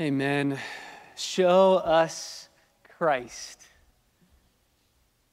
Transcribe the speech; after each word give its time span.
Amen. 0.00 0.58
Show 1.14 1.74
us 1.76 2.48
Christ. 2.98 3.62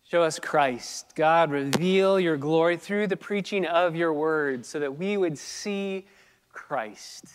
Show 0.07 0.21
us 0.21 0.37
Christ. 0.37 1.13
God, 1.15 1.49
reveal 1.49 2.19
your 2.19 2.37
glory 2.37 2.77
through 2.77 3.07
the 3.07 3.17
preaching 3.17 3.65
of 3.65 3.95
your 3.95 4.13
word 4.13 4.63
so 4.63 4.79
that 4.79 4.99
we 4.99 5.17
would 5.17 5.39
see 5.39 6.05
Christ. 6.53 7.25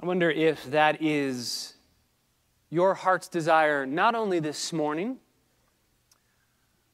I 0.00 0.06
wonder 0.06 0.28
if 0.28 0.64
that 0.72 1.00
is 1.00 1.74
your 2.68 2.94
heart's 2.94 3.28
desire, 3.28 3.86
not 3.86 4.16
only 4.16 4.40
this 4.40 4.72
morning, 4.72 5.18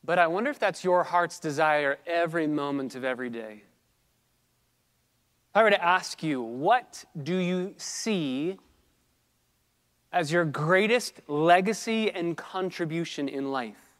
but 0.04 0.18
I 0.18 0.26
wonder 0.26 0.50
if 0.50 0.58
that's 0.58 0.84
your 0.84 1.04
heart's 1.04 1.38
desire 1.38 1.96
every 2.06 2.46
moment 2.46 2.94
of 2.96 3.02
every 3.02 3.30
day. 3.30 3.62
If 5.50 5.56
I 5.56 5.62
were 5.62 5.70
to 5.70 5.82
ask 5.82 6.22
you, 6.22 6.42
what 6.42 7.04
do 7.22 7.36
you 7.36 7.74
see 7.78 8.58
as 10.12 10.30
your 10.30 10.44
greatest 10.44 11.20
legacy 11.26 12.10
and 12.10 12.36
contribution 12.36 13.28
in 13.28 13.50
life? 13.50 13.94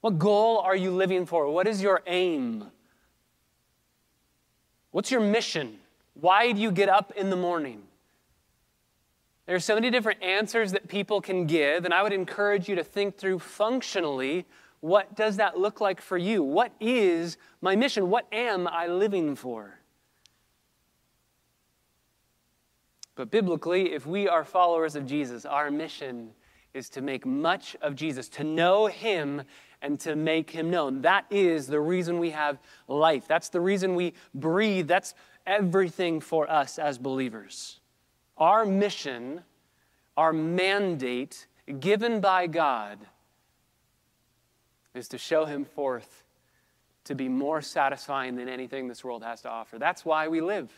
What 0.00 0.18
goal 0.18 0.58
are 0.58 0.76
you 0.76 0.92
living 0.92 1.26
for? 1.26 1.50
What 1.50 1.66
is 1.66 1.82
your 1.82 2.02
aim? 2.06 2.66
What's 4.92 5.10
your 5.10 5.20
mission? 5.20 5.78
Why 6.14 6.52
do 6.52 6.60
you 6.60 6.70
get 6.70 6.88
up 6.88 7.12
in 7.16 7.30
the 7.30 7.36
morning? 7.36 7.82
There 9.46 9.56
are 9.56 9.60
so 9.60 9.74
many 9.74 9.90
different 9.90 10.22
answers 10.22 10.72
that 10.72 10.88
people 10.88 11.20
can 11.20 11.46
give, 11.46 11.84
and 11.84 11.92
I 11.92 12.02
would 12.02 12.12
encourage 12.12 12.68
you 12.68 12.76
to 12.76 12.84
think 12.84 13.16
through 13.16 13.38
functionally 13.40 14.46
what 14.80 15.16
does 15.16 15.38
that 15.38 15.58
look 15.58 15.80
like 15.80 16.00
for 16.00 16.16
you? 16.16 16.42
What 16.42 16.72
is 16.78 17.36
my 17.60 17.74
mission? 17.74 18.10
What 18.10 18.26
am 18.32 18.68
I 18.68 18.86
living 18.86 19.34
for? 19.34 19.77
But 23.18 23.32
biblically, 23.32 23.94
if 23.94 24.06
we 24.06 24.28
are 24.28 24.44
followers 24.44 24.94
of 24.94 25.04
Jesus, 25.04 25.44
our 25.44 25.72
mission 25.72 26.30
is 26.72 26.88
to 26.90 27.02
make 27.02 27.26
much 27.26 27.74
of 27.82 27.96
Jesus, 27.96 28.28
to 28.28 28.44
know 28.44 28.86
him 28.86 29.42
and 29.82 29.98
to 29.98 30.14
make 30.14 30.50
him 30.50 30.70
known. 30.70 31.02
That 31.02 31.26
is 31.28 31.66
the 31.66 31.80
reason 31.80 32.20
we 32.20 32.30
have 32.30 32.60
life. 32.86 33.26
That's 33.26 33.48
the 33.48 33.60
reason 33.60 33.96
we 33.96 34.14
breathe. 34.36 34.86
That's 34.86 35.14
everything 35.48 36.20
for 36.20 36.48
us 36.48 36.78
as 36.78 36.96
believers. 36.96 37.80
Our 38.36 38.64
mission, 38.64 39.42
our 40.16 40.32
mandate 40.32 41.48
given 41.80 42.20
by 42.20 42.46
God 42.46 43.00
is 44.94 45.08
to 45.08 45.18
show 45.18 45.44
him 45.44 45.64
forth 45.64 46.22
to 47.02 47.16
be 47.16 47.28
more 47.28 47.62
satisfying 47.62 48.36
than 48.36 48.48
anything 48.48 48.86
this 48.86 49.02
world 49.02 49.24
has 49.24 49.42
to 49.42 49.50
offer. 49.50 49.76
That's 49.76 50.04
why 50.04 50.28
we 50.28 50.40
live. 50.40 50.70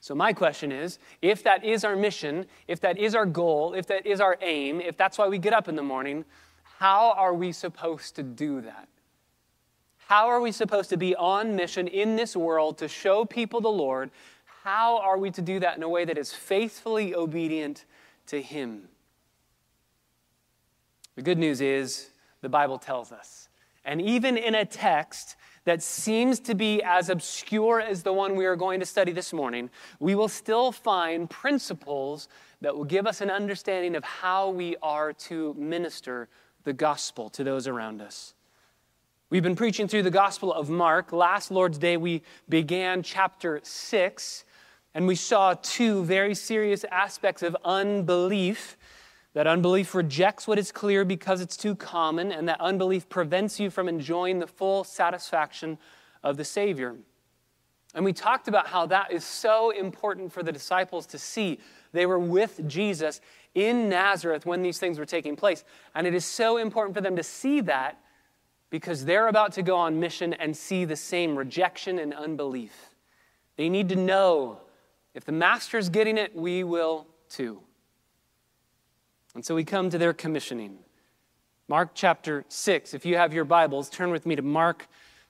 So, 0.00 0.14
my 0.14 0.32
question 0.32 0.72
is 0.72 0.98
if 1.22 1.42
that 1.44 1.64
is 1.64 1.84
our 1.84 1.96
mission, 1.96 2.46
if 2.68 2.80
that 2.80 2.98
is 2.98 3.14
our 3.14 3.26
goal, 3.26 3.74
if 3.74 3.86
that 3.86 4.06
is 4.06 4.20
our 4.20 4.38
aim, 4.42 4.80
if 4.80 4.96
that's 4.96 5.18
why 5.18 5.28
we 5.28 5.38
get 5.38 5.52
up 5.52 5.68
in 5.68 5.76
the 5.76 5.82
morning, 5.82 6.24
how 6.78 7.12
are 7.12 7.34
we 7.34 7.52
supposed 7.52 8.16
to 8.16 8.22
do 8.22 8.60
that? 8.60 8.88
How 9.98 10.28
are 10.28 10.40
we 10.40 10.52
supposed 10.52 10.90
to 10.90 10.96
be 10.96 11.16
on 11.16 11.56
mission 11.56 11.88
in 11.88 12.14
this 12.14 12.36
world 12.36 12.78
to 12.78 12.88
show 12.88 13.24
people 13.24 13.60
the 13.60 13.68
Lord? 13.68 14.10
How 14.62 14.98
are 14.98 15.18
we 15.18 15.30
to 15.32 15.42
do 15.42 15.58
that 15.60 15.76
in 15.76 15.82
a 15.82 15.88
way 15.88 16.04
that 16.04 16.18
is 16.18 16.32
faithfully 16.32 17.14
obedient 17.14 17.84
to 18.26 18.40
Him? 18.40 18.88
The 21.16 21.22
good 21.22 21.38
news 21.38 21.60
is 21.60 22.10
the 22.40 22.48
Bible 22.48 22.78
tells 22.78 23.10
us. 23.10 23.48
And 23.84 24.00
even 24.02 24.36
in 24.36 24.54
a 24.54 24.64
text 24.64 25.36
that 25.66 25.82
seems 25.82 26.38
to 26.40 26.54
be 26.54 26.80
as 26.82 27.10
obscure 27.10 27.80
as 27.80 28.04
the 28.04 28.12
one 28.12 28.36
we 28.36 28.46
are 28.46 28.56
going 28.56 28.80
to 28.80 28.86
study 28.86 29.12
this 29.12 29.32
morning, 29.32 29.68
we 29.98 30.14
will 30.14 30.28
still 30.28 30.70
find 30.70 31.28
principles 31.28 32.28
that 32.60 32.74
will 32.74 32.84
give 32.84 33.06
us 33.06 33.20
an 33.20 33.30
understanding 33.30 33.96
of 33.96 34.04
how 34.04 34.48
we 34.48 34.76
are 34.80 35.12
to 35.12 35.54
minister 35.58 36.28
the 36.62 36.72
gospel 36.72 37.28
to 37.30 37.42
those 37.42 37.66
around 37.66 38.00
us. 38.00 38.34
We've 39.28 39.42
been 39.42 39.56
preaching 39.56 39.88
through 39.88 40.04
the 40.04 40.10
Gospel 40.10 40.52
of 40.52 40.70
Mark. 40.70 41.12
Last 41.12 41.50
Lord's 41.50 41.78
Day, 41.78 41.96
we 41.96 42.22
began 42.48 43.02
chapter 43.02 43.60
6, 43.60 44.44
and 44.94 45.04
we 45.04 45.16
saw 45.16 45.54
two 45.54 46.04
very 46.04 46.36
serious 46.36 46.84
aspects 46.92 47.42
of 47.42 47.56
unbelief 47.64 48.75
that 49.36 49.46
unbelief 49.46 49.94
rejects 49.94 50.48
what 50.48 50.58
is 50.58 50.72
clear 50.72 51.04
because 51.04 51.42
it's 51.42 51.58
too 51.58 51.74
common, 51.74 52.32
and 52.32 52.48
that 52.48 52.58
unbelief 52.58 53.06
prevents 53.10 53.60
you 53.60 53.68
from 53.68 53.86
enjoying 53.86 54.38
the 54.38 54.46
full 54.46 54.82
satisfaction 54.82 55.76
of 56.22 56.38
the 56.38 56.44
Savior. 56.44 56.96
And 57.94 58.02
we 58.02 58.14
talked 58.14 58.48
about 58.48 58.66
how 58.66 58.86
that 58.86 59.12
is 59.12 59.26
so 59.26 59.72
important 59.72 60.32
for 60.32 60.42
the 60.42 60.50
disciples 60.50 61.04
to 61.08 61.18
see. 61.18 61.58
They 61.92 62.06
were 62.06 62.18
with 62.18 62.66
Jesus 62.66 63.20
in 63.54 63.90
Nazareth 63.90 64.46
when 64.46 64.62
these 64.62 64.78
things 64.78 64.98
were 64.98 65.04
taking 65.04 65.36
place. 65.36 65.64
And 65.94 66.06
it 66.06 66.14
is 66.14 66.24
so 66.24 66.56
important 66.56 66.96
for 66.96 67.02
them 67.02 67.16
to 67.16 67.22
see 67.22 67.60
that 67.60 68.00
because 68.70 69.04
they're 69.04 69.28
about 69.28 69.52
to 69.52 69.62
go 69.62 69.76
on 69.76 70.00
mission 70.00 70.32
and 70.32 70.56
see 70.56 70.86
the 70.86 70.96
same 70.96 71.36
rejection 71.36 71.98
and 71.98 72.14
unbelief. 72.14 72.72
They 73.56 73.68
need 73.68 73.90
to 73.90 73.96
know 73.96 74.60
if 75.12 75.26
the 75.26 75.32
Master's 75.32 75.90
getting 75.90 76.16
it, 76.16 76.34
we 76.34 76.64
will 76.64 77.06
too. 77.28 77.60
And 79.36 79.44
so 79.44 79.54
we 79.54 79.64
come 79.64 79.90
to 79.90 79.98
their 79.98 80.14
commissioning. 80.14 80.78
Mark 81.68 81.90
chapter 81.92 82.46
6. 82.48 82.94
If 82.94 83.04
you 83.04 83.18
have 83.18 83.34
your 83.34 83.44
Bibles, 83.44 83.90
turn 83.90 84.10
with 84.10 84.24
me 84.24 84.34
to 84.34 84.40
Mark 84.40 84.86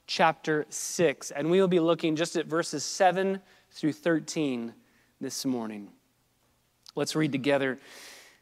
chapter 0.07 0.65
6. 0.69 1.31
And 1.31 1.51
we 1.51 1.59
will 1.59 1.67
be 1.67 1.81
looking 1.81 2.15
just 2.15 2.37
at 2.37 2.45
verses 2.45 2.85
7 2.85 3.41
through 3.69 3.91
13 3.91 4.73
this 5.19 5.45
morning. 5.45 5.89
Let's 6.95 7.17
read 7.17 7.33
together. 7.33 7.79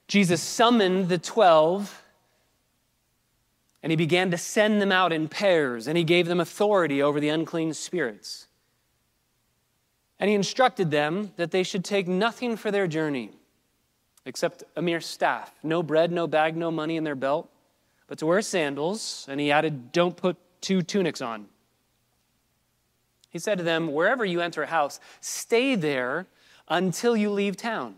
Jesus 0.07 0.39
summoned 0.39 1.09
the 1.09 1.17
twelve, 1.17 1.99
and 3.81 3.91
he 3.91 3.95
began 3.95 4.29
to 4.29 4.37
send 4.37 4.79
them 4.79 4.91
out 4.91 5.11
in 5.11 5.27
pairs, 5.27 5.87
and 5.87 5.97
he 5.97 6.03
gave 6.03 6.27
them 6.27 6.39
authority 6.39 7.01
over 7.01 7.19
the 7.19 7.29
unclean 7.29 7.73
spirits. 7.73 8.45
And 10.19 10.29
he 10.29 10.35
instructed 10.35 10.91
them 10.91 11.31
that 11.37 11.49
they 11.49 11.63
should 11.63 11.83
take 11.83 12.07
nothing 12.07 12.55
for 12.55 12.69
their 12.69 12.85
journey 12.85 13.31
except 14.25 14.63
a 14.75 14.81
mere 14.81 15.01
staff. 15.01 15.53
No 15.63 15.83
bread, 15.83 16.11
no 16.11 16.27
bag, 16.27 16.57
no 16.57 16.71
money 16.71 16.97
in 16.97 17.03
their 17.03 17.15
belt, 17.15 17.49
but 18.07 18.17
to 18.19 18.25
wear 18.25 18.41
sandals. 18.41 19.25
And 19.29 19.39
he 19.39 19.51
added, 19.51 19.91
Don't 19.91 20.17
put 20.17 20.37
two 20.61 20.81
tunics 20.81 21.21
on. 21.21 21.47
He 23.29 23.39
said 23.39 23.57
to 23.57 23.63
them, 23.63 23.91
Wherever 23.91 24.25
you 24.25 24.41
enter 24.41 24.63
a 24.63 24.67
house, 24.67 24.99
stay 25.21 25.75
there 25.75 26.27
until 26.67 27.15
you 27.15 27.29
leave 27.29 27.57
town. 27.57 27.95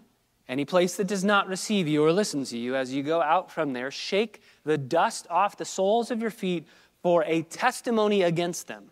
Any 0.50 0.66
place 0.66 0.96
that 0.96 1.08
does 1.08 1.24
not 1.24 1.48
receive 1.48 1.88
you 1.88 2.04
or 2.04 2.14
listen 2.14 2.46
to 2.46 2.58
you 2.58 2.76
as 2.76 2.94
you 2.94 3.04
go 3.04 3.22
out 3.22 3.52
from 3.52 3.74
there, 3.74 3.92
shake 3.92 4.42
the 4.64 4.78
dust 4.78 5.28
off 5.30 5.58
the 5.58 5.66
soles 5.66 6.10
of 6.10 6.22
your 6.22 6.32
feet 6.32 6.66
for 7.02 7.24
a 7.26 7.42
testimony 7.44 8.22
against 8.22 8.68
them. 8.68 8.90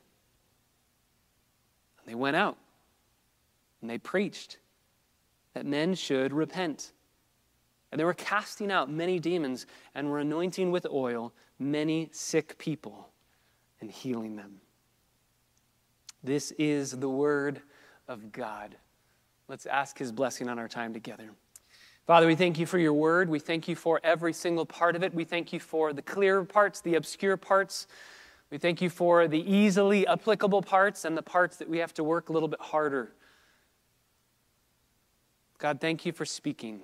And 1.99 2.07
they 2.11 2.15
went 2.15 2.35
out 2.35 2.57
and 3.81 3.89
they 3.89 3.97
preached 3.97 4.57
that 5.53 5.65
men 5.65 5.95
should 5.95 6.33
repent. 6.33 6.91
And 7.91 7.99
they 7.99 8.05
were 8.05 8.13
casting 8.13 8.71
out 8.71 8.91
many 8.91 9.19
demons 9.19 9.65
and 9.93 10.09
were 10.09 10.19
anointing 10.19 10.71
with 10.71 10.85
oil 10.91 11.33
many 11.59 12.09
sick 12.11 12.57
people 12.57 13.09
and 13.79 13.89
healing 13.89 14.35
them. 14.35 14.59
This 16.23 16.51
is 16.51 16.91
the 16.91 17.09
word 17.09 17.61
of 18.07 18.31
God. 18.31 18.75
Let's 19.47 19.65
ask 19.65 19.97
his 19.97 20.11
blessing 20.11 20.49
on 20.49 20.57
our 20.57 20.67
time 20.67 20.93
together. 20.93 21.29
Father, 22.07 22.27
we 22.27 22.35
thank 22.35 22.59
you 22.59 22.65
for 22.65 22.77
your 22.77 22.93
word. 22.93 23.29
We 23.29 23.39
thank 23.39 23.67
you 23.67 23.75
for 23.75 23.99
every 24.03 24.33
single 24.33 24.65
part 24.65 24.95
of 24.95 25.03
it. 25.03 25.13
We 25.13 25.23
thank 25.23 25.53
you 25.53 25.59
for 25.59 25.93
the 25.93 26.01
clear 26.01 26.43
parts, 26.43 26.81
the 26.81 26.95
obscure 26.95 27.37
parts. 27.37 27.87
We 28.51 28.57
thank 28.57 28.81
you 28.81 28.89
for 28.89 29.27
the 29.27 29.39
easily 29.39 30.05
applicable 30.05 30.61
parts 30.61 31.05
and 31.05 31.17
the 31.17 31.23
parts 31.23 31.57
that 31.57 31.69
we 31.69 31.79
have 31.79 31.93
to 31.95 32.03
work 32.03 32.29
a 32.29 32.33
little 32.33 32.47
bit 32.47 32.61
harder. 32.61 33.11
God, 35.57 35.81
thank 35.81 36.05
you 36.05 36.11
for 36.11 36.25
speaking. 36.25 36.81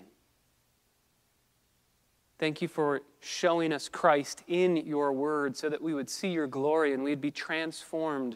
Thank 2.41 2.59
you 2.59 2.67
for 2.67 3.01
showing 3.19 3.71
us 3.71 3.87
Christ 3.87 4.41
in 4.47 4.75
your 4.75 5.13
word 5.13 5.55
so 5.55 5.69
that 5.69 5.79
we 5.79 5.93
would 5.93 6.09
see 6.09 6.29
your 6.29 6.47
glory 6.47 6.91
and 6.91 7.03
we'd 7.03 7.21
be 7.21 7.29
transformed. 7.29 8.35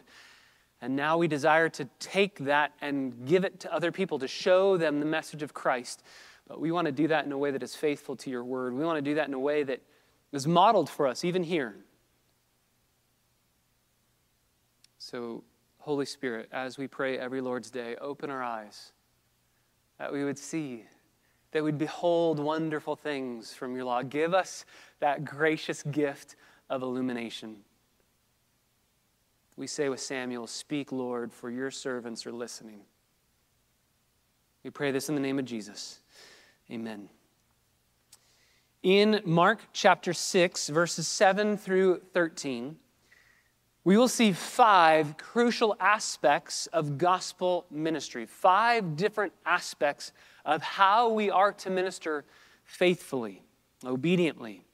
And 0.80 0.94
now 0.94 1.18
we 1.18 1.26
desire 1.26 1.68
to 1.70 1.88
take 1.98 2.38
that 2.44 2.70
and 2.80 3.26
give 3.26 3.44
it 3.44 3.58
to 3.58 3.74
other 3.74 3.90
people 3.90 4.20
to 4.20 4.28
show 4.28 4.76
them 4.76 5.00
the 5.00 5.06
message 5.06 5.42
of 5.42 5.52
Christ. 5.52 6.04
But 6.46 6.60
we 6.60 6.70
want 6.70 6.84
to 6.86 6.92
do 6.92 7.08
that 7.08 7.26
in 7.26 7.32
a 7.32 7.36
way 7.36 7.50
that 7.50 7.64
is 7.64 7.74
faithful 7.74 8.14
to 8.14 8.30
your 8.30 8.44
word. 8.44 8.74
We 8.74 8.84
want 8.84 8.96
to 8.96 9.02
do 9.02 9.16
that 9.16 9.26
in 9.26 9.34
a 9.34 9.40
way 9.40 9.64
that 9.64 9.82
is 10.30 10.46
modeled 10.46 10.88
for 10.88 11.08
us, 11.08 11.24
even 11.24 11.42
here. 11.42 11.74
So, 14.98 15.42
Holy 15.78 16.06
Spirit, 16.06 16.48
as 16.52 16.78
we 16.78 16.86
pray 16.86 17.18
every 17.18 17.40
Lord's 17.40 17.72
Day, 17.72 17.96
open 17.96 18.30
our 18.30 18.40
eyes 18.40 18.92
that 19.98 20.12
we 20.12 20.22
would 20.22 20.38
see 20.38 20.84
that 21.56 21.64
we'd 21.64 21.78
behold 21.78 22.38
wonderful 22.38 22.94
things 22.94 23.54
from 23.54 23.74
your 23.74 23.86
law. 23.86 24.02
Give 24.02 24.34
us 24.34 24.66
that 25.00 25.24
gracious 25.24 25.82
gift 25.84 26.36
of 26.68 26.82
illumination. 26.82 27.56
We 29.56 29.66
say 29.66 29.88
with 29.88 30.00
Samuel, 30.00 30.48
Speak, 30.48 30.92
Lord, 30.92 31.32
for 31.32 31.50
your 31.50 31.70
servants 31.70 32.26
are 32.26 32.32
listening. 32.32 32.80
We 34.64 34.68
pray 34.68 34.90
this 34.90 35.08
in 35.08 35.14
the 35.14 35.20
name 35.22 35.38
of 35.38 35.46
Jesus. 35.46 36.00
Amen. 36.70 37.08
In 38.82 39.22
Mark 39.24 39.60
chapter 39.72 40.12
6, 40.12 40.68
verses 40.68 41.08
7 41.08 41.56
through 41.56 42.02
13, 42.12 42.76
we 43.86 43.96
will 43.96 44.08
see 44.08 44.32
five 44.32 45.16
crucial 45.16 45.74
aspects 45.80 46.66
of 46.66 46.98
gospel 46.98 47.64
ministry, 47.70 48.26
five 48.26 48.96
different 48.96 49.32
aspects 49.46 50.12
of 50.46 50.62
how 50.62 51.10
we 51.10 51.30
are 51.30 51.52
to 51.52 51.68
minister 51.68 52.24
faithfully, 52.64 53.42
obediently. 53.84 54.64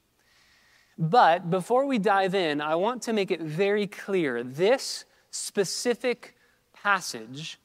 But 0.97 1.49
before 1.49 1.85
we 1.85 1.97
dive 1.97 2.35
in, 2.35 2.61
I 2.61 2.75
want 2.75 3.01
to 3.03 3.13
make 3.13 3.31
it 3.31 3.41
very 3.41 3.87
clear 3.87 4.43
this 4.43 5.05
specific 5.31 6.35
passage 6.73 7.59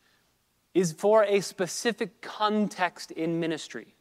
is 0.72 0.92
for 0.92 1.24
a 1.24 1.40
specific 1.40 2.22
context 2.22 3.10
in 3.10 3.38
ministry. 3.38 3.94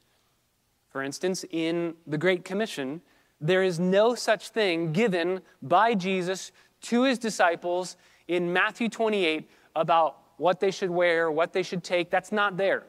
For 0.90 1.04
instance, 1.04 1.44
in 1.52 1.96
the 2.08 2.18
Great 2.18 2.46
Commission, 2.46 3.02
there 3.42 3.64
is 3.64 3.80
no 3.80 4.16
such 4.16 4.50
thing 4.50 4.94
given 4.94 5.42
by 5.62 5.94
Jesus 5.94 6.52
to 6.84 7.04
his 7.04 7.20
disciples 7.20 7.98
in 8.28 8.54
Matthew 8.54 8.88
28 8.88 9.50
about 9.76 10.18
what 10.38 10.60
they 10.60 10.72
should 10.72 10.90
wear, 10.90 11.30
what 11.30 11.52
they 11.52 11.64
should 11.64 11.84
take. 11.84 12.10
That's 12.10 12.32
not 12.32 12.56
there. 12.56 12.84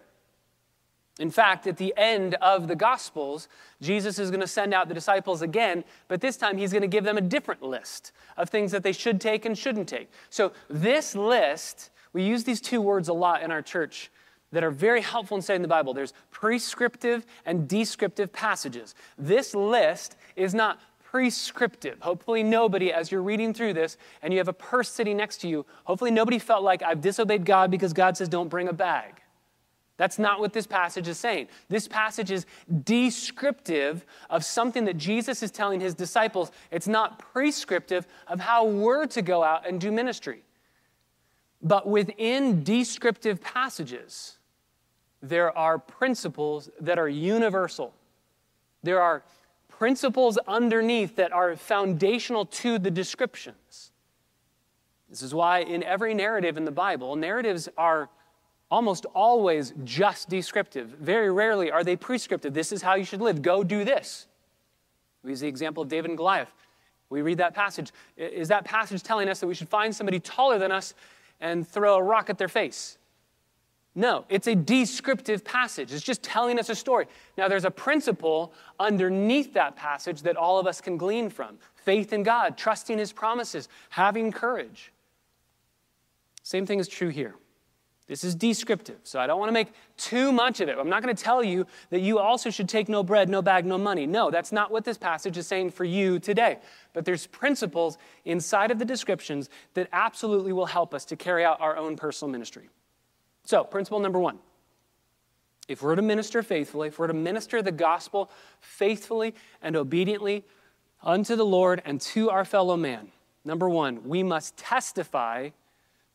In 1.19 1.31
fact, 1.31 1.67
at 1.67 1.77
the 1.77 1.93
end 1.97 2.35
of 2.35 2.69
the 2.69 2.77
Gospels, 2.77 3.49
Jesus 3.81 4.19
is 4.19 4.31
going 4.31 4.41
to 4.41 4.47
send 4.47 4.73
out 4.73 4.89
the 4.89 4.95
disciples 4.95 5.43
again, 5.43 5.85
but 6.07 6.21
this 6.21 6.37
time 6.37 6.57
he's 6.57 6.73
going 6.73 6.83
to 6.83 6.89
give 6.89 7.05
them 7.05 7.19
a 7.19 7.23
different 7.23 7.63
list 7.63 8.13
of 8.37 8.49
things 8.49 8.71
that 8.71 8.85
they 8.85 8.93
should 8.93 9.21
take 9.21 9.45
and 9.45 9.59
shouldn't 9.59 9.89
take. 9.89 10.11
So, 10.31 10.53
this 10.71 11.17
list, 11.17 11.91
we 12.13 12.23
use 12.23 12.45
these 12.45 12.61
two 12.61 12.81
words 12.81 13.09
a 13.09 13.13
lot 13.13 13.43
in 13.43 13.51
our 13.51 13.63
church 13.63 14.11
that 14.53 14.63
are 14.63 14.71
very 14.71 15.01
helpful 15.01 15.37
in 15.37 15.43
studying 15.43 15.63
the 15.63 15.69
Bible. 15.69 15.93
There's 15.93 16.15
prescriptive 16.31 17.27
and 17.45 17.69
descriptive 17.69 18.33
passages. 18.33 18.95
This 19.19 19.55
list 19.55 20.17
is 20.37 20.55
not 20.55 20.81
prescriptive. 21.03 21.99
Hopefully, 22.01 22.43
nobody, 22.43 22.93
as 22.93 23.11
you're 23.11 23.23
reading 23.23 23.53
through 23.53 23.75
this 23.75 23.97
and 24.23 24.33
you 24.33 24.39
have 24.39 24.49
a 24.49 24.53
purse 24.53 24.89
sitting 24.89 25.17
next 25.17 25.39
to 25.39 25.49
you, 25.49 25.67
hopefully, 25.85 26.11
nobody 26.11 26.39
felt 26.39 26.63
like 26.63 26.83
I've 26.83 27.01
disobeyed 27.01 27.45
God 27.45 27.71
because 27.71 27.93
God 27.93 28.17
says 28.17 28.29
don't 28.29 28.49
bring 28.49 28.69
a 28.69 28.73
bag. 28.73 29.18
That's 29.99 30.19
not 30.19 30.39
what 30.41 30.53
this 30.53 30.67
passage 30.67 31.09
is 31.09 31.19
saying. 31.19 31.49
This 31.69 31.87
passage 31.89 32.31
is 32.31 32.47
descriptive 32.85 34.07
of 34.31 34.45
something 34.45 34.85
that 34.85 34.97
Jesus 34.97 35.43
is 35.43 35.51
telling 35.51 35.81
his 35.81 35.95
disciples. 35.95 36.53
It's 36.71 36.87
not 36.87 37.19
prescriptive 37.19 38.07
of 38.29 38.41
how 38.41 38.65
we're 38.65 39.07
to 39.09 39.21
go 39.21 39.43
out 39.43 39.69
and 39.69 39.81
do 39.81 39.93
ministry. 39.93 40.45
But 41.61 41.89
within 41.89 42.63
descriptive 42.63 43.43
passages, 43.43 44.39
there 45.21 45.57
are 45.59 45.79
principles 45.79 46.71
that 46.81 46.97
are 46.99 47.09
universal. 47.09 47.93
There 48.85 49.03
are 49.03 49.25
principles 49.69 50.39
underneath 50.47 51.17
that 51.17 51.33
are 51.33 51.57
foundational 51.57 52.47
to 52.47 52.79
the 52.79 52.91
descriptions. 52.93 53.91
This 55.11 55.23
is 55.23 55.35
why, 55.35 55.61
in 55.61 55.83
every 55.83 56.15
narrative 56.15 56.57
in 56.57 56.65
the 56.65 56.71
Bible, 56.71 57.17
narratives 57.17 57.69
are 57.77 58.11
almost 58.71 59.07
always 59.15 59.73
just 59.85 60.29
descriptive. 60.29 60.89
Very 61.01 61.31
rarely 61.31 61.71
are 61.71 61.85
they 61.85 61.97
prescriptive. 61.97 62.55
This 62.55 62.73
is 62.73 62.83
how 62.83 62.95
you 62.95 63.05
should 63.05 63.21
live. 63.21 63.43
Go 63.43 63.65
do 63.65 63.85
this. 63.85 64.27
We 65.23 65.31
use 65.31 65.41
the 65.41 65.49
example 65.49 65.83
of 65.83 65.89
David 65.89 66.11
and 66.11 66.17
Goliath. 66.17 66.53
We 67.11 67.23
read 67.23 67.39
that 67.39 67.55
passage. 67.55 67.91
Is 68.17 68.49
that 68.49 68.65
passage 68.65 69.03
telling 69.03 69.29
us 69.29 69.41
that 69.41 69.47
we 69.47 69.55
should 69.55 69.69
find 69.69 69.95
somebody 69.95 70.21
taller 70.21 70.59
than 70.59 70.71
us 70.71 70.95
and 71.41 71.67
throw 71.67 71.97
a 71.97 72.03
rock 72.03 72.29
at 72.29 72.39
their 72.39 72.49
face? 72.49 72.99
No, 73.95 74.27
it's 74.29 74.47
a 74.47 74.55
descriptive 74.55 75.43
passage. 75.43 75.93
It's 75.93 76.05
just 76.05 76.23
telling 76.23 76.59
us 76.59 76.69
a 76.69 76.75
story. 76.75 77.07
Now, 77.37 77.49
there's 77.49 77.65
a 77.65 77.71
principle 77.71 78.53
underneath 78.79 79.55
that 79.55 79.75
passage 79.75 80.23
that 80.23 80.37
all 80.37 80.59
of 80.59 80.67
us 80.67 80.81
can 80.81 80.97
glean 80.97 81.31
from 81.31 81.59
faith 81.75 82.13
in 82.13 82.23
God, 82.23 82.57
trusting 82.57 82.99
His 82.99 83.13
promises, 83.13 83.69
having 83.89 84.31
courage. 84.31 84.93
Same 86.43 86.65
thing 86.65 86.79
is 86.79 86.87
true 86.87 87.09
here. 87.09 87.35
This 88.09 88.25
is 88.25 88.35
descriptive, 88.35 89.01
so 89.05 89.21
I 89.21 89.27
don't 89.27 89.39
want 89.39 89.51
to 89.51 89.53
make 89.53 89.69
too 89.99 90.33
much 90.33 90.63
of 90.63 90.71
it. 90.71 90.79
I'm 90.79 90.89
not 90.89 91.03
going 91.03 91.15
to 91.15 91.23
tell 91.23 91.45
you 91.45 91.67
that 91.91 92.01
you 92.01 92.19
also 92.19 92.49
should 92.49 92.69
take 92.69 92.89
no 92.89 93.03
bread, 93.03 93.29
no 93.29 93.43
bag, 93.43 93.67
no 93.67 93.77
money. 93.77 94.07
No, 94.07 94.31
that's 94.31 94.51
not 94.51 94.71
what 94.71 94.87
this 94.87 94.97
passage 94.97 95.37
is 95.37 95.47
saying 95.47 95.73
for 95.73 95.85
you 95.85 96.19
today. 96.19 96.59
But 96.95 97.05
there's 97.05 97.27
principles 97.27 97.99
inside 98.25 98.71
of 98.71 98.79
the 98.79 98.87
descriptions 98.87 99.51
that 99.75 99.89
absolutely 99.93 100.55
will 100.55 100.67
help 100.67 100.95
us 100.95 101.05
to 101.05 101.17
carry 101.17 101.45
out 101.45 101.61
our 101.61 101.77
own 101.77 101.97
personal 101.97 102.33
ministry. 102.33 102.71
So, 103.45 103.63
principle 103.63 104.01
number 104.01 104.19
one 104.19 104.39
if 105.69 105.83
we're 105.83 105.95
to 105.95 106.03
minister 106.03 106.43
faithfully, 106.43 106.89
if 106.89 106.99
we're 106.99 107.09
to 107.09 107.13
minister 107.13 107.61
the 107.61 107.73
gospel 107.73 108.31
faithfully 108.61 109.35
and 109.61 109.77
obediently 109.77 110.45
unto 111.03 111.37
the 111.37 111.45
Lord 111.45 111.83
and 111.85 112.01
to 112.01 112.31
our 112.31 112.47
fellow 112.47 112.79
man, 112.79 113.13
number 113.45 113.69
one, 113.69 114.09
we 114.09 114.23
must 114.23 114.57
testify 114.57 115.51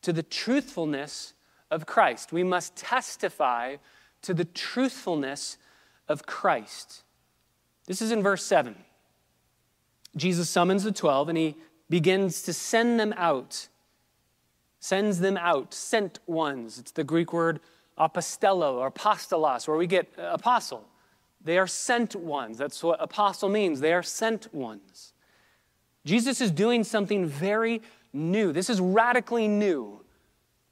to 0.01 0.11
the 0.11 0.23
truthfulness 0.23 1.35
of 1.73 1.85
Christ. 1.85 2.31
We 2.31 2.43
must 2.43 2.75
testify 2.75 3.77
to 4.21 4.33
the 4.33 4.45
truthfulness 4.45 5.57
of 6.07 6.25
Christ. 6.25 7.03
This 7.85 8.01
is 8.01 8.11
in 8.11 8.23
verse 8.23 8.45
7. 8.45 8.75
Jesus 10.15 10.49
summons 10.49 10.83
the 10.83 10.91
12 10.91 11.29
and 11.29 11.37
he 11.37 11.55
begins 11.89 12.43
to 12.43 12.53
send 12.53 12.99
them 12.99 13.13
out. 13.17 13.67
Sends 14.79 15.19
them 15.19 15.37
out, 15.37 15.73
sent 15.73 16.19
ones. 16.27 16.77
It's 16.77 16.91
the 16.91 17.03
Greek 17.03 17.33
word 17.33 17.59
apostello 17.97 18.75
or 18.75 18.91
apostolos, 18.91 19.67
where 19.67 19.77
we 19.77 19.87
get 19.87 20.11
uh, 20.17 20.29
apostle. 20.31 20.87
They 21.43 21.57
are 21.57 21.67
sent 21.67 22.15
ones. 22.15 22.57
That's 22.57 22.83
what 22.83 23.01
apostle 23.01 23.49
means. 23.49 23.79
They 23.79 23.93
are 23.93 24.03
sent 24.03 24.53
ones. 24.53 25.13
Jesus 26.05 26.41
is 26.41 26.51
doing 26.51 26.83
something 26.83 27.25
very 27.25 27.81
new. 28.11 28.51
This 28.51 28.69
is 28.69 28.79
radically 28.81 29.47
new 29.47 30.01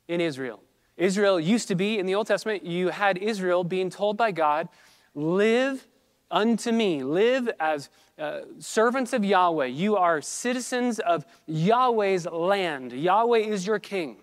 in 0.08 0.22
Israel. 0.22 0.62
Israel 1.02 1.40
used 1.40 1.68
to 1.70 1.76
be, 1.76 1.98
in 1.98 2.06
the 2.06 2.14
Old 2.14 2.28
Testament, 2.28 2.64
you 2.64 2.90
had 2.90 3.18
Israel 3.18 3.64
being 3.64 3.90
told 3.90 4.18
by 4.18 4.32
God, 4.32 4.70
live 5.16 5.88
unto 6.30 6.72
me, 6.72 7.04
live 7.04 7.50
as 7.60 7.90
uh, 8.20 8.42
servants 8.60 9.12
of 9.12 9.26
Yahweh. 9.26 9.66
You 9.66 9.98
are 9.98 10.22
citizens 10.22 11.00
of 11.00 11.26
Yahweh's 11.48 12.28
land. 12.28 12.92
Yahweh 12.92 13.40
is 13.40 13.66
your 13.66 13.80
king. 13.80 14.18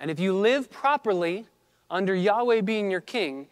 And 0.00 0.10
if 0.10 0.18
you 0.18 0.32
live 0.32 0.72
properly 0.72 1.46
under 1.88 2.16
Yahweh 2.16 2.62
being 2.62 2.90
your 2.90 3.00
king, 3.00 3.46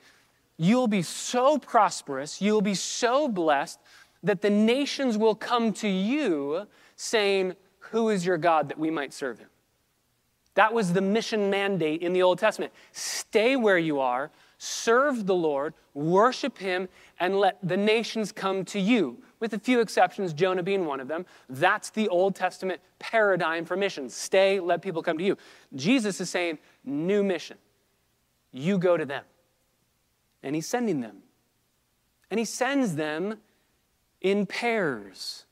you'll 0.57 0.89
be 0.89 1.03
so 1.03 1.57
prosperous, 1.57 2.43
you'll 2.43 2.63
be 2.63 2.75
so 2.75 3.29
blessed 3.29 3.79
that 4.25 4.43
the 4.43 4.51
nations 4.51 5.17
will 5.17 5.37
come 5.37 5.73
to 5.75 5.89
you 5.89 6.67
saying, 6.97 7.55
Who 7.79 8.11
is 8.11 8.27
your 8.27 8.39
God 8.39 8.69
that 8.71 8.79
we 8.79 8.91
might 8.91 9.13
serve 9.13 9.39
him? 9.39 9.49
That 10.55 10.75
was 10.75 10.93
the 10.93 11.01
mission 11.01 11.51
mandate 11.51 12.03
in 12.03 12.13
the 12.13 12.23
Old 12.23 12.39
Testament. 12.39 12.73
Stay 12.93 13.57
where 13.57 13.79
you 13.79 14.01
are, 14.01 14.31
serve 14.59 15.27
the 15.27 15.35
Lord, 15.35 15.75
worship 15.95 16.59
Him, 16.59 16.89
and 17.19 17.39
let 17.39 17.59
the 17.67 17.77
nations 17.77 18.33
come 18.33 18.65
to 18.67 18.79
you. 18.79 19.23
With 19.41 19.55
a 19.55 19.59
few 19.59 19.81
exceptions, 19.81 20.33
Jonah 20.33 20.63
being 20.63 20.85
one 20.85 21.01
of 21.01 21.09
them. 21.09 21.27
That's 21.49 21.91
the 21.91 22.09
Old 22.09 22.35
Testament 22.35 22.81
paradigm 22.99 23.65
for 23.65 23.77
missions. 23.77 24.15
Stay, 24.15 24.61
let 24.61 24.83
people 24.83 25.03
come 25.03 25.19
to 25.19 25.25
you. 25.25 25.37
Jesus 25.75 26.21
is 26.21 26.31
saying, 26.31 26.59
new 26.85 27.25
mission. 27.25 27.57
You 28.53 28.79
go 28.79 28.97
to 28.97 29.05
them. 29.05 29.25
And 30.43 30.55
He's 30.55 30.69
sending 30.69 31.01
them. 31.01 31.19
And 32.31 32.39
He 32.39 32.45
sends 32.45 32.95
them 32.95 33.39
in 34.21 34.47
pairs. 34.47 35.47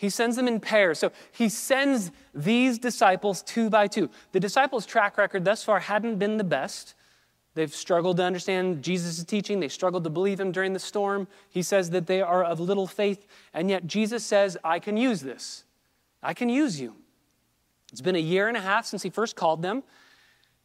He 0.00 0.08
sends 0.08 0.36
them 0.36 0.48
in 0.48 0.60
pairs. 0.60 0.98
So 0.98 1.12
he 1.30 1.50
sends 1.50 2.10
these 2.34 2.78
disciples 2.78 3.42
two 3.42 3.68
by 3.68 3.86
two. 3.86 4.08
The 4.32 4.40
disciples' 4.40 4.86
track 4.86 5.18
record 5.18 5.44
thus 5.44 5.62
far 5.62 5.78
hadn't 5.78 6.16
been 6.16 6.38
the 6.38 6.44
best. 6.44 6.94
They've 7.52 7.70
struggled 7.70 8.16
to 8.16 8.22
understand 8.22 8.82
Jesus' 8.82 9.22
teaching. 9.24 9.60
They 9.60 9.68
struggled 9.68 10.04
to 10.04 10.10
believe 10.10 10.40
him 10.40 10.52
during 10.52 10.72
the 10.72 10.78
storm. 10.78 11.28
He 11.50 11.60
says 11.60 11.90
that 11.90 12.06
they 12.06 12.22
are 12.22 12.42
of 12.42 12.60
little 12.60 12.86
faith. 12.86 13.26
And 13.52 13.68
yet 13.68 13.86
Jesus 13.86 14.24
says, 14.24 14.56
I 14.64 14.78
can 14.78 14.96
use 14.96 15.20
this. 15.20 15.64
I 16.22 16.32
can 16.32 16.48
use 16.48 16.80
you. 16.80 16.96
It's 17.92 18.00
been 18.00 18.16
a 18.16 18.20
year 18.20 18.48
and 18.48 18.56
a 18.56 18.60
half 18.60 18.86
since 18.86 19.02
he 19.02 19.10
first 19.10 19.36
called 19.36 19.60
them. 19.60 19.82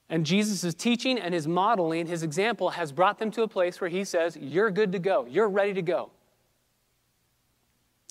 And 0.07 0.25
Jesus' 0.25 0.73
teaching 0.73 1.19
and 1.19 1.33
his 1.33 1.45
modeling, 1.45 2.07
his 2.07 2.23
example, 2.23 2.69
has 2.69 2.93
brought 2.93 3.19
them 3.19 3.31
to 3.31 3.43
a 3.43 3.49
place 3.49 3.81
where 3.81 3.89
he 3.89 4.05
says, 4.05 4.37
You're 4.39 4.71
good 4.71 4.93
to 4.93 4.99
go. 4.99 5.25
You're 5.29 5.49
ready 5.49 5.73
to 5.73 5.81
go. 5.81 6.11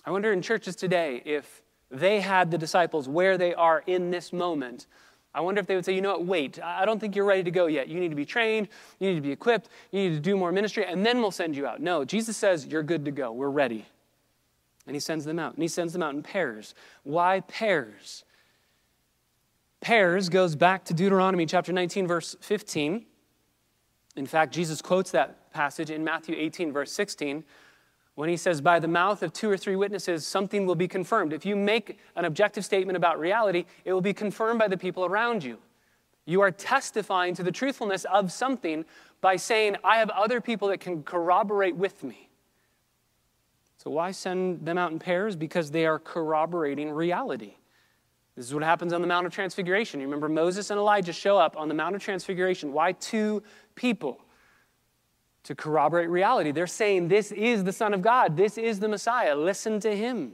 I 0.05 0.11
wonder 0.11 0.33
in 0.33 0.43
churches 0.43 0.77
today 0.77 1.23
if 1.25 1.63
they 1.91 2.21
had 2.21 2.51
the 2.51 2.59
disciples 2.59 3.09
where 3.09 3.39
they 3.39 3.55
are 3.55 3.83
in 3.87 4.11
this 4.11 4.33
moment. 4.33 4.87
I 5.35 5.41
wonder 5.41 5.61
if 5.61 5.67
they 5.67 5.75
would 5.75 5.85
say, 5.85 5.95
you 5.95 6.01
know 6.01 6.13
what, 6.13 6.27
wait, 6.27 6.63
I 6.63 6.85
don't 6.85 7.01
think 7.01 7.17
you're 7.17 7.25
ready 7.25 7.43
to 7.43 7.51
go 7.51 7.67
yet. 7.67 7.89
You 7.89 7.99
need 7.99 8.11
to 8.11 8.15
be 8.15 8.25
trained, 8.25 8.69
you 9.01 9.09
need 9.09 9.17
to 9.17 9.21
be 9.21 9.33
equipped, 9.33 9.69
you 9.91 10.09
need 10.09 10.15
to 10.15 10.21
do 10.21 10.37
more 10.37 10.53
ministry, 10.53 10.85
and 10.87 11.05
then 11.05 11.21
we'll 11.21 11.33
send 11.33 11.57
you 11.57 11.67
out. 11.67 11.81
No, 11.81 12.05
Jesus 12.05 12.37
says, 12.37 12.67
you're 12.67 12.83
good 12.83 13.05
to 13.05 13.11
go. 13.11 13.33
We're 13.33 13.51
ready. 13.51 13.87
And 14.87 14.95
he 14.95 15.01
sends 15.01 15.25
them 15.25 15.39
out. 15.39 15.55
And 15.55 15.63
he 15.63 15.69
sends 15.69 15.93
them 15.93 16.03
out 16.03 16.15
in 16.15 16.23
pairs. 16.23 16.75
Why 17.03 17.41
pairs? 17.41 18.25
Pairs 19.81 20.29
goes 20.29 20.55
back 20.55 20.85
to 20.85 20.95
Deuteronomy 20.95 21.47
chapter 21.47 21.73
19, 21.73 22.07
verse 22.07 22.37
15. 22.41 23.05
In 24.17 24.27
fact, 24.27 24.55
Jesus 24.55 24.81
quotes 24.81 25.11
that 25.11 25.53
passage 25.53 25.91
in 25.91 26.05
Matthew 26.05 26.37
18, 26.39 26.73
verse 26.73 26.93
16, 26.93 27.43
when 28.15 28.29
he 28.29 28.37
says, 28.37 28.61
By 28.61 28.79
the 28.79 28.89
mouth 28.89 29.23
of 29.23 29.33
two 29.33 29.51
or 29.51 29.57
three 29.57 29.77
witnesses, 29.77 30.27
something 30.27 30.67
will 30.67 30.75
be 30.75 30.89
confirmed. 30.89 31.33
If 31.33 31.45
you 31.45 31.57
make 31.57 31.99
an 32.17 32.25
objective 32.25 32.65
statement 32.65 32.97
about 32.97 33.19
reality, 33.19 33.65
it 33.85 33.93
will 33.93 34.01
be 34.01 34.15
confirmed 34.15 34.59
by 34.59 34.69
the 34.69 34.77
people 34.77 35.05
around 35.05 35.43
you. 35.45 35.59
You 36.27 36.41
are 36.41 36.51
testifying 36.51 37.35
to 37.35 37.43
the 37.43 37.53
truthfulness 37.53 38.05
of 38.07 38.33
something 38.33 38.85
by 39.21 39.37
saying, 39.37 39.77
I 39.85 39.99
have 39.99 40.11
other 40.11 40.41
people 40.41 40.69
that 40.69 40.81
can 40.81 41.03
corroborate 41.03 41.77
with 41.77 42.03
me. 42.03 42.29
So, 43.79 43.91
why 43.91 44.13
send 44.13 44.65
them 44.65 44.79
out 44.79 44.93
in 44.93 44.99
pairs? 44.99 45.37
Because 45.37 45.71
they 45.71 45.85
are 45.85 45.99
corroborating 45.99 46.91
reality. 46.91 47.57
This 48.37 48.47
is 48.47 48.55
what 48.55 48.63
happens 48.63 48.93
on 48.93 49.01
the 49.01 49.07
Mount 49.07 49.27
of 49.27 49.33
Transfiguration. 49.33 50.01
You 50.01 50.07
remember 50.07 50.29
Moses 50.29 50.71
and 50.71 50.79
Elijah 50.79 51.13
show 51.13 51.39
up 51.39 51.57
on 51.57 51.69
the 51.69 51.75
Mount 51.75 51.95
of 51.95 52.03
Transfiguration. 52.03 52.73
Why 52.73 52.93
two 52.93 53.43
people? 53.75 54.24
To 55.45 55.55
corroborate 55.55 56.09
reality. 56.09 56.51
They're 56.51 56.67
saying, 56.67 57.09
This 57.09 57.33
is 57.33 57.65
the 57.65 57.73
Son 57.73 57.95
of 57.95 58.03
God, 58.03 58.37
this 58.37 58.59
is 58.59 58.81
the 58.81 58.89
Messiah. 58.89 59.35
Listen 59.35 59.81
to 59.81 59.95
him. 59.95 60.33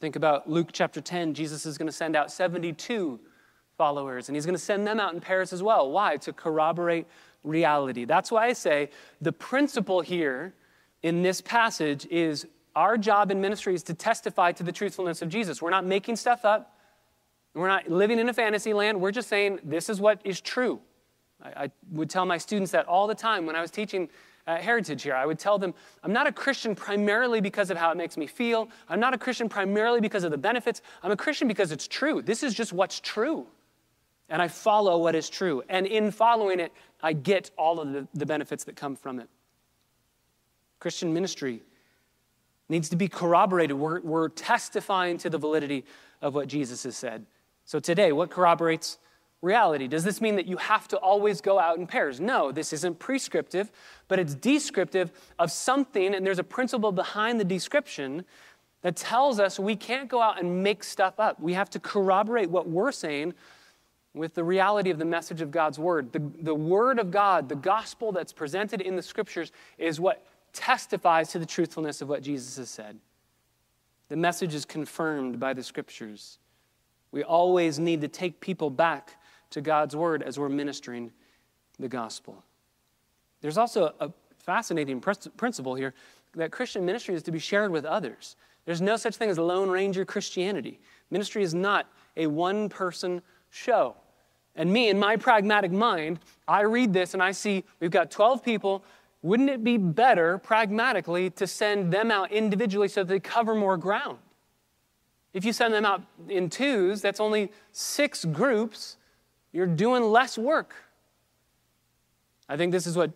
Think 0.00 0.16
about 0.16 0.48
Luke 0.48 0.68
chapter 0.72 1.00
10. 1.00 1.34
Jesus 1.34 1.64
is 1.64 1.78
going 1.78 1.86
to 1.86 1.92
send 1.92 2.16
out 2.16 2.30
72 2.30 3.18
followers, 3.76 4.28
and 4.28 4.36
he's 4.36 4.44
going 4.44 4.54
to 4.54 4.60
send 4.60 4.86
them 4.86 5.00
out 5.00 5.14
in 5.14 5.20
pairs 5.20 5.52
as 5.52 5.62
well. 5.62 5.90
Why? 5.90 6.16
To 6.18 6.32
corroborate 6.32 7.06
reality. 7.44 8.04
That's 8.04 8.30
why 8.30 8.46
I 8.46 8.52
say 8.52 8.90
the 9.20 9.32
principle 9.32 10.00
here 10.00 10.54
in 11.02 11.22
this 11.22 11.40
passage 11.40 12.06
is 12.10 12.46
our 12.74 12.98
job 12.98 13.30
in 13.30 13.40
ministry 13.40 13.74
is 13.74 13.82
to 13.84 13.94
testify 13.94 14.52
to 14.52 14.62
the 14.62 14.72
truthfulness 14.72 15.22
of 15.22 15.28
Jesus. 15.28 15.62
We're 15.62 15.70
not 15.70 15.86
making 15.86 16.16
stuff 16.16 16.44
up. 16.44 16.78
We're 17.54 17.68
not 17.68 17.88
living 17.88 18.18
in 18.18 18.28
a 18.28 18.34
fantasy 18.34 18.74
land. 18.74 19.00
We're 19.00 19.12
just 19.12 19.28
saying 19.28 19.60
this 19.64 19.88
is 19.88 19.98
what 19.98 20.20
is 20.24 20.42
true. 20.42 20.80
I, 21.54 21.64
I 21.64 21.70
would 21.92 22.10
tell 22.10 22.26
my 22.26 22.38
students 22.38 22.72
that 22.72 22.86
all 22.86 23.06
the 23.06 23.14
time 23.14 23.46
when 23.46 23.56
I 23.56 23.60
was 23.60 23.70
teaching 23.70 24.08
Heritage 24.46 25.02
here. 25.02 25.16
I 25.16 25.26
would 25.26 25.40
tell 25.40 25.58
them, 25.58 25.74
I'm 26.04 26.12
not 26.12 26.28
a 26.28 26.32
Christian 26.32 26.76
primarily 26.76 27.40
because 27.40 27.68
of 27.68 27.76
how 27.76 27.90
it 27.90 27.96
makes 27.96 28.16
me 28.16 28.28
feel. 28.28 28.68
I'm 28.88 29.00
not 29.00 29.12
a 29.12 29.18
Christian 29.18 29.48
primarily 29.48 30.00
because 30.00 30.22
of 30.22 30.30
the 30.30 30.38
benefits. 30.38 30.82
I'm 31.02 31.10
a 31.10 31.16
Christian 31.16 31.48
because 31.48 31.72
it's 31.72 31.88
true. 31.88 32.22
This 32.22 32.44
is 32.44 32.54
just 32.54 32.72
what's 32.72 33.00
true 33.00 33.48
and 34.28 34.42
I 34.42 34.48
follow 34.48 34.98
what 34.98 35.14
is 35.14 35.30
true. 35.30 35.62
And 35.68 35.86
in 35.86 36.10
following 36.10 36.60
it, 36.60 36.72
I 37.02 37.12
get 37.12 37.50
all 37.56 37.80
of 37.80 37.92
the, 37.92 38.08
the 38.14 38.26
benefits 38.26 38.64
that 38.64 38.76
come 38.76 38.96
from 38.96 39.20
it. 39.20 39.28
Christian 40.78 41.12
ministry 41.14 41.62
needs 42.68 42.88
to 42.88 42.96
be 42.96 43.08
corroborated. 43.08 43.76
We're, 43.76 44.00
we're 44.00 44.28
testifying 44.28 45.18
to 45.18 45.30
the 45.30 45.38
validity 45.38 45.84
of 46.20 46.34
what 46.34 46.48
Jesus 46.48 46.82
has 46.82 46.96
said. 46.96 47.24
So, 47.64 47.80
today, 47.80 48.12
what 48.12 48.30
corroborates 48.30 48.98
reality? 49.46 49.88
Does 49.88 50.04
this 50.04 50.20
mean 50.20 50.36
that 50.36 50.46
you 50.46 50.58
have 50.58 50.86
to 50.88 50.98
always 50.98 51.40
go 51.40 51.58
out 51.58 51.78
in 51.78 51.86
pairs? 51.86 52.20
No, 52.20 52.52
this 52.52 52.72
isn't 52.74 52.98
prescriptive, 52.98 53.72
but 54.08 54.18
it's 54.18 54.34
descriptive 54.34 55.10
of 55.38 55.50
something, 55.50 56.14
and 56.14 56.26
there's 56.26 56.38
a 56.38 56.44
principle 56.44 56.92
behind 56.92 57.40
the 57.40 57.44
description 57.44 58.26
that 58.82 58.96
tells 58.96 59.40
us 59.40 59.58
we 59.58 59.74
can't 59.74 60.08
go 60.08 60.20
out 60.20 60.40
and 60.40 60.62
make 60.62 60.84
stuff 60.84 61.18
up. 61.18 61.40
We 61.40 61.54
have 61.54 61.70
to 61.70 61.80
corroborate 61.80 62.50
what 62.50 62.68
we're 62.68 62.92
saying 62.92 63.34
with 64.14 64.34
the 64.34 64.44
reality 64.44 64.90
of 64.90 64.98
the 64.98 65.04
message 65.04 65.40
of 65.40 65.50
God's 65.50 65.78
Word. 65.78 66.12
The, 66.12 66.22
the 66.40 66.54
Word 66.54 66.98
of 66.98 67.10
God, 67.10 67.48
the 67.48 67.56
gospel 67.56 68.12
that's 68.12 68.32
presented 68.32 68.80
in 68.80 68.96
the 68.96 69.02
Scriptures, 69.02 69.52
is 69.78 70.00
what 70.00 70.26
testifies 70.52 71.30
to 71.32 71.38
the 71.38 71.46
truthfulness 71.46 72.00
of 72.00 72.08
what 72.08 72.22
Jesus 72.22 72.56
has 72.56 72.70
said. 72.70 72.98
The 74.08 74.16
message 74.16 74.54
is 74.54 74.64
confirmed 74.64 75.38
by 75.38 75.52
the 75.52 75.62
Scriptures. 75.62 76.38
We 77.12 77.22
always 77.22 77.78
need 77.78 78.00
to 78.00 78.08
take 78.08 78.40
people 78.40 78.70
back 78.70 79.16
to 79.50 79.60
God's 79.60 79.96
Word 79.96 80.22
as 80.22 80.38
we're 80.38 80.48
ministering 80.48 81.12
the 81.78 81.88
gospel. 81.88 82.42
There's 83.40 83.58
also 83.58 83.94
a 84.00 84.10
fascinating 84.38 85.00
principle 85.00 85.74
here 85.74 85.94
that 86.34 86.50
Christian 86.52 86.84
ministry 86.84 87.14
is 87.14 87.22
to 87.24 87.32
be 87.32 87.38
shared 87.38 87.70
with 87.70 87.84
others. 87.84 88.36
There's 88.64 88.80
no 88.80 88.96
such 88.96 89.16
thing 89.16 89.30
as 89.30 89.38
Lone 89.38 89.70
Ranger 89.70 90.04
Christianity. 90.04 90.80
Ministry 91.10 91.42
is 91.42 91.54
not 91.54 91.86
a 92.16 92.26
one 92.26 92.68
person 92.68 93.22
show. 93.50 93.96
And 94.56 94.72
me, 94.72 94.88
in 94.88 94.98
my 94.98 95.16
pragmatic 95.16 95.70
mind, 95.70 96.18
I 96.48 96.62
read 96.62 96.92
this 96.92 97.14
and 97.14 97.22
I 97.22 97.32
see 97.32 97.64
we've 97.80 97.90
got 97.90 98.10
12 98.10 98.42
people. 98.42 98.84
Wouldn't 99.22 99.50
it 99.50 99.62
be 99.62 99.76
better, 99.76 100.38
pragmatically, 100.38 101.30
to 101.30 101.46
send 101.46 101.92
them 101.92 102.10
out 102.10 102.32
individually 102.32 102.88
so 102.88 103.02
that 103.02 103.08
they 103.08 103.20
cover 103.20 103.54
more 103.54 103.76
ground? 103.76 104.18
If 105.32 105.44
you 105.44 105.52
send 105.52 105.74
them 105.74 105.84
out 105.84 106.02
in 106.28 106.48
twos, 106.48 107.02
that's 107.02 107.20
only 107.20 107.52
six 107.72 108.24
groups. 108.24 108.96
You're 109.56 109.66
doing 109.66 110.02
less 110.02 110.36
work. 110.36 110.74
I 112.46 112.58
think 112.58 112.72
this 112.72 112.86
is 112.86 112.94
what 112.94 113.10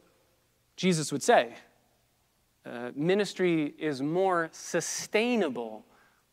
Jesus 0.75 1.12
would 1.12 1.23
say. 1.23 1.52
Uh, 2.64 2.92
ministry 2.94 3.75
is 3.78 4.00
more 4.00 4.49
sustainable 4.50 5.85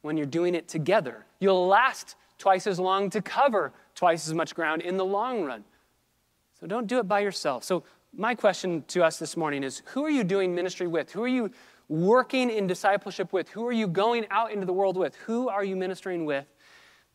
when 0.04 0.16
you're 0.16 0.26
doing 0.26 0.56
it 0.56 0.70
together. 0.70 1.26
You'll 1.42 1.68
last 1.68 2.16
twice 2.38 2.68
as 2.68 2.80
long 2.80 3.10
to 3.10 3.22
cover 3.22 3.74
twice 3.96 4.30
as 4.30 4.34
much 4.34 4.56
ground 4.56 4.82
in 4.82 4.96
the 4.96 5.04
long 5.04 5.44
run. 5.44 5.66
So 6.58 6.68
don't 6.68 6.88
do 6.88 7.00
it 7.00 7.08
by 7.10 7.20
yourself. 7.20 7.66
So, 7.66 7.84
my 8.16 8.34
question 8.34 8.86
to 8.88 9.04
us 9.04 9.20
this 9.20 9.36
morning 9.36 9.62
is 9.62 9.82
who 9.88 10.06
are 10.06 10.10
you 10.10 10.24
doing 10.24 10.56
ministry 10.56 10.88
with? 10.88 11.12
Who 11.12 11.22
are 11.22 11.28
you 11.28 11.52
working 11.90 12.50
in 12.50 12.66
discipleship 12.66 13.34
with? 13.34 13.50
Who 13.50 13.68
are 13.68 13.74
you 13.74 13.88
going 13.88 14.26
out 14.32 14.54
into 14.54 14.66
the 14.66 14.72
world 14.72 14.96
with? 14.96 15.18
Who 15.18 15.50
are 15.50 15.66
you 15.66 15.76
ministering 15.76 16.24
with? 16.24 16.46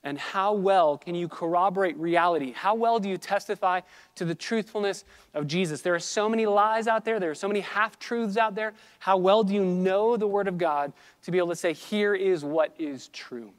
And 0.04 0.18
how 0.18 0.52
well 0.52 0.98
can 0.98 1.14
you 1.14 1.28
corroborate 1.28 1.96
reality? 1.96 2.52
How 2.52 2.74
well 2.74 2.98
do 2.98 3.08
you 3.08 3.16
testify 3.16 3.80
to 4.16 4.24
the 4.24 4.34
truthfulness 4.34 5.04
of 5.32 5.46
Jesus? 5.46 5.80
There 5.80 5.94
are 5.94 6.00
so 6.00 6.28
many 6.28 6.44
lies 6.44 6.88
out 6.88 7.04
there, 7.04 7.20
there 7.20 7.30
are 7.30 7.36
so 7.36 7.46
many 7.46 7.60
half 7.60 7.98
truths 7.98 8.36
out 8.36 8.56
there. 8.56 8.74
How 8.98 9.16
well 9.16 9.44
do 9.44 9.54
you 9.54 9.64
know 9.64 10.16
the 10.16 10.26
Word 10.26 10.48
of 10.48 10.58
God 10.58 10.92
to 11.22 11.30
be 11.30 11.38
able 11.38 11.50
to 11.50 11.56
say, 11.56 11.72
here 11.72 12.14
is 12.14 12.44
what 12.44 12.74
is 12.78 13.08
true? 13.08 13.52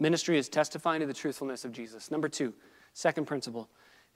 Ministry 0.00 0.36
is 0.36 0.48
testifying 0.48 1.00
to 1.00 1.06
the 1.06 1.14
truthfulness 1.14 1.64
of 1.64 1.70
Jesus. 1.70 2.10
Number 2.10 2.28
two, 2.28 2.52
second 2.92 3.26
principle 3.26 3.68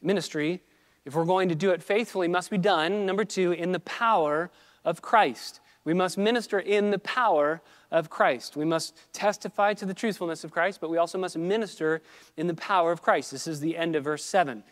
ministry, 0.02 0.62
if 1.04 1.14
we're 1.14 1.24
going 1.24 1.48
to 1.48 1.54
do 1.54 1.70
it 1.70 1.82
faithfully, 1.82 2.26
must 2.26 2.50
be 2.50 2.58
done, 2.58 3.06
number 3.06 3.24
two, 3.24 3.52
in 3.52 3.72
the 3.72 3.80
power 3.80 4.50
of 4.84 5.00
Christ. 5.00 5.60
We 5.86 5.94
must 5.94 6.18
minister 6.18 6.58
in 6.58 6.90
the 6.90 6.98
power 6.98 7.62
of 7.92 8.10
Christ. 8.10 8.56
We 8.56 8.64
must 8.64 8.96
testify 9.12 9.72
to 9.74 9.86
the 9.86 9.94
truthfulness 9.94 10.42
of 10.42 10.50
Christ, 10.50 10.80
but 10.80 10.90
we 10.90 10.98
also 10.98 11.16
must 11.16 11.38
minister 11.38 12.02
in 12.36 12.48
the 12.48 12.54
power 12.54 12.90
of 12.90 13.02
Christ. 13.02 13.30
This 13.30 13.46
is 13.46 13.60
the 13.60 13.76
end 13.76 13.94
of 13.94 14.02
verse 14.02 14.24
7. 14.24 14.64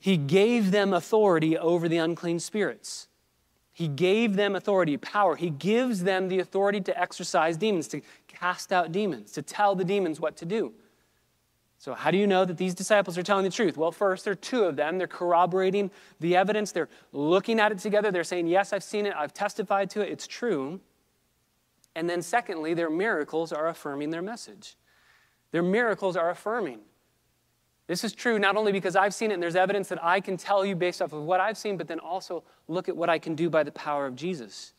He 0.00 0.16
gave 0.16 0.72
them 0.72 0.92
authority 0.92 1.56
over 1.56 1.88
the 1.88 1.98
unclean 1.98 2.40
spirits. 2.40 3.06
He 3.72 3.86
gave 3.86 4.34
them 4.34 4.56
authority, 4.56 4.96
power. 4.96 5.36
He 5.36 5.48
gives 5.48 6.02
them 6.02 6.28
the 6.28 6.40
authority 6.40 6.80
to 6.80 7.00
exorcise 7.00 7.56
demons, 7.56 7.86
to 7.88 8.02
cast 8.26 8.72
out 8.72 8.90
demons, 8.90 9.30
to 9.32 9.42
tell 9.42 9.76
the 9.76 9.84
demons 9.84 10.18
what 10.18 10.36
to 10.38 10.44
do. 10.44 10.74
So, 11.82 11.94
how 11.94 12.12
do 12.12 12.16
you 12.16 12.28
know 12.28 12.44
that 12.44 12.58
these 12.58 12.76
disciples 12.76 13.18
are 13.18 13.24
telling 13.24 13.42
the 13.42 13.50
truth? 13.50 13.76
Well, 13.76 13.90
first, 13.90 14.22
there 14.22 14.34
are 14.34 14.36
two 14.36 14.62
of 14.66 14.76
them. 14.76 14.98
They're 14.98 15.08
corroborating 15.08 15.90
the 16.20 16.36
evidence, 16.36 16.70
they're 16.70 16.88
looking 17.10 17.58
at 17.58 17.72
it 17.72 17.78
together. 17.78 18.12
They're 18.12 18.22
saying, 18.22 18.46
Yes, 18.46 18.72
I've 18.72 18.84
seen 18.84 19.04
it, 19.04 19.14
I've 19.16 19.34
testified 19.34 19.90
to 19.90 20.00
it, 20.00 20.08
it's 20.08 20.28
true. 20.28 20.78
And 21.96 22.08
then, 22.08 22.22
secondly, 22.22 22.72
their 22.72 22.88
miracles 22.88 23.52
are 23.52 23.66
affirming 23.66 24.10
their 24.10 24.22
message. 24.22 24.76
Their 25.50 25.64
miracles 25.64 26.16
are 26.16 26.30
affirming. 26.30 26.78
This 27.88 28.04
is 28.04 28.12
true 28.12 28.38
not 28.38 28.56
only 28.56 28.70
because 28.70 28.94
I've 28.94 29.12
seen 29.12 29.32
it 29.32 29.34
and 29.34 29.42
there's 29.42 29.56
evidence 29.56 29.88
that 29.88 30.04
I 30.04 30.20
can 30.20 30.36
tell 30.36 30.64
you 30.64 30.76
based 30.76 31.02
off 31.02 31.12
of 31.12 31.24
what 31.24 31.40
I've 31.40 31.58
seen, 31.58 31.76
but 31.76 31.88
then 31.88 31.98
also 31.98 32.44
look 32.68 32.88
at 32.88 32.96
what 32.96 33.10
I 33.10 33.18
can 33.18 33.34
do 33.34 33.50
by 33.50 33.64
the 33.64 33.72
power 33.72 34.06
of 34.06 34.14
Jesus. 34.14 34.72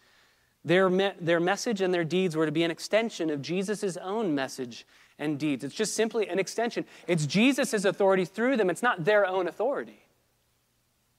Their, 0.64 0.90
me- 0.90 1.12
their 1.20 1.42
message 1.42 1.82
and 1.82 1.94
their 1.94 2.06
deeds 2.06 2.38
were 2.38 2.46
to 2.46 2.52
be 2.54 2.64
an 2.64 2.72
extension 2.72 3.30
of 3.30 3.42
Jesus' 3.42 3.98
own 3.98 4.34
message 4.34 4.86
and 5.20 5.40
deeds. 5.40 5.64
It's 5.64 5.76
just 5.76 5.96
simply 5.96 6.28
an 6.28 6.40
extension. 6.40 6.86
It's 7.08 7.26
Jesus' 7.26 7.86
authority 7.86 8.26
through 8.26 8.58
them, 8.58 8.70
it's 8.70 8.84
not 8.84 9.06
their 9.06 9.26
own 9.26 9.48
authority. 9.48 10.00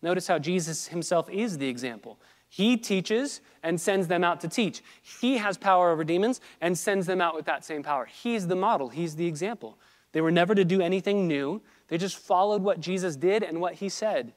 Notice 0.02 0.26
how 0.26 0.38
Jesus 0.38 0.88
himself 0.88 1.30
is 1.30 1.58
the 1.58 1.68
example. 1.68 2.18
He 2.48 2.76
teaches 2.76 3.40
and 3.62 3.80
sends 3.80 4.06
them 4.06 4.22
out 4.22 4.40
to 4.42 4.48
teach. 4.48 4.82
He 5.02 5.38
has 5.38 5.56
power 5.56 5.90
over 5.90 6.04
demons 6.04 6.40
and 6.60 6.78
sends 6.78 7.06
them 7.06 7.20
out 7.20 7.34
with 7.34 7.46
that 7.46 7.64
same 7.64 7.82
power. 7.82 8.04
He's 8.04 8.46
the 8.46 8.54
model, 8.54 8.90
he's 8.90 9.16
the 9.16 9.26
example. 9.26 9.78
They 10.12 10.20
were 10.20 10.30
never 10.30 10.54
to 10.54 10.64
do 10.64 10.80
anything 10.80 11.26
new, 11.26 11.62
they 11.88 11.98
just 11.98 12.16
followed 12.16 12.62
what 12.62 12.80
Jesus 12.80 13.16
did 13.16 13.42
and 13.42 13.60
what 13.60 13.74
he 13.74 13.88
said. 13.88 14.34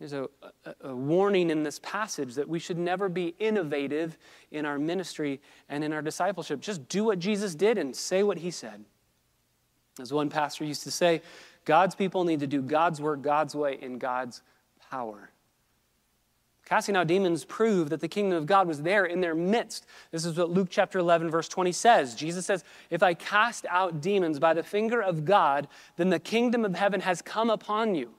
There's 0.00 0.14
a, 0.14 0.28
a, 0.82 0.96
warning 0.96 1.50
in 1.50 1.62
this 1.62 1.78
passage 1.78 2.34
that 2.36 2.48
we 2.48 2.58
should 2.58 2.78
never 2.78 3.10
be 3.10 3.34
innovative 3.38 4.16
in 4.50 4.64
our 4.64 4.78
ministry 4.78 5.42
and 5.68 5.84
in 5.84 5.92
our 5.92 6.00
discipleship. 6.00 6.60
Just 6.60 6.88
do 6.88 7.04
what 7.04 7.18
Jesus 7.18 7.54
did 7.54 7.76
and 7.76 7.94
say 7.94 8.22
what 8.22 8.38
he 8.38 8.50
said. 8.50 8.82
As 10.00 10.10
one 10.10 10.30
pastor 10.30 10.64
used 10.64 10.84
to 10.84 10.90
say, 10.90 11.20
God's 11.66 11.94
people 11.94 12.24
need 12.24 12.40
to 12.40 12.46
do 12.46 12.62
God's 12.62 12.98
work 12.98 13.20
God's 13.20 13.54
way 13.54 13.78
in 13.78 13.98
God's 13.98 14.40
power. 14.90 15.30
Casting 16.64 16.96
out 16.96 17.06
demons 17.06 17.44
proved 17.44 17.90
that 17.90 18.00
the 18.00 18.08
kingdom 18.08 18.38
of 18.38 18.46
God 18.46 18.66
was 18.66 18.80
there 18.80 19.04
in 19.04 19.20
their 19.20 19.34
midst. 19.34 19.84
This 20.12 20.24
is 20.24 20.38
what 20.38 20.48
Luke 20.48 20.68
chapter 20.70 20.98
11, 20.98 21.28
verse 21.28 21.48
20 21.48 21.72
says. 21.72 22.14
Jesus 22.14 22.46
says, 22.46 22.64
If 22.88 23.02
I 23.02 23.12
cast 23.12 23.66
out 23.68 24.00
demons 24.00 24.38
by 24.38 24.54
the 24.54 24.62
finger 24.62 25.02
of 25.02 25.26
God, 25.26 25.68
then 25.96 26.08
the 26.08 26.18
kingdom 26.18 26.64
of 26.64 26.74
heaven 26.74 27.00
has 27.00 27.20
come 27.20 27.50
upon 27.50 27.94
you. 27.94 28.14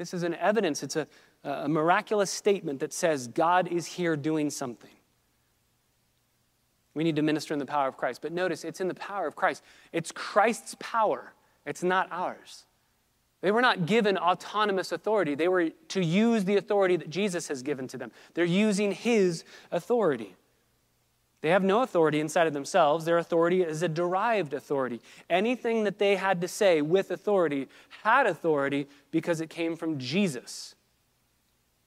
This 0.00 0.14
is 0.14 0.22
an 0.22 0.34
evidence, 0.36 0.82
it's 0.82 0.96
a, 0.96 1.06
a 1.44 1.68
miraculous 1.68 2.30
statement 2.30 2.80
that 2.80 2.90
says 2.90 3.26
God 3.26 3.68
is 3.68 3.84
here 3.84 4.16
doing 4.16 4.48
something. 4.48 4.88
We 6.94 7.04
need 7.04 7.16
to 7.16 7.22
minister 7.22 7.52
in 7.52 7.60
the 7.60 7.66
power 7.66 7.86
of 7.86 7.98
Christ. 7.98 8.22
But 8.22 8.32
notice, 8.32 8.64
it's 8.64 8.80
in 8.80 8.88
the 8.88 8.94
power 8.94 9.26
of 9.26 9.36
Christ. 9.36 9.62
It's 9.92 10.10
Christ's 10.10 10.74
power, 10.80 11.34
it's 11.66 11.82
not 11.82 12.08
ours. 12.10 12.64
They 13.42 13.50
were 13.50 13.60
not 13.60 13.84
given 13.84 14.16
autonomous 14.16 14.90
authority. 14.90 15.34
They 15.34 15.48
were 15.48 15.68
to 15.88 16.02
use 16.02 16.46
the 16.46 16.56
authority 16.56 16.96
that 16.96 17.10
Jesus 17.10 17.48
has 17.48 17.62
given 17.62 17.86
to 17.88 17.98
them. 17.98 18.10
They're 18.32 18.46
using 18.46 18.92
his 18.92 19.44
authority. 19.70 20.34
They 21.42 21.48
have 21.50 21.64
no 21.64 21.82
authority 21.82 22.20
inside 22.20 22.46
of 22.46 22.52
themselves. 22.52 23.04
Their 23.04 23.18
authority 23.18 23.62
is 23.62 23.82
a 23.82 23.88
derived 23.88 24.52
authority. 24.52 25.00
Anything 25.30 25.84
that 25.84 25.98
they 25.98 26.16
had 26.16 26.40
to 26.42 26.48
say 26.48 26.82
with 26.82 27.10
authority 27.10 27.68
had 28.02 28.26
authority 28.26 28.86
because 29.10 29.40
it 29.40 29.48
came 29.48 29.74
from 29.74 29.98
Jesus. 29.98 30.74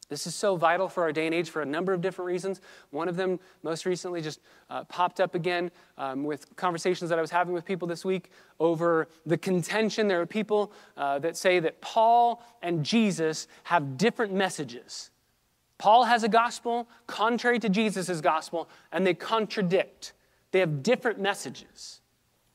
This 0.09 0.27
is 0.27 0.35
so 0.35 0.55
vital 0.55 0.89
for 0.89 1.03
our 1.03 1.11
day 1.11 1.25
and 1.25 1.33
age 1.33 1.49
for 1.49 1.61
a 1.61 1.65
number 1.65 1.93
of 1.93 2.01
different 2.01 2.27
reasons. 2.27 2.61
One 2.91 3.07
of 3.07 3.15
them, 3.15 3.39
most 3.63 3.85
recently, 3.85 4.21
just 4.21 4.41
uh, 4.69 4.83
popped 4.83 5.19
up 5.19 5.33
again 5.33 5.71
um, 5.97 6.23
with 6.23 6.55
conversations 6.55 7.09
that 7.09 7.17
I 7.17 7.21
was 7.21 7.31
having 7.31 7.53
with 7.53 7.65
people 7.65 7.87
this 7.87 8.03
week 8.03 8.29
over 8.59 9.07
the 9.25 9.37
contention. 9.37 10.07
There 10.07 10.21
are 10.21 10.25
people 10.25 10.71
uh, 10.97 11.19
that 11.19 11.37
say 11.37 11.59
that 11.59 11.79
Paul 11.81 12.43
and 12.61 12.83
Jesus 12.83 13.47
have 13.63 13.97
different 13.97 14.33
messages. 14.33 15.09
Paul 15.77 16.05
has 16.05 16.23
a 16.23 16.29
gospel 16.29 16.87
contrary 17.07 17.59
to 17.59 17.69
Jesus' 17.69 18.21
gospel, 18.21 18.69
and 18.91 19.05
they 19.05 19.13
contradict. 19.13 20.13
They 20.51 20.59
have 20.59 20.83
different 20.83 21.19
messages 21.19 22.01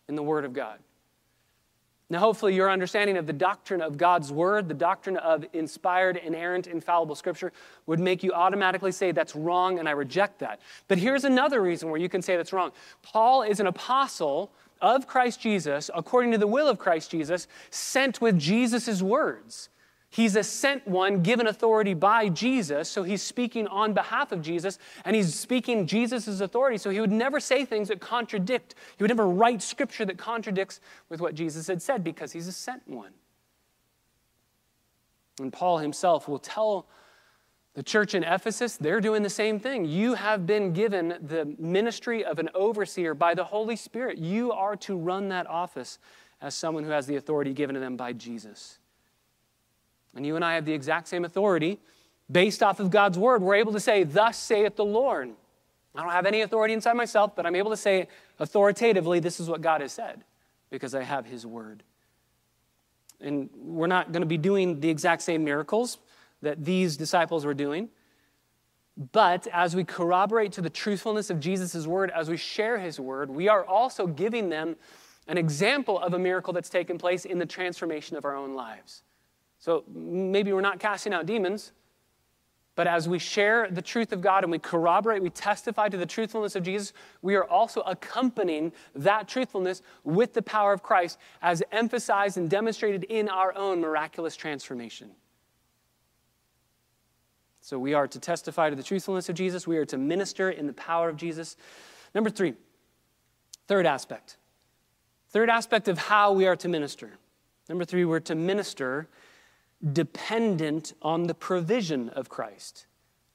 in 0.09 0.15
the 0.17 0.23
Word 0.23 0.45
of 0.45 0.53
God. 0.53 0.79
Now, 2.11 2.21
hopefully, 2.21 2.55
your 2.55 2.71
understanding 2.71 3.19
of 3.19 3.27
the 3.27 3.35
doctrine 3.35 3.83
of 3.83 3.99
God's 3.99 4.33
Word, 4.33 4.67
the 4.67 4.75
doctrine 4.75 5.19
of 5.19 5.45
inspired, 5.53 6.17
inerrant, 6.17 6.67
infallible 6.67 7.15
Scripture, 7.15 7.53
would 7.87 8.01
make 8.01 8.23
you 8.23 8.33
automatically 8.33 8.93
say 8.93 9.13
that's 9.13 9.37
wrong 9.37 9.79
and 9.79 9.87
I 9.87 9.93
reject 9.93 10.39
that. 10.39 10.61
But 10.87 10.97
here's 10.97 11.25
another 11.25 11.61
reason 11.61 11.91
where 11.91 12.01
you 12.01 12.09
can 12.09 12.23
say 12.23 12.37
that's 12.37 12.53
wrong 12.53 12.73
Paul 13.03 13.43
is 13.43 13.61
an 13.61 13.67
apostle 13.67 14.51
of 14.81 15.07
Christ 15.07 15.41
Jesus, 15.41 15.91
according 15.95 16.33
to 16.33 16.39
the 16.39 16.47
will 16.47 16.69
of 16.69 16.79
Christ 16.79 17.11
Jesus, 17.11 17.47
sent 17.71 18.23
with 18.23 18.39
Jesus' 18.39 19.03
words. 19.03 19.69
He's 20.11 20.37
a 20.37 20.43
sent 20.43 20.88
one 20.88 21.23
given 21.23 21.47
authority 21.47 21.93
by 21.93 22.31
Jesus, 22.31 22.88
so 22.88 23.03
he's 23.03 23.23
speaking 23.23 23.67
on 23.67 23.93
behalf 23.93 24.33
of 24.33 24.41
Jesus, 24.41 24.79
and 25.05 25.15
he's 25.15 25.35
speaking 25.35 25.87
Jesus' 25.87 26.41
authority, 26.41 26.79
so 26.79 26.88
he 26.88 27.00
would 27.00 27.12
never 27.12 27.41
say 27.41 27.67
things 27.67 27.88
that 27.88 28.00
contradict. 28.00 28.75
He 28.97 29.05
would 29.05 29.11
never 29.11 29.29
write 29.29 29.61
scripture 29.61 30.07
that 30.07 30.17
contradicts 30.17 30.81
with 31.11 31.21
what 31.21 31.35
Jesus 31.35 31.67
had 31.67 31.83
said 31.83 32.03
because 32.03 32.33
he's 32.33 32.47
a 32.47 32.53
sent 32.53 32.88
one. 32.88 33.12
And 35.38 35.53
Paul 35.53 35.79
himself 35.79 36.27
will 36.27 36.38
tell 36.38 36.88
the 37.75 37.83
church 37.83 38.15
in 38.15 38.25
Ephesus, 38.25 38.77
they're 38.77 39.00
doing 39.00 39.23
the 39.23 39.31
same 39.31 39.61
thing. 39.61 39.85
You 39.85 40.15
have 40.15 40.47
been 40.47 40.73
given 40.73 41.15
the 41.21 41.55
ministry 41.59 42.25
of 42.25 42.38
an 42.38 42.49
overseer 42.55 43.15
by 43.15 43.35
the 43.35 43.45
Holy 43.45 43.77
Spirit. 43.77 44.19
You 44.19 44.53
are 44.53 44.75
to 44.79 44.97
run 44.97 45.29
that 45.29 45.47
office 45.47 45.99
as 46.41 46.55
someone 46.55 46.83
who 46.83 46.91
has 46.91 47.07
the 47.07 47.17
authority 47.17 47.53
given 47.53 47.75
to 47.75 47.81
them 47.81 47.97
by 47.97 48.15
Jesus. 48.15 48.79
And 50.19 50.27
you 50.27 50.35
and 50.35 50.45
I 50.45 50.57
have 50.57 50.65
the 50.65 50.73
exact 50.73 51.07
same 51.07 51.25
authority 51.25 51.79
based 52.29 52.61
off 52.61 52.81
of 52.81 52.91
God's 52.91 53.17
word. 53.17 53.41
We're 53.41 53.55
able 53.55 53.73
to 53.73 53.79
say, 53.79 54.03
Thus 54.03 54.37
saith 54.37 54.75
the 54.75 54.85
Lord. 54.85 55.31
I 55.95 56.03
don't 56.03 56.11
have 56.11 56.27
any 56.27 56.41
authority 56.41 56.75
inside 56.75 56.95
myself, 56.95 57.37
but 57.37 57.47
I'm 57.47 57.55
able 57.55 57.71
to 57.71 57.77
say 57.77 58.09
authoritatively, 58.41 59.21
This 59.21 59.39
is 59.39 59.49
what 59.49 59.61
God 59.61 59.81
has 59.81 59.93
said 59.93 60.25
because 60.71 60.93
I 60.93 61.05
have 61.05 61.25
His 61.25 61.47
word. 61.47 61.85
And 63.21 63.49
we're 63.55 63.87
not 63.87 64.11
going 64.11 64.23
to 64.23 64.27
be 64.27 64.39
doing 64.39 64.81
the 64.81 64.91
exact 64.91 65.23
same 65.23 65.45
miracles 65.45 65.99
that 66.43 66.65
these 66.65 66.97
disciples 66.97 67.47
were 67.47 67.55
doing. 67.55 67.89
But 69.13 69.47
as 69.52 69.76
we 69.76 69.85
corroborate 69.85 70.50
to 70.54 70.61
the 70.61 70.71
truthfulness 70.71 71.31
of 71.31 71.39
Jesus' 71.39 71.87
word, 71.87 72.11
as 72.11 72.28
we 72.28 72.37
share 72.37 72.81
his 72.81 72.99
word, 72.99 73.31
we 73.31 73.49
are 73.49 73.65
also 73.65 74.09
giving 74.09 74.49
them 74.49 74.75
an 75.28 75.39
example 75.39 75.97
of 75.97 76.13
a 76.13 76.19
miracle 76.19 76.52
that's 76.52 76.69
taken 76.69 76.99
place 76.99 77.25
in 77.25 77.39
the 77.39 77.47
transformation 77.47 78.17
of 78.17 78.25
our 78.25 78.35
own 78.35 78.54
lives. 78.54 79.04
So 79.58 79.84
maybe 79.92 80.52
we're 80.52 80.60
not 80.60 80.78
casting 80.78 81.12
out 81.12 81.26
demons, 81.26 81.73
but 82.78 82.86
as 82.86 83.08
we 83.08 83.18
share 83.18 83.68
the 83.68 83.82
truth 83.82 84.12
of 84.12 84.21
God 84.21 84.44
and 84.44 84.52
we 84.52 84.60
corroborate, 84.60 85.21
we 85.21 85.30
testify 85.30 85.88
to 85.88 85.97
the 85.97 86.06
truthfulness 86.06 86.54
of 86.54 86.62
Jesus, 86.62 86.92
we 87.23 87.34
are 87.34 87.44
also 87.44 87.80
accompanying 87.80 88.73
that 88.94 89.26
truthfulness 89.26 89.82
with 90.04 90.32
the 90.32 90.42
power 90.42 90.73
of 90.73 90.80
Christ 90.80 91.18
as 91.42 91.60
emphasized 91.73 92.36
and 92.36 92.49
demonstrated 92.49 93.02
in 93.04 93.28
our 93.28 93.52
own 93.56 93.80
miraculous 93.80 94.36
transformation. 94.36 95.10
So 97.60 97.80
we 97.80 97.94
are 97.94 98.06
to 98.06 98.21
testify 98.21 98.71
to 98.71 98.76
the 98.76 98.82
truthfulness 98.84 99.28
of 99.28 99.34
Jesus, 99.34 99.66
we 99.66 99.76
are 99.76 99.84
to 99.86 99.99
minister 99.99 100.49
in 100.49 100.68
the 100.68 100.73
power 100.73 101.08
of 101.08 101.16
Jesus. 101.16 101.56
Number 102.14 102.30
three, 102.30 102.54
third 103.66 103.86
aspect. 103.86 104.36
Third 105.30 105.50
aspect 105.50 105.88
of 105.88 105.99
how 105.99 106.32
we 106.32 106.47
are 106.47 106.56
to 106.56 106.68
minister. 106.68 107.18
Number 107.68 107.84
three, 107.84 108.04
we're 108.04 108.21
to 108.21 108.36
minister 108.36 109.08
dependent 109.93 110.93
on 111.02 111.25
the 111.25 111.34
provision 111.34 112.08
of 112.10 112.28
Christ. 112.28 112.86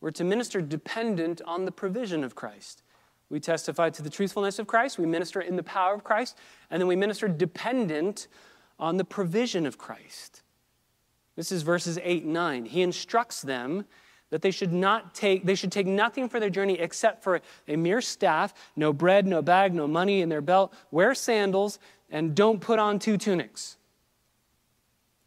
We're 0.01 0.11
to 0.11 0.23
minister 0.23 0.61
dependent 0.61 1.41
on 1.45 1.65
the 1.65 1.71
provision 1.71 2.23
of 2.23 2.35
Christ. 2.35 2.83
We 3.29 3.39
testify 3.39 3.89
to 3.91 4.01
the 4.01 4.09
truthfulness 4.09 4.59
of 4.59 4.67
Christ, 4.67 4.99
we 4.99 5.05
minister 5.05 5.41
in 5.41 5.55
the 5.55 5.63
power 5.63 5.93
of 5.93 6.03
Christ, 6.03 6.37
and 6.69 6.81
then 6.81 6.87
we 6.87 6.95
minister 6.95 7.27
dependent 7.27 8.27
on 8.77 8.97
the 8.97 9.05
provision 9.05 9.65
of 9.65 9.77
Christ. 9.77 10.43
This 11.35 11.51
is 11.51 11.63
verses 11.63 11.97
8 12.03 12.25
and 12.25 12.33
9. 12.33 12.65
He 12.65 12.81
instructs 12.81 13.41
them 13.41 13.85
that 14.29 14.41
they 14.41 14.51
should 14.51 14.73
not 14.73 15.13
take 15.13 15.45
they 15.45 15.55
should 15.55 15.71
take 15.71 15.85
nothing 15.85 16.27
for 16.27 16.39
their 16.39 16.49
journey 16.49 16.79
except 16.79 17.23
for 17.23 17.39
a 17.67 17.75
mere 17.75 18.01
staff, 18.01 18.53
no 18.75 18.91
bread, 18.91 19.27
no 19.27 19.41
bag, 19.41 19.73
no 19.73 19.87
money 19.87 20.21
in 20.21 20.29
their 20.29 20.41
belt, 20.41 20.73
wear 20.91 21.13
sandals 21.13 21.79
and 22.09 22.35
don't 22.35 22.59
put 22.59 22.79
on 22.79 22.99
two 22.99 23.17
tunics. 23.17 23.77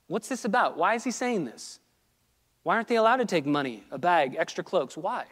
What's 0.06 0.28
this 0.28 0.44
about? 0.44 0.76
Why 0.76 0.94
is 0.94 1.04
he 1.04 1.10
saying 1.10 1.44
this? 1.44 1.80
Why 2.62 2.76
aren't 2.76 2.88
they 2.88 2.96
allowed 2.96 3.16
to 3.16 3.24
take 3.24 3.46
money, 3.46 3.84
a 3.90 3.98
bag, 3.98 4.36
extra 4.38 4.64
cloaks? 4.64 4.96
Why? 4.96 5.24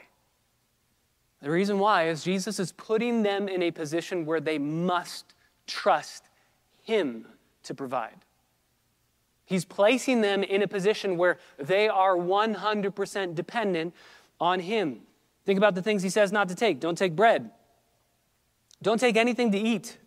The 1.42 1.50
reason 1.50 1.78
why 1.78 2.08
is 2.08 2.24
Jesus 2.24 2.58
is 2.58 2.72
putting 2.72 3.22
them 3.22 3.48
in 3.48 3.62
a 3.62 3.70
position 3.70 4.24
where 4.24 4.40
they 4.40 4.58
must 4.58 5.34
trust 5.66 6.24
him 6.82 7.26
to 7.64 7.74
provide. 7.74 8.16
He's 9.44 9.64
placing 9.64 10.22
them 10.22 10.42
in 10.42 10.62
a 10.62 10.68
position 10.68 11.18
where 11.18 11.38
they 11.58 11.88
are 11.88 12.16
100% 12.16 13.34
dependent 13.34 13.94
on 14.40 14.60
him. 14.60 15.00
Think 15.44 15.58
about 15.58 15.74
the 15.74 15.82
things 15.82 16.02
he 16.02 16.08
says 16.08 16.32
not 16.32 16.48
to 16.48 16.54
take. 16.54 16.80
Don't 16.80 16.96
take 16.96 17.14
bread. 17.14 17.50
Don't 18.80 18.98
take 18.98 19.16
anything 19.16 19.52
to 19.52 19.58
eat. 19.58 19.98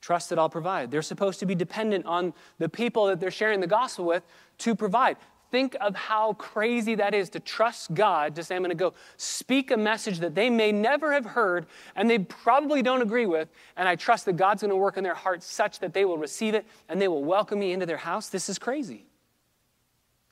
Trust 0.00 0.30
that 0.30 0.38
I'll 0.38 0.48
provide. 0.48 0.90
They're 0.90 1.02
supposed 1.02 1.40
to 1.40 1.46
be 1.46 1.54
dependent 1.54 2.06
on 2.06 2.32
the 2.58 2.68
people 2.68 3.06
that 3.06 3.20
they're 3.20 3.30
sharing 3.30 3.60
the 3.60 3.66
gospel 3.66 4.04
with 4.06 4.22
to 4.58 4.74
provide. 4.74 5.16
Think 5.50 5.76
of 5.80 5.96
how 5.96 6.34
crazy 6.34 6.94
that 6.94 7.12
is 7.12 7.28
to 7.30 7.40
trust 7.40 7.92
God 7.92 8.36
to 8.36 8.44
say, 8.44 8.54
I'm 8.54 8.62
going 8.62 8.70
to 8.70 8.76
go 8.76 8.94
speak 9.16 9.72
a 9.72 9.76
message 9.76 10.20
that 10.20 10.34
they 10.34 10.48
may 10.48 10.70
never 10.70 11.12
have 11.12 11.24
heard 11.24 11.66
and 11.96 12.08
they 12.08 12.20
probably 12.20 12.82
don't 12.82 13.02
agree 13.02 13.26
with. 13.26 13.48
And 13.76 13.88
I 13.88 13.96
trust 13.96 14.26
that 14.26 14.34
God's 14.34 14.62
going 14.62 14.70
to 14.70 14.76
work 14.76 14.96
in 14.96 15.02
their 15.02 15.14
hearts 15.14 15.46
such 15.46 15.80
that 15.80 15.92
they 15.92 16.04
will 16.04 16.18
receive 16.18 16.54
it 16.54 16.66
and 16.88 17.02
they 17.02 17.08
will 17.08 17.24
welcome 17.24 17.58
me 17.58 17.72
into 17.72 17.84
their 17.84 17.96
house. 17.96 18.28
This 18.28 18.48
is 18.48 18.58
crazy. 18.58 19.06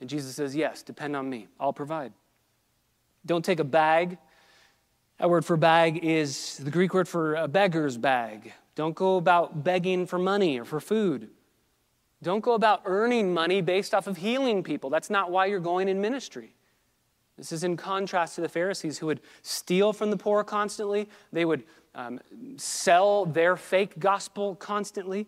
And 0.00 0.08
Jesus 0.08 0.36
says, 0.36 0.54
Yes, 0.54 0.82
depend 0.82 1.16
on 1.16 1.28
me. 1.28 1.48
I'll 1.58 1.72
provide. 1.72 2.12
Don't 3.26 3.44
take 3.44 3.58
a 3.58 3.64
bag. 3.64 4.18
That 5.18 5.28
word 5.28 5.44
for 5.44 5.56
bag 5.56 5.98
is 6.04 6.58
the 6.58 6.70
Greek 6.70 6.94
word 6.94 7.08
for 7.08 7.34
a 7.34 7.48
beggar's 7.48 7.98
bag. 7.98 8.52
Don't 8.78 8.94
go 8.94 9.16
about 9.16 9.64
begging 9.64 10.06
for 10.06 10.20
money 10.20 10.56
or 10.56 10.64
for 10.64 10.78
food. 10.78 11.30
Don't 12.22 12.44
go 12.44 12.52
about 12.52 12.82
earning 12.84 13.34
money 13.34 13.60
based 13.60 13.92
off 13.92 14.06
of 14.06 14.18
healing 14.18 14.62
people. 14.62 14.88
That's 14.88 15.10
not 15.10 15.32
why 15.32 15.46
you're 15.46 15.58
going 15.58 15.88
in 15.88 16.00
ministry. 16.00 16.54
This 17.36 17.50
is 17.50 17.64
in 17.64 17.76
contrast 17.76 18.36
to 18.36 18.40
the 18.40 18.48
Pharisees 18.48 18.96
who 18.96 19.06
would 19.06 19.20
steal 19.42 19.92
from 19.92 20.12
the 20.12 20.16
poor 20.16 20.44
constantly, 20.44 21.08
they 21.32 21.44
would 21.44 21.64
um, 21.96 22.20
sell 22.56 23.26
their 23.26 23.56
fake 23.56 23.98
gospel 23.98 24.54
constantly. 24.54 25.26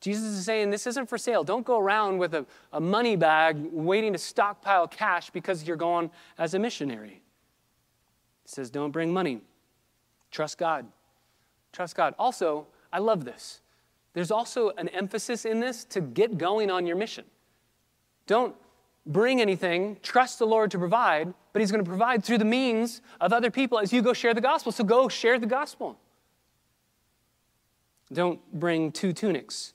Jesus 0.00 0.24
is 0.24 0.44
saying 0.44 0.70
this 0.70 0.88
isn't 0.88 1.08
for 1.08 1.18
sale. 1.18 1.44
Don't 1.44 1.64
go 1.64 1.78
around 1.78 2.18
with 2.18 2.34
a, 2.34 2.44
a 2.72 2.80
money 2.80 3.14
bag 3.14 3.58
waiting 3.70 4.12
to 4.12 4.18
stockpile 4.18 4.88
cash 4.88 5.30
because 5.30 5.68
you're 5.68 5.76
going 5.76 6.10
as 6.36 6.54
a 6.54 6.58
missionary. 6.58 7.22
He 8.42 8.48
says, 8.48 8.70
don't 8.70 8.90
bring 8.90 9.12
money. 9.12 9.42
Trust 10.32 10.58
God. 10.58 10.86
Trust 11.76 11.94
God. 11.94 12.14
Also, 12.18 12.66
I 12.90 13.00
love 13.00 13.26
this. 13.26 13.60
There's 14.14 14.30
also 14.30 14.70
an 14.78 14.88
emphasis 14.88 15.44
in 15.44 15.60
this 15.60 15.84
to 15.84 16.00
get 16.00 16.38
going 16.38 16.70
on 16.70 16.86
your 16.86 16.96
mission. 16.96 17.26
Don't 18.26 18.54
bring 19.04 19.42
anything, 19.42 19.98
trust 20.02 20.38
the 20.38 20.46
Lord 20.46 20.70
to 20.70 20.78
provide, 20.78 21.34
but 21.52 21.60
He's 21.60 21.70
going 21.70 21.84
to 21.84 21.88
provide 21.88 22.24
through 22.24 22.38
the 22.38 22.46
means 22.46 23.02
of 23.20 23.34
other 23.34 23.50
people 23.50 23.78
as 23.78 23.92
you 23.92 24.00
go 24.00 24.14
share 24.14 24.32
the 24.32 24.40
gospel. 24.40 24.72
So 24.72 24.84
go 24.84 25.10
share 25.10 25.38
the 25.38 25.46
gospel. 25.46 25.98
Don't 28.10 28.40
bring 28.58 28.90
two 28.90 29.12
tunics. 29.12 29.74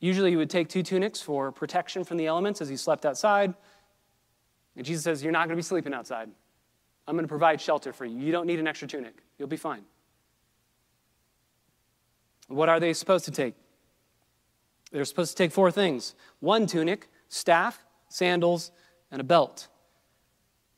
Usually, 0.00 0.32
you 0.32 0.36
would 0.36 0.50
take 0.50 0.68
two 0.68 0.82
tunics 0.82 1.22
for 1.22 1.50
protection 1.50 2.04
from 2.04 2.18
the 2.18 2.26
elements 2.26 2.60
as 2.60 2.70
you 2.70 2.76
slept 2.76 3.06
outside. 3.06 3.54
And 4.76 4.84
Jesus 4.84 5.02
says, 5.02 5.22
You're 5.22 5.32
not 5.32 5.46
going 5.46 5.56
to 5.56 5.56
be 5.56 5.62
sleeping 5.62 5.94
outside. 5.94 6.28
I'm 7.08 7.14
going 7.14 7.24
to 7.24 7.28
provide 7.28 7.58
shelter 7.58 7.94
for 7.94 8.04
you. 8.04 8.18
You 8.18 8.32
don't 8.32 8.46
need 8.46 8.58
an 8.58 8.66
extra 8.66 8.86
tunic, 8.86 9.14
you'll 9.38 9.48
be 9.48 9.56
fine. 9.56 9.84
What 12.54 12.68
are 12.68 12.78
they 12.78 12.92
supposed 12.92 13.24
to 13.24 13.32
take? 13.32 13.54
They're 14.92 15.04
supposed 15.04 15.36
to 15.36 15.42
take 15.42 15.50
four 15.50 15.70
things 15.70 16.14
one 16.38 16.66
tunic, 16.66 17.08
staff, 17.28 17.84
sandals, 18.08 18.70
and 19.10 19.20
a 19.20 19.24
belt. 19.24 19.68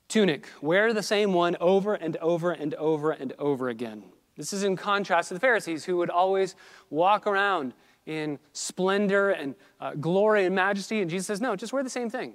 Tunic, 0.09 0.49
wear 0.63 0.95
the 0.95 1.03
same 1.03 1.33
one 1.33 1.57
over 1.61 1.95
and 1.95 2.17
over 2.19 2.53
and 2.53 2.75
over 2.75 3.11
and 3.11 3.35
over 3.39 3.69
again. 3.69 4.05
This 4.37 4.53
is 4.53 4.63
in 4.63 4.77
contrast 4.77 5.29
to 5.29 5.35
the 5.35 5.41
Pharisees 5.41 5.85
who 5.85 5.97
would 5.99 6.11
always 6.11 6.55
walk 6.91 7.27
around 7.27 7.75
in 8.07 8.39
splendor 8.53 9.31
and 9.31 9.55
uh, 9.81 9.95
glory 9.95 10.45
and 10.47 10.55
majesty. 10.55 11.03
And 11.03 11.11
Jesus 11.11 11.27
says, 11.27 11.41
No, 11.41 11.57
just 11.57 11.73
wear 11.73 11.83
the 11.83 11.91
same 11.91 12.09
thing. 12.09 12.35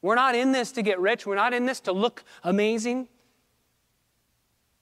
We're 0.00 0.14
not 0.14 0.34
in 0.34 0.52
this 0.52 0.72
to 0.72 0.82
get 0.82 0.98
rich, 0.98 1.26
we're 1.26 1.34
not 1.34 1.52
in 1.52 1.66
this 1.66 1.80
to 1.80 1.92
look 1.92 2.24
amazing. 2.42 3.08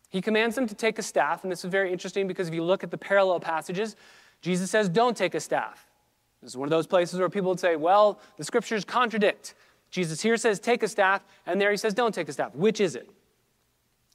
He 0.08 0.20
commands 0.20 0.54
them 0.54 0.66
to 0.66 0.74
take 0.74 0.98
a 0.98 1.02
staff, 1.02 1.42
and 1.42 1.50
this 1.50 1.64
is 1.64 1.70
very 1.70 1.92
interesting 1.92 2.28
because 2.28 2.48
if 2.48 2.54
you 2.54 2.62
look 2.62 2.84
at 2.84 2.90
the 2.90 2.98
parallel 2.98 3.40
passages, 3.40 3.96
Jesus 4.40 4.70
says, 4.70 4.88
Don't 4.88 5.16
take 5.16 5.34
a 5.34 5.40
staff. 5.40 5.86
This 6.42 6.52
is 6.52 6.56
one 6.56 6.66
of 6.66 6.70
those 6.70 6.86
places 6.86 7.18
where 7.18 7.28
people 7.28 7.50
would 7.50 7.60
say, 7.60 7.76
Well, 7.76 8.20
the 8.36 8.44
scriptures 8.44 8.84
contradict. 8.84 9.54
Jesus 9.90 10.20
here 10.20 10.36
says, 10.36 10.60
Take 10.60 10.82
a 10.82 10.88
staff, 10.88 11.22
and 11.46 11.60
there 11.60 11.70
he 11.70 11.76
says, 11.76 11.94
Don't 11.94 12.14
take 12.14 12.28
a 12.28 12.32
staff. 12.32 12.54
Which 12.54 12.80
is 12.80 12.94
it? 12.94 13.10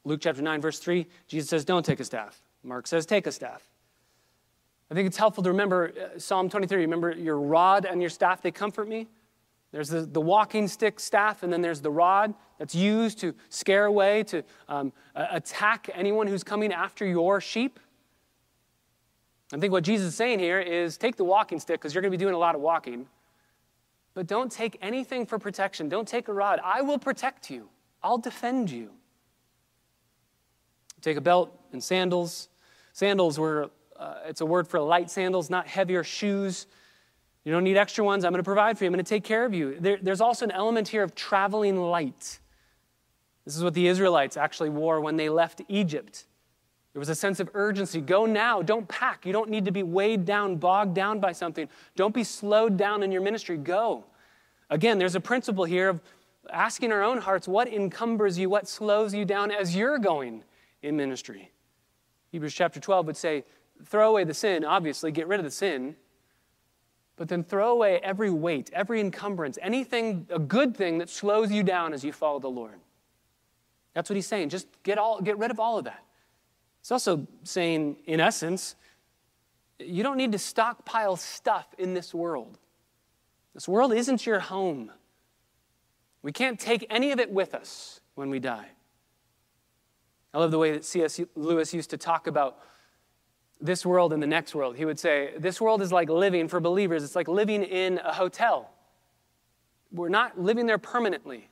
Luke 0.04 0.21
chapter 0.21 0.41
9, 0.41 0.62
verse 0.62 0.80
3, 0.80 1.06
Jesus 1.27 1.49
says, 1.49 1.65
Don't 1.65 1.86
take 1.86 1.99
a 1.99 2.06
staff. 2.06 2.41
Mark 2.63 2.88
says, 2.88 3.06
Take 3.06 3.27
a 3.27 3.32
staff. 3.32 3.62
I 4.89 4.93
think 4.93 5.08
it's 5.08 5.17
helpful 5.17 5.43
to 5.43 5.49
remember 5.49 5.93
uh, 5.97 6.19
Psalm 6.19 6.49
23. 6.49 6.80
Remember, 6.82 7.12
your 7.12 7.39
rod 7.39 7.86
and 7.86 8.01
your 8.01 8.10
staff, 8.10 8.41
they 8.41 8.51
comfort 8.51 8.88
me. 8.88 9.08
There's 9.71 9.89
the, 9.89 10.01
the 10.01 10.21
walking 10.21 10.67
stick 10.67 10.99
staff, 10.99 11.43
and 11.43 11.51
then 11.51 11.62
there's 11.62 11.81
the 11.81 11.91
rod 11.91 12.34
that's 12.60 12.75
used 12.75 13.19
to 13.19 13.34
scare 13.49 13.86
away, 13.86 14.23
to 14.23 14.43
um, 14.67 14.91
attack 15.15 15.89
anyone 15.93 16.27
who's 16.27 16.43
coming 16.43 16.73
after 16.73 17.05
your 17.05 17.39
sheep. 17.39 17.79
I 19.53 19.57
think 19.57 19.71
what 19.71 19.84
Jesus 19.84 20.10
is 20.10 20.15
saying 20.15 20.39
here 20.39 20.60
is 20.60 20.97
take 20.97 21.15
the 21.15 21.23
walking 21.23 21.60
stick 21.60 21.79
because 21.79 21.93
you're 21.93 22.01
going 22.01 22.12
to 22.12 22.17
be 22.17 22.21
doing 22.21 22.36
a 22.36 22.38
lot 22.38 22.55
of 22.55 22.62
walking, 22.62 23.07
but 24.13 24.27
don't 24.27 24.51
take 24.51 24.77
anything 24.81 25.25
for 25.25 25.39
protection. 25.39 25.88
Don't 25.88 26.07
take 26.07 26.27
a 26.27 26.34
rod. 26.34 26.60
I 26.63 26.81
will 26.81 26.99
protect 26.99 27.49
you, 27.49 27.69
I'll 28.03 28.17
defend 28.17 28.69
you. 28.69 28.91
Take 31.01 31.17
a 31.17 31.21
belt 31.21 31.57
and 31.71 31.84
sandals. 31.84 32.49
Sandals 32.93 33.39
were, 33.39 33.71
uh, 33.97 34.15
it's 34.25 34.41
a 34.41 34.45
word 34.45 34.67
for 34.67 34.79
light 34.79 35.10
sandals, 35.10 35.49
not 35.49 35.65
heavier 35.65 36.03
shoes. 36.03 36.67
You 37.43 37.51
don't 37.51 37.63
need 37.63 37.77
extra 37.77 38.04
ones. 38.04 38.23
I'm 38.23 38.32
going 38.32 38.39
to 38.39 38.43
provide 38.43 38.77
for 38.77 38.84
you. 38.84 38.89
I'm 38.89 38.93
going 38.93 39.04
to 39.04 39.10
take 39.10 39.23
care 39.23 39.45
of 39.45 39.54
you. 39.54 39.77
There, 39.80 39.97
there's 40.01 40.21
also 40.21 40.45
an 40.45 40.51
element 40.51 40.88
here 40.88 41.04
of 41.04 41.15
traveling 41.15 41.77
light. 41.77 42.39
This 43.45 43.56
is 43.56 43.63
what 43.63 43.73
the 43.73 43.88
Israelites 43.88 44.38
actually 44.38 44.69
wore 44.69 45.01
when 45.01 45.15
they 45.15 45.30
left 45.30 45.62
Egypt. 45.67 46.25
There 46.93 46.99
was 46.99 47.10
a 47.10 47.15
sense 47.15 47.39
of 47.39 47.49
urgency. 47.54 48.01
Go 48.01 48.25
now. 48.25 48.62
Don't 48.62 48.88
pack. 48.88 49.25
You 49.25 49.34
don't 49.34 49.49
need 49.49 49.65
to 49.65 49.71
be 49.71 49.82
weighed 49.82 50.25
down, 50.25 50.58
bogged 50.58 50.93
down 50.93 51.19
by 51.19 51.32
something. 51.32 51.67
Don't 51.95 52.13
be 52.13 52.23
slowed 52.23 52.77
down 52.77 53.01
in 53.01 53.12
your 53.12 53.21
ministry. 53.21 53.58
Go. 53.58 54.06
Again, 54.69 54.99
there's 54.99 55.15
a 55.15 55.19
principle 55.19 55.63
here 55.63 55.89
of 55.89 56.01
asking 56.51 56.91
our 56.91 57.01
own 57.01 57.19
hearts 57.19 57.47
what 57.47 57.67
encumbers 57.67 58.38
you, 58.38 58.49
what 58.49 58.67
slows 58.67 59.13
you 59.13 59.25
down 59.25 59.51
as 59.51 59.75
you're 59.75 59.97
going 59.97 60.43
in 60.82 60.95
ministry. 60.95 61.51
Hebrews 62.32 62.54
chapter 62.54 62.80
12 62.80 63.08
would 63.08 63.17
say, 63.17 63.45
throw 63.86 64.10
away 64.10 64.23
the 64.23 64.34
sin, 64.34 64.63
obviously, 64.63 65.12
get 65.12 65.27
rid 65.27 65.39
of 65.39 65.43
the 65.43 65.51
sin. 65.51 65.95
But 67.17 67.28
then 67.28 67.43
throw 67.43 67.71
away 67.71 68.00
every 68.04 68.30
weight, 68.30 68.69
every 68.74 69.00
encumbrance, 69.00 69.58
anything, 69.62 70.28
a 70.30 70.39
good 70.39 70.76
thing 70.76 70.97
that 71.00 71.10
slows 71.10 71.52
you 71.52 71.63
down 71.63 71.93
as 71.93 72.04
you 72.04 72.12
follow 72.12 72.39
the 72.39 72.50
Lord. 72.50 72.80
That's 73.93 74.10
what 74.10 74.15
he's 74.15 74.28
saying. 74.28 74.50
Just 74.50 74.67
get, 74.84 74.97
all, 74.97 75.21
get 75.21 75.38
rid 75.38 75.52
of 75.52 75.60
all 75.60 75.78
of 75.78 75.86
that. 75.86 76.04
He's 76.82 76.91
also 76.91 77.28
saying, 77.43 77.97
in 78.06 78.19
essence, 78.19 78.76
you 79.80 80.04
don't 80.04 80.17
need 80.17 80.32
to 80.32 80.39
stockpile 80.39 81.15
stuff 81.15 81.67
in 81.78 81.93
this 81.93 82.13
world. 82.13 82.58
This 83.54 83.67
world 83.67 83.93
isn't 83.93 84.26
your 84.26 84.39
home. 84.39 84.91
We 86.21 86.32
can't 86.32 86.60
take 86.60 86.86
any 86.89 87.12
of 87.12 87.19
it 87.19 87.32
with 87.32 87.54
us 87.54 88.00
when 88.15 88.30
we 88.30 88.39
die. 88.39 88.69
I 90.34 90.39
love 90.39 90.52
the 90.52 90.60
way 90.60 90.71
that 90.71 90.86
C.S. 90.86 91.19
Lewis 91.36 91.74
used 91.74 91.89
to 91.89 91.97
talk 91.97 92.28
about 92.28 92.60
this 93.62 93.86
world 93.86 94.12
and 94.12 94.21
the 94.21 94.28
next 94.28 94.56
world. 94.56 94.76
He 94.76 94.86
would 94.86 95.00
say, 95.00 95.34
This 95.38 95.62
world 95.62 95.82
is 95.82 95.91
like 95.91 96.10
living 96.10 96.47
for 96.47 96.60
believers, 96.60 97.04
it's 97.04 97.15
like 97.15 97.28
living 97.28 97.63
in 97.63 98.00
a 98.04 98.13
hotel. 98.13 98.71
We're 99.91 100.10
not 100.10 100.39
living 100.39 100.65
there 100.65 100.78
permanently. 100.78 101.50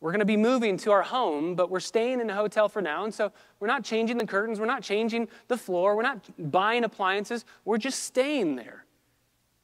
We're 0.00 0.12
going 0.12 0.20
to 0.20 0.26
be 0.26 0.36
moving 0.36 0.78
to 0.78 0.92
our 0.92 1.02
home, 1.02 1.54
but 1.54 1.70
we're 1.70 1.78
staying 1.78 2.20
in 2.20 2.30
a 2.30 2.34
hotel 2.34 2.68
for 2.70 2.80
now. 2.80 3.04
And 3.04 3.12
so 3.12 3.32
we're 3.60 3.68
not 3.68 3.84
changing 3.84 4.16
the 4.16 4.26
curtains, 4.26 4.58
we're 4.58 4.66
not 4.66 4.82
changing 4.82 5.28
the 5.48 5.58
floor, 5.58 5.94
we're 5.94 6.02
not 6.02 6.50
buying 6.50 6.84
appliances, 6.84 7.44
we're 7.66 7.78
just 7.78 8.02
staying 8.04 8.56
there. 8.56 8.86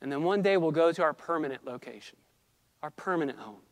And 0.03 0.13
then 0.13 0.23
one 0.23 0.43
day 0.43 0.59
we'll 0.59 0.73
go 0.73 0.93
to 0.93 1.03
our 1.03 1.15
permanent 1.15 1.65
location, 1.65 2.19
our 2.83 2.91
permanent 2.91 3.39
home. 3.39 3.63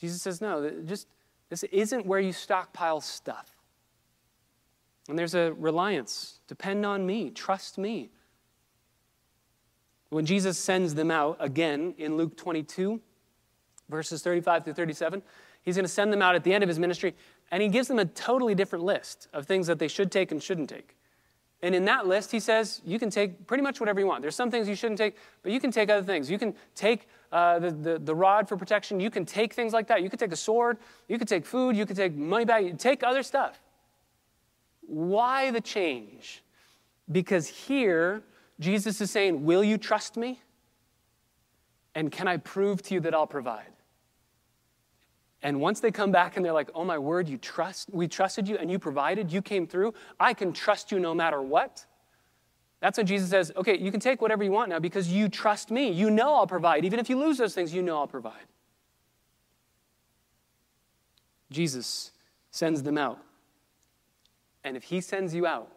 Jesus 0.00 0.22
says, 0.22 0.40
No, 0.40 0.70
just 0.84 1.08
this 1.50 1.64
isn't 1.64 2.06
where 2.06 2.20
you 2.20 2.32
stockpile 2.32 3.00
stuff. 3.00 3.51
And 5.08 5.18
there's 5.18 5.34
a 5.34 5.52
reliance. 5.54 6.40
Depend 6.46 6.86
on 6.86 7.06
me, 7.06 7.30
trust 7.30 7.78
me. 7.78 8.10
When 10.10 10.26
Jesus 10.26 10.58
sends 10.58 10.94
them 10.94 11.10
out 11.10 11.36
again 11.40 11.94
in 11.98 12.16
Luke 12.16 12.36
22, 12.36 13.00
verses 13.88 14.22
35 14.22 14.64
through 14.64 14.74
37, 14.74 15.22
he's 15.62 15.76
going 15.76 15.84
to 15.84 15.88
send 15.88 16.12
them 16.12 16.22
out 16.22 16.34
at 16.34 16.44
the 16.44 16.52
end 16.52 16.62
of 16.62 16.68
his 16.68 16.78
ministry, 16.78 17.14
and 17.50 17.62
he 17.62 17.68
gives 17.68 17.88
them 17.88 17.98
a 17.98 18.04
totally 18.04 18.54
different 18.54 18.84
list 18.84 19.28
of 19.32 19.46
things 19.46 19.66
that 19.66 19.78
they 19.78 19.88
should 19.88 20.12
take 20.12 20.30
and 20.30 20.42
shouldn't 20.42 20.68
take. 20.68 20.96
And 21.62 21.76
in 21.76 21.84
that 21.84 22.08
list, 22.08 22.32
he 22.32 22.40
says, 22.40 22.82
you 22.84 22.98
can 22.98 23.08
take 23.08 23.46
pretty 23.46 23.62
much 23.62 23.78
whatever 23.78 24.00
you 24.00 24.06
want. 24.06 24.20
There's 24.20 24.34
some 24.34 24.50
things 24.50 24.68
you 24.68 24.74
shouldn't 24.74 24.98
take, 24.98 25.16
but 25.42 25.52
you 25.52 25.60
can 25.60 25.70
take 25.70 25.88
other 25.90 26.02
things. 26.02 26.28
You 26.28 26.38
can 26.38 26.54
take 26.74 27.08
uh, 27.30 27.60
the, 27.60 27.70
the, 27.70 27.98
the, 28.00 28.14
rod 28.14 28.48
for 28.48 28.56
protection. 28.56 28.98
You 28.98 29.10
can 29.10 29.24
take 29.24 29.54
things 29.54 29.72
like 29.72 29.86
that. 29.86 30.02
You 30.02 30.10
can 30.10 30.18
take 30.18 30.32
a 30.32 30.36
sword. 30.36 30.78
You 31.06 31.18
can 31.18 31.26
take 31.26 31.46
food. 31.46 31.76
You 31.76 31.86
can 31.86 31.94
take 31.94 32.14
money 32.14 32.44
back. 32.44 32.78
Take 32.78 33.04
other 33.04 33.22
stuff. 33.22 33.62
Why 34.82 35.50
the 35.50 35.60
change? 35.60 36.42
Because 37.10 37.46
here, 37.48 38.22
Jesus 38.60 39.00
is 39.00 39.10
saying, 39.10 39.44
Will 39.44 39.64
you 39.64 39.78
trust 39.78 40.16
me? 40.16 40.40
And 41.94 42.10
can 42.10 42.26
I 42.26 42.38
prove 42.38 42.82
to 42.82 42.94
you 42.94 43.00
that 43.00 43.14
I'll 43.14 43.26
provide? 43.26 43.66
And 45.42 45.60
once 45.60 45.80
they 45.80 45.90
come 45.90 46.12
back 46.12 46.36
and 46.36 46.44
they're 46.44 46.52
like, 46.52 46.70
Oh 46.74 46.84
my 46.84 46.98
word, 46.98 47.28
you 47.28 47.38
trust, 47.38 47.90
we 47.92 48.08
trusted 48.08 48.48
you 48.48 48.56
and 48.56 48.70
you 48.70 48.78
provided, 48.78 49.32
you 49.32 49.42
came 49.42 49.66
through, 49.66 49.94
I 50.18 50.34
can 50.34 50.52
trust 50.52 50.92
you 50.92 51.00
no 51.00 51.14
matter 51.14 51.42
what. 51.42 51.84
That's 52.80 52.96
when 52.96 53.06
Jesus 53.06 53.30
says, 53.30 53.52
Okay, 53.56 53.78
you 53.78 53.90
can 53.90 54.00
take 54.00 54.22
whatever 54.22 54.44
you 54.44 54.50
want 54.50 54.70
now 54.70 54.78
because 54.78 55.08
you 55.08 55.28
trust 55.28 55.70
me. 55.70 55.90
You 55.90 56.10
know 56.10 56.34
I'll 56.34 56.46
provide. 56.46 56.84
Even 56.84 56.98
if 56.98 57.10
you 57.10 57.18
lose 57.18 57.38
those 57.38 57.54
things, 57.54 57.74
you 57.74 57.82
know 57.82 57.98
I'll 57.98 58.06
provide. 58.06 58.46
Jesus 61.50 62.12
sends 62.50 62.82
them 62.82 62.98
out. 62.98 63.18
And 64.64 64.76
if 64.76 64.84
he 64.84 65.00
sends 65.00 65.34
you 65.34 65.46
out, 65.46 65.70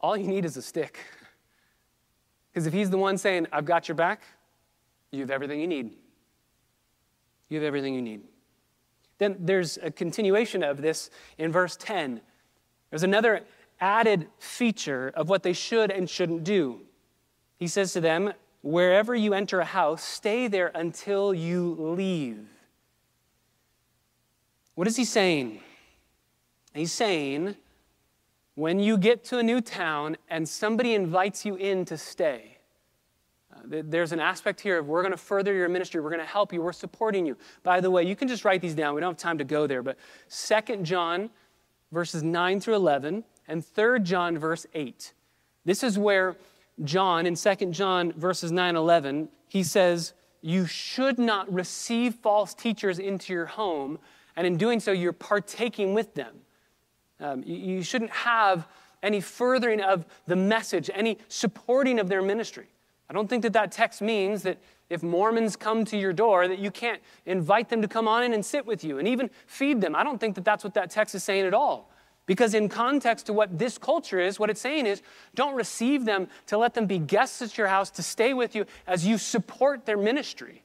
all 0.00 0.16
you 0.16 0.26
need 0.26 0.44
is 0.44 0.56
a 0.56 0.62
stick. 0.62 0.98
Because 2.52 2.66
if 2.66 2.72
he's 2.72 2.90
the 2.90 2.98
one 2.98 3.16
saying, 3.16 3.46
I've 3.52 3.64
got 3.64 3.86
your 3.86 3.94
back, 3.94 4.22
you 5.12 5.20
have 5.20 5.30
everything 5.30 5.60
you 5.60 5.68
need. 5.68 5.92
You 7.48 7.58
have 7.58 7.64
everything 7.64 7.94
you 7.94 8.02
need. 8.02 8.22
Then 9.18 9.36
there's 9.38 9.78
a 9.80 9.90
continuation 9.90 10.64
of 10.64 10.82
this 10.82 11.10
in 11.38 11.52
verse 11.52 11.76
10. 11.76 12.20
There's 12.90 13.02
another 13.04 13.42
added 13.80 14.28
feature 14.38 15.12
of 15.14 15.28
what 15.28 15.42
they 15.42 15.52
should 15.52 15.90
and 15.90 16.08
shouldn't 16.08 16.42
do. 16.42 16.80
He 17.56 17.68
says 17.68 17.92
to 17.92 18.00
them, 18.00 18.32
Wherever 18.62 19.14
you 19.14 19.32
enter 19.32 19.60
a 19.60 19.64
house, 19.64 20.02
stay 20.02 20.46
there 20.46 20.70
until 20.74 21.32
you 21.32 21.74
leave. 21.78 22.46
What 24.74 24.86
is 24.86 24.96
he 24.96 25.04
saying? 25.04 25.60
He's 26.74 26.92
saying, 26.92 27.56
when 28.54 28.78
you 28.78 28.96
get 28.96 29.24
to 29.24 29.38
a 29.38 29.42
new 29.42 29.60
town 29.60 30.16
and 30.28 30.48
somebody 30.48 30.94
invites 30.94 31.44
you 31.44 31.56
in 31.56 31.84
to 31.86 31.96
stay, 31.96 32.58
uh, 33.52 33.82
there's 33.84 34.12
an 34.12 34.20
aspect 34.20 34.60
here 34.60 34.78
of 34.78 34.86
we're 34.86 35.02
going 35.02 35.12
to 35.12 35.18
further 35.18 35.52
your 35.52 35.68
ministry, 35.68 36.00
we're 36.00 36.10
going 36.10 36.20
to 36.20 36.26
help 36.26 36.52
you, 36.52 36.62
we're 36.62 36.72
supporting 36.72 37.26
you. 37.26 37.36
By 37.62 37.80
the 37.80 37.90
way, 37.90 38.04
you 38.04 38.14
can 38.14 38.28
just 38.28 38.44
write 38.44 38.60
these 38.60 38.74
down. 38.74 38.94
We 38.94 39.00
don't 39.00 39.12
have 39.12 39.18
time 39.18 39.38
to 39.38 39.44
go 39.44 39.66
there, 39.66 39.82
but 39.82 39.96
Second 40.28 40.84
John 40.84 41.30
verses 41.90 42.22
9 42.22 42.60
through 42.60 42.76
11 42.76 43.24
and 43.48 43.64
Third 43.64 44.04
John 44.04 44.38
verse 44.38 44.66
8. 44.74 45.12
This 45.64 45.82
is 45.82 45.98
where 45.98 46.36
John 46.84 47.26
in 47.26 47.34
Second 47.34 47.72
John 47.72 48.12
verses 48.12 48.52
9 48.52 48.76
11, 48.76 49.28
he 49.48 49.62
says, 49.62 50.14
"You 50.40 50.66
should 50.66 51.18
not 51.18 51.52
receive 51.52 52.14
false 52.14 52.54
teachers 52.54 52.98
into 52.98 53.32
your 53.32 53.46
home, 53.46 53.98
and 54.36 54.46
in 54.46 54.56
doing 54.56 54.80
so 54.80 54.92
you're 54.92 55.12
partaking 55.12 55.92
with 55.92 56.14
them." 56.14 56.42
Um, 57.20 57.42
you, 57.44 57.56
you 57.56 57.82
shouldn't 57.82 58.10
have 58.10 58.66
any 59.02 59.20
furthering 59.20 59.80
of 59.80 60.06
the 60.26 60.36
message, 60.36 60.90
any 60.92 61.18
supporting 61.28 61.98
of 61.98 62.08
their 62.08 62.22
ministry. 62.22 62.66
I 63.08 63.12
don't 63.12 63.28
think 63.28 63.42
that 63.42 63.52
that 63.54 63.72
text 63.72 64.02
means 64.02 64.42
that 64.42 64.58
if 64.88 65.02
Mormons 65.02 65.56
come 65.56 65.84
to 65.86 65.96
your 65.96 66.12
door, 66.12 66.48
that 66.48 66.58
you 66.58 66.70
can't 66.70 67.00
invite 67.26 67.68
them 67.68 67.82
to 67.82 67.88
come 67.88 68.08
on 68.08 68.22
in 68.22 68.34
and 68.34 68.44
sit 68.44 68.66
with 68.66 68.84
you 68.84 68.98
and 68.98 69.08
even 69.08 69.30
feed 69.46 69.80
them. 69.80 69.94
I 69.94 70.04
don't 70.04 70.18
think 70.18 70.34
that 70.34 70.44
that's 70.44 70.64
what 70.64 70.74
that 70.74 70.90
text 70.90 71.14
is 71.14 71.24
saying 71.24 71.46
at 71.46 71.54
all. 71.54 71.90
Because, 72.26 72.54
in 72.54 72.68
context 72.68 73.26
to 73.26 73.32
what 73.32 73.58
this 73.58 73.78
culture 73.78 74.20
is, 74.20 74.38
what 74.38 74.50
it's 74.50 74.60
saying 74.60 74.86
is 74.86 75.02
don't 75.34 75.56
receive 75.56 76.04
them 76.04 76.28
to 76.46 76.58
let 76.58 76.74
them 76.74 76.86
be 76.86 76.98
guests 76.98 77.42
at 77.42 77.58
your 77.58 77.66
house 77.66 77.90
to 77.92 78.02
stay 78.02 78.34
with 78.34 78.54
you 78.54 78.66
as 78.86 79.04
you 79.04 79.18
support 79.18 79.84
their 79.86 79.96
ministry. 79.96 80.62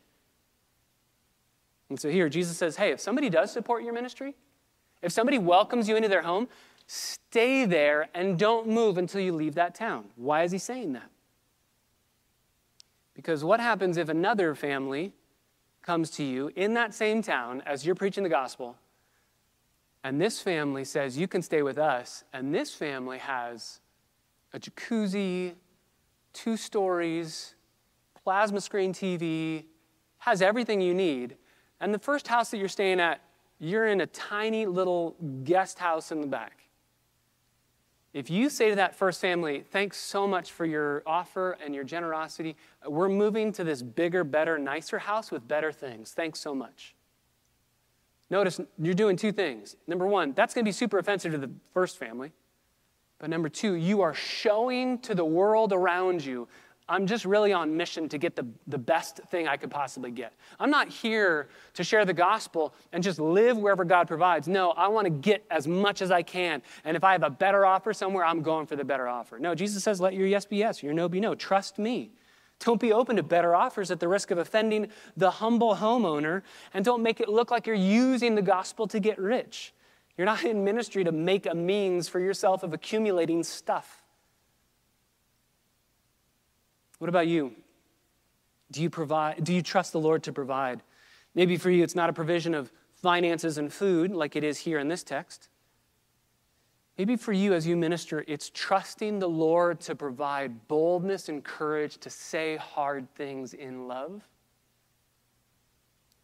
And 1.89 2.00
so 2.00 2.10
here, 2.10 2.30
Jesus 2.30 2.58
says, 2.58 2.76
hey, 2.76 2.91
if 2.91 3.00
somebody 3.00 3.30
does 3.30 3.52
support 3.52 3.84
your 3.84 3.94
ministry, 3.94 4.36
if 5.06 5.12
somebody 5.12 5.38
welcomes 5.38 5.88
you 5.88 5.96
into 5.96 6.10
their 6.10 6.24
home, 6.24 6.48
stay 6.88 7.65
there 7.65 8.10
and 8.15 8.39
don't 8.39 8.68
move 8.68 8.98
until 8.98 9.22
you 9.22 9.32
leave 9.32 9.54
that 9.54 9.76
town. 9.76 10.06
Why 10.15 10.41
is 10.41 10.52
he 10.52 10.58
saying 10.58 10.94
that? 10.94 11.12
Because 13.13 13.44
what 13.44 13.60
happens 13.60 13.98
if 13.98 14.10
another 14.10 14.56
family 14.56 15.13
comes 15.84 16.10
to 16.10 16.24
you 16.24 16.52
in 16.56 16.74
that 16.74 16.91
same 16.91 17.22
town 17.22 17.62
as 17.68 17.86
you're 17.86 17.94
preaching 17.94 18.24
the 18.24 18.30
gospel, 18.30 18.78
and 20.04 20.20
this 20.20 20.41
family 20.41 20.84
says, 20.84 21.15
You 21.15 21.28
can 21.28 21.44
stay 21.44 21.62
with 21.62 21.78
us, 21.78 22.24
and 22.34 22.54
this 22.54 22.74
family 22.74 23.20
has 23.20 23.82
a 24.54 24.60
jacuzzi, 24.60 25.54
two 26.34 26.58
stories, 26.58 27.54
plasma 28.24 28.60
screen 28.60 28.91
TV, 28.91 29.65
has 30.18 30.41
everything 30.41 30.82
you 30.82 30.96
need, 30.96 31.38
and 31.80 31.94
the 31.94 32.00
first 32.00 32.28
house 32.28 32.50
that 32.50 32.58
you're 32.58 32.68
staying 32.68 33.00
at, 33.00 33.22
you're 33.60 33.88
in 33.88 34.02
a 34.02 34.08
tiny 34.08 34.65
little 34.65 35.15
guest 35.44 35.80
house 35.80 36.12
in 36.12 36.22
the 36.22 36.28
back. 36.28 36.65
If 38.13 38.30
you 38.30 38.50
say 38.50 38.70
to 38.70 38.76
that 38.76 38.96
first 38.96 39.20
family, 39.20 39.65
thanks 39.72 39.98
so 39.98 40.26
much 40.26 40.54
for 40.54 40.65
your 40.65 41.04
offer 41.06 41.58
and 41.63 41.76
your 41.76 41.84
generosity, 41.84 42.56
we're 42.88 43.10
moving 43.10 43.52
to 43.52 43.63
this 43.65 43.82
bigger, 43.82 44.24
better, 44.24 44.58
nicer 44.58 45.00
house 45.00 45.32
with 45.32 45.46
better 45.48 45.72
things. 45.72 46.13
Thanks 46.13 46.39
so 46.39 46.56
much. 46.56 46.96
Notice 48.30 48.62
you're 48.82 48.94
doing 48.94 49.18
two 49.18 49.34
things. 49.34 49.76
Number 49.86 50.08
one, 50.08 50.32
that's 50.32 50.54
going 50.54 50.63
to 50.63 50.68
be 50.68 50.72
super 50.72 50.98
offensive 50.98 51.34
to 51.34 51.38
the 51.38 51.52
first 51.74 51.98
family. 51.98 52.32
But 53.20 53.30
number 53.30 53.50
two, 53.50 53.74
you 53.74 54.02
are 54.02 54.13
showing 54.13 55.00
to 55.00 55.13
the 55.13 55.26
world 55.26 55.74
around 55.74 56.24
you 56.24 56.48
I'm 56.88 57.08
just 57.08 57.26
really 57.26 57.52
on 57.52 57.76
mission 57.76 58.08
to 58.10 58.19
get 58.19 58.36
the, 58.36 58.45
the 58.67 58.78
best 58.78 59.19
thing 59.32 59.48
I 59.48 59.58
could 59.58 59.71
possibly 59.71 60.12
get. 60.12 60.34
I'm 60.60 60.69
not 60.69 60.88
here 60.88 61.50
to 61.74 61.84
share 61.84 62.06
the 62.06 62.13
gospel 62.13 62.76
and 62.93 63.04
just 63.04 63.19
live 63.19 63.58
wherever 63.58 63.84
God 63.84 64.08
provides. 64.08 64.48
No, 64.48 64.71
I 64.71 64.88
want 64.89 65.06
to 65.06 65.10
get 65.10 65.43
as 65.50 65.67
much 65.67 66.04
as 66.04 66.12
I 66.12 66.21
can. 66.21 66.62
And 66.84 66.95
if 66.95 67.04
I 67.04 67.13
have 67.13 67.24
a 67.24 67.30
better 67.30 67.65
offer 67.65 67.91
somewhere, 67.91 68.24
I'm 68.24 68.43
going 68.43 68.67
for 68.67 68.76
the 68.76 68.84
better 68.84 69.08
offer. 69.08 69.39
No, 69.39 69.56
Jesus 69.56 69.84
says, 69.84 70.00
let 70.00 70.13
your 70.13 70.28
yes 70.28 70.45
be 70.45 70.58
yes, 70.58 70.84
your 70.84 70.93
no 70.93 71.10
be 71.10 71.19
no. 71.19 71.34
Trust 71.34 71.80
me. 71.80 72.12
Don't 72.60 72.80
be 72.80 72.93
open 72.93 73.15
to 73.17 73.24
better 73.24 73.56
offers 73.56 73.91
at 73.91 74.00
the 74.00 74.08
risk 74.08 74.32
of 74.32 74.38
offending 74.38 74.88
the 75.17 75.30
humble 75.30 75.76
homeowner, 75.76 76.41
and 76.74 76.86
don't 76.86 77.04
make 77.04 77.19
it 77.19 77.28
look 77.28 77.52
like 77.52 77.67
you're 77.67 77.76
using 77.76 78.36
the 78.36 78.41
gospel 78.41 78.88
to 78.88 79.00
get 79.00 79.19
rich. 79.19 79.74
You're 80.17 80.26
not 80.26 80.43
in 80.45 80.63
ministry 80.63 81.04
to 81.04 81.12
make 81.12 81.45
a 81.45 81.54
means 81.54 82.08
for 82.08 82.19
yourself 82.19 82.63
of 82.63 82.74
accumulating 82.74 83.43
stuff. 83.43 84.05
What 86.99 87.10
about 87.10 87.27
you? 87.27 87.53
Do 88.71 88.81
you 88.81 88.89
provide 88.89 89.43
do 89.43 89.53
you 89.53 89.62
trust 89.62 89.91
the 89.91 89.99
Lord 89.99 90.23
to 90.23 90.34
provide? 90.34 90.81
Maybe 91.34 91.58
for 91.58 91.69
you 91.69 91.84
it's 91.84 91.95
not 91.95 92.10
a 92.10 92.13
provision 92.13 92.53
of 92.53 92.71
finances 92.93 93.58
and 93.58 93.71
food 93.71 94.12
like 94.12 94.36
it 94.36 94.43
is 94.43 94.60
here 94.60 94.79
in 94.79 94.88
this 94.88 95.03
text. 95.03 95.49
Maybe 96.97 97.17
for 97.17 97.34
you 97.34 97.53
as 97.53 97.67
you 97.67 97.75
minister, 97.75 98.23
it's 98.27 98.49
trusting 98.53 99.19
the 99.19 99.27
Lord 99.27 99.81
to 99.81 99.95
provide 99.95 100.67
boldness 100.69 101.27
and 101.27 101.43
courage 101.43 101.97
to 101.97 102.10
say 102.10 102.55
hard 102.55 103.13
things 103.15 103.53
in 103.53 103.88
love. 103.88 104.23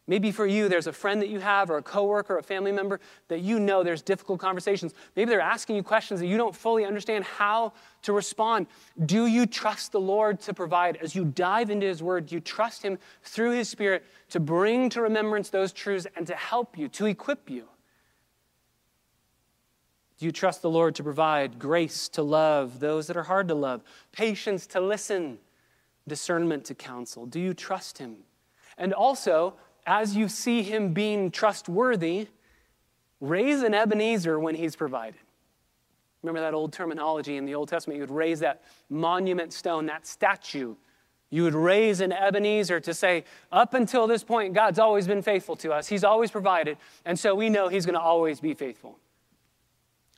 Maybe 0.08 0.32
for 0.32 0.46
you, 0.46 0.68
there's 0.68 0.88
a 0.88 0.92
friend 0.92 1.22
that 1.22 1.28
you 1.28 1.38
have, 1.38 1.70
or 1.70 1.76
a 1.76 1.82
coworker, 1.82 2.34
or 2.34 2.38
a 2.38 2.42
family 2.42 2.72
member 2.72 2.98
that 3.28 3.38
you 3.38 3.60
know 3.60 3.84
there's 3.84 4.02
difficult 4.02 4.40
conversations. 4.40 4.94
Maybe 5.14 5.30
they're 5.30 5.40
asking 5.40 5.76
you 5.76 5.84
questions 5.84 6.18
that 6.18 6.26
you 6.26 6.36
don't 6.36 6.56
fully 6.56 6.84
understand 6.84 7.24
how 7.24 7.72
to 8.02 8.12
respond. 8.12 8.66
Do 9.06 9.26
you 9.26 9.46
trust 9.46 9.92
the 9.92 10.00
Lord 10.00 10.40
to 10.40 10.54
provide? 10.54 10.96
As 10.96 11.14
you 11.14 11.24
dive 11.24 11.70
into 11.70 11.86
His 11.86 12.02
Word, 12.02 12.26
do 12.26 12.34
you 12.34 12.40
trust 12.40 12.82
Him 12.82 12.98
through 13.22 13.52
His 13.52 13.68
Spirit 13.68 14.04
to 14.30 14.40
bring 14.40 14.88
to 14.90 15.02
remembrance 15.02 15.50
those 15.50 15.72
truths 15.72 16.08
and 16.16 16.26
to 16.26 16.34
help 16.34 16.76
you, 16.76 16.88
to 16.88 17.06
equip 17.06 17.48
you? 17.48 17.68
Do 20.18 20.26
you 20.26 20.32
trust 20.32 20.62
the 20.62 20.70
Lord 20.70 20.96
to 20.96 21.04
provide 21.04 21.60
grace 21.60 22.08
to 22.10 22.22
love 22.22 22.80
those 22.80 23.06
that 23.06 23.16
are 23.16 23.22
hard 23.22 23.46
to 23.48 23.54
love, 23.54 23.82
patience 24.10 24.66
to 24.68 24.80
listen, 24.80 25.38
discernment 26.08 26.64
to 26.66 26.74
counsel? 26.74 27.24
Do 27.24 27.38
you 27.38 27.54
trust 27.54 27.98
Him? 27.98 28.18
And 28.78 28.92
also, 28.92 29.54
as 29.86 30.16
you 30.16 30.28
see 30.28 30.62
him 30.62 30.92
being 30.92 31.30
trustworthy, 31.30 32.28
raise 33.20 33.62
an 33.62 33.74
Ebenezer 33.74 34.38
when 34.38 34.54
he's 34.54 34.76
provided. 34.76 35.20
Remember 36.22 36.40
that 36.40 36.54
old 36.54 36.72
terminology 36.72 37.36
in 37.36 37.46
the 37.46 37.54
Old 37.54 37.68
Testament? 37.68 37.96
You 37.96 38.02
would 38.02 38.10
raise 38.10 38.40
that 38.40 38.62
monument 38.88 39.52
stone, 39.52 39.86
that 39.86 40.06
statue. 40.06 40.76
You 41.30 41.44
would 41.44 41.54
raise 41.54 42.00
an 42.00 42.12
Ebenezer 42.12 42.78
to 42.80 42.94
say, 42.94 43.24
up 43.50 43.74
until 43.74 44.06
this 44.06 44.22
point, 44.22 44.54
God's 44.54 44.78
always 44.78 45.06
been 45.06 45.22
faithful 45.22 45.56
to 45.56 45.72
us. 45.72 45.88
He's 45.88 46.04
always 46.04 46.30
provided. 46.30 46.76
And 47.04 47.18
so 47.18 47.34
we 47.34 47.48
know 47.48 47.68
He's 47.68 47.86
going 47.86 47.94
to 47.94 48.00
always 48.00 48.38
be 48.38 48.54
faithful. 48.54 48.98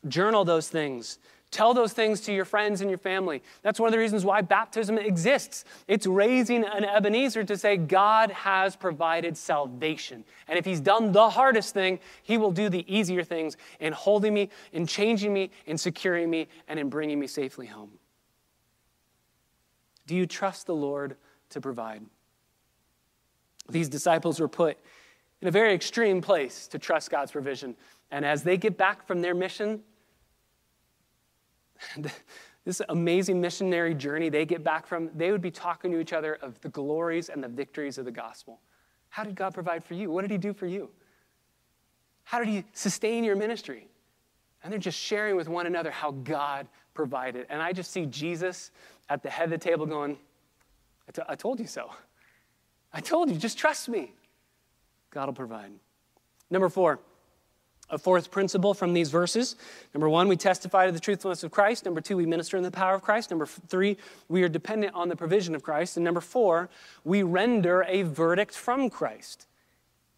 Journal 0.09 0.45
those 0.45 0.69
things. 0.69 1.19
Tell 1.55 1.73
those 1.73 1.93
things 1.93 2.21
to 2.23 2.33
your 2.33 2.45
friends 2.45 2.81
and 2.81 2.91
your 2.91 2.99
family. 2.99 3.41
That's 3.63 3.79
one 3.79 3.87
of 3.87 3.93
the 3.93 3.99
reasons 4.01 4.25
why 4.25 4.41
baptism 4.41 4.99
exists. 4.99 5.65
It's 5.87 6.05
raising 6.05 6.65
an 6.65 6.85
Ebenezer 6.85 7.45
to 7.45 7.57
say, 7.57 7.77
God 7.77 8.33
has 8.33 8.75
provided 8.75 9.37
salvation. 9.37 10.25
And 10.49 10.59
if 10.59 10.65
He's 10.65 10.81
done 10.81 11.13
the 11.13 11.31
hardest 11.31 11.73
thing, 11.73 12.01
He 12.25 12.39
will 12.39 12.51
do 12.51 12.69
the 12.69 12.85
easier 12.93 13.23
things 13.23 13.57
in 13.79 13.93
holding 13.93 14.35
me, 14.35 14.51
in 14.73 14.85
changing 14.85 15.33
me, 15.33 15.53
in 15.65 15.79
securing 15.79 16.29
me, 16.29 16.49
and 16.67 16.81
in 16.81 16.89
bringing 16.89 17.21
me 17.21 17.29
safely 17.29 17.67
home. 17.67 17.93
Do 20.09 20.17
you 20.17 20.27
trust 20.27 20.67
the 20.67 20.75
Lord 20.75 21.15
to 21.51 21.61
provide? 21.61 22.03
These 23.69 23.89
disciples 23.89 24.41
were 24.41 24.49
put 24.49 24.77
in 25.41 25.47
a 25.47 25.53
very 25.53 25.73
extreme 25.73 26.21
place 26.21 26.67
to 26.67 26.81
trust 26.81 27.13
God's 27.13 27.31
provision. 27.31 27.77
And 28.11 28.25
as 28.25 28.43
they 28.43 28.57
get 28.57 28.77
back 28.77 29.07
from 29.07 29.23
their 29.23 29.37
mission, 29.37 29.85
this 32.65 32.81
amazing 32.89 33.41
missionary 33.41 33.95
journey 33.95 34.29
they 34.29 34.47
get 34.47 34.65
back 34.65 34.87
from, 34.87 35.11
they 35.15 35.31
would 35.31 35.43
be 35.43 35.51
talking 35.51 35.91
to 35.93 36.01
each 36.01 36.13
other 36.13 36.35
of 36.35 36.61
the 36.61 36.69
glories 36.71 37.29
and 37.29 37.43
the 37.43 37.49
victories 37.49 37.99
of 37.99 38.05
the 38.05 38.11
gospel. 38.11 38.61
How 39.11 39.23
did 39.23 39.35
God 39.35 39.55
provide 39.55 39.85
for 39.85 39.95
you? 39.95 40.11
What 40.11 40.23
did 40.23 40.31
He 40.31 40.39
do 40.39 40.53
for 40.53 40.67
you? 40.67 40.91
How 42.25 42.39
did 42.39 42.49
He 42.49 42.65
sustain 42.73 43.23
your 43.23 43.37
ministry? 43.37 43.89
And 44.63 44.73
they're 44.73 44.81
just 44.81 44.99
sharing 44.99 45.37
with 45.37 45.49
one 45.49 45.67
another 45.67 45.91
how 45.91 46.13
God 46.13 46.67
provided. 46.95 47.47
And 47.51 47.61
I 47.61 47.73
just 47.73 47.91
see 47.91 48.07
Jesus 48.07 48.71
at 49.11 49.23
the 49.23 49.29
head 49.29 49.45
of 49.45 49.51
the 49.51 49.59
table 49.59 49.85
going, 49.85 50.17
I, 51.29 51.35
told 51.35 51.61
you 51.61 51.67
so. 51.67 51.91
I 52.93 53.01
told 53.01 53.31
you, 53.31 53.37
just 53.37 53.59
trust 53.59 53.91
me. 53.91 54.15
God 55.11 55.27
will 55.27 55.35
provide. 55.35 55.71
Number 56.51 56.71
four, 56.71 56.99
a 57.91 57.99
fourth 57.99 58.31
principle 58.31 58.75
from 58.75 58.95
these 58.95 59.11
verses. 59.11 59.57
Number 59.93 60.09
one, 60.09 60.29
we 60.29 60.37
testify 60.37 60.87
to 60.87 60.93
the 60.93 61.01
truthfulness 61.01 61.45
of 61.45 61.51
Christ. 61.51 61.85
Number 61.85 62.01
two, 62.01 62.17
we 62.17 62.27
minister 62.27 62.57
in 62.57 62.63
the 62.63 62.71
power 62.71 62.95
of 62.95 63.03
Christ. 63.03 63.31
Number 63.31 63.47
three, 63.47 63.97
we 64.29 64.43
are 64.43 64.49
dependent 64.49 64.95
on 64.95 65.09
the 65.09 65.17
provision 65.17 65.55
of 65.55 65.63
Christ. 65.63 65.97
And 65.97 66.05
number 66.05 66.21
four, 66.21 66.71
we 67.05 67.23
render 67.23 67.85
a 67.87 68.03
verdict 68.03 68.55
from 68.55 68.89
Christ. 68.89 69.47